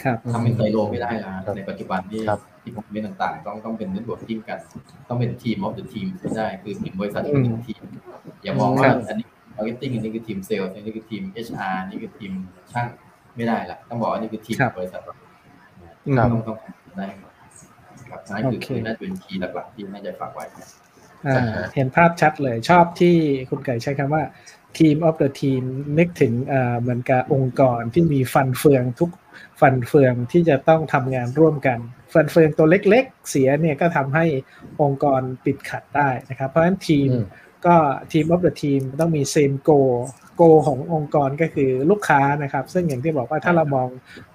[0.03, 4.59] ครับๆทำเป็นไซโลไม่ได้แล้วครับในปัจจุบันที่ครับที่พวกนี้ต่างๆ ต้องต้องเป็น network ทีมกัน
[5.09, 7.83] ต้องเป็น team of the team ไม่ได้ คือหนึ่งบริษัทอืมเป็นหนึ่งทีม
[8.43, 9.27] อย่ามองว่าครับอันนี้
[9.57, 12.33] marketing อันนี้คือทีมเซลล์อันนี้คือทีม HR อันนี้คือทีม
[12.73, 12.87] ช่าง
[13.37, 15.15] ไม่ได้ละต้องบอกว่านี่คือทีมครับบริษัทเรา
[16.07, 16.57] อืมต้องต้อง
[16.99, 17.07] ได้
[18.11, 20.67] ครับนั่นคือโอเคคือน่าจะเป็น key หลักๆที่น่าจะฝากไว้อ่า
[21.75, 23.17] เห็นภาพชัดเลยชอบที่
[23.51, 24.25] คุณไก่ใช้คำว่า
[24.79, 25.63] team of the team
[25.99, 29.11] นึกถึงอ่าเหมือนกับองค์กรที่มีฟันเฟืองทุก
[29.61, 31.79] ฟันเฟืองที่จะต้องทำงานร่วมกัน
[32.13, 34.25] ฟันเฟืองตัวเล็กๆ เสียเนี่ยก็ทำให้
[34.83, 37.27] องค์กรปิดขัดได้นะครับ เพราะฉะนั้นทีมอืม
[37.67, 37.77] ก็
[38.13, 39.57] team of the team ต้องมี same
[40.41, 43.89] goal goal ขององค์กรก็คือลูกค้านะครับ ซึ่งอย่างที่บอกว่าถ้าเรามอง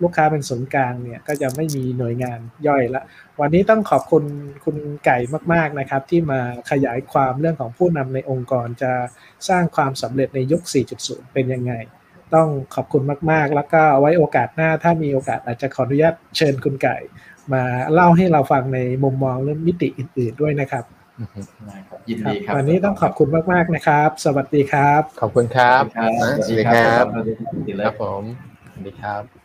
[0.03, 3.03] ลูกค้าเป็นศูนย์กลางเนี่ยก็จะไม่มีหน่วยงานย่อยละ
[3.41, 4.23] วันนี้ต้องขอบคุณ
[4.65, 5.17] คุณไก่
[5.53, 6.39] มากๆนะครับ ที่มา
[6.71, 8.91] ขยายความเรื่องของผู้นำในองค์กรจะ
[9.49, 10.61] สร้างความสำเร็จในยุค
[10.97, 11.73] 4.0 เป็นยังไง
[12.35, 16.97] ต้องขอบคุณมากๆ แล้วก็ไว้โอกาสหน้าถ้ามีโอกาสอาจจะขออนุญาตเชิญคุณไก่
[17.53, 20.85] มาเล่าให้เราฟังในมุมมองเรื่องมิติอื่น ๆด้วยนะครับ
[21.17, 25.83] อืมได้ครับยินครับดีครับ วันนี้ต้องขอบคุณมากๆนะครับ สวัสดีครับ ขอบคุณครับ
[26.21, 28.23] สวัสดีสวัสดีคครัรับบสวัสดีครับ สวัสดีคครัรับบผม
[28.71, 29.44] สวัสดีครับ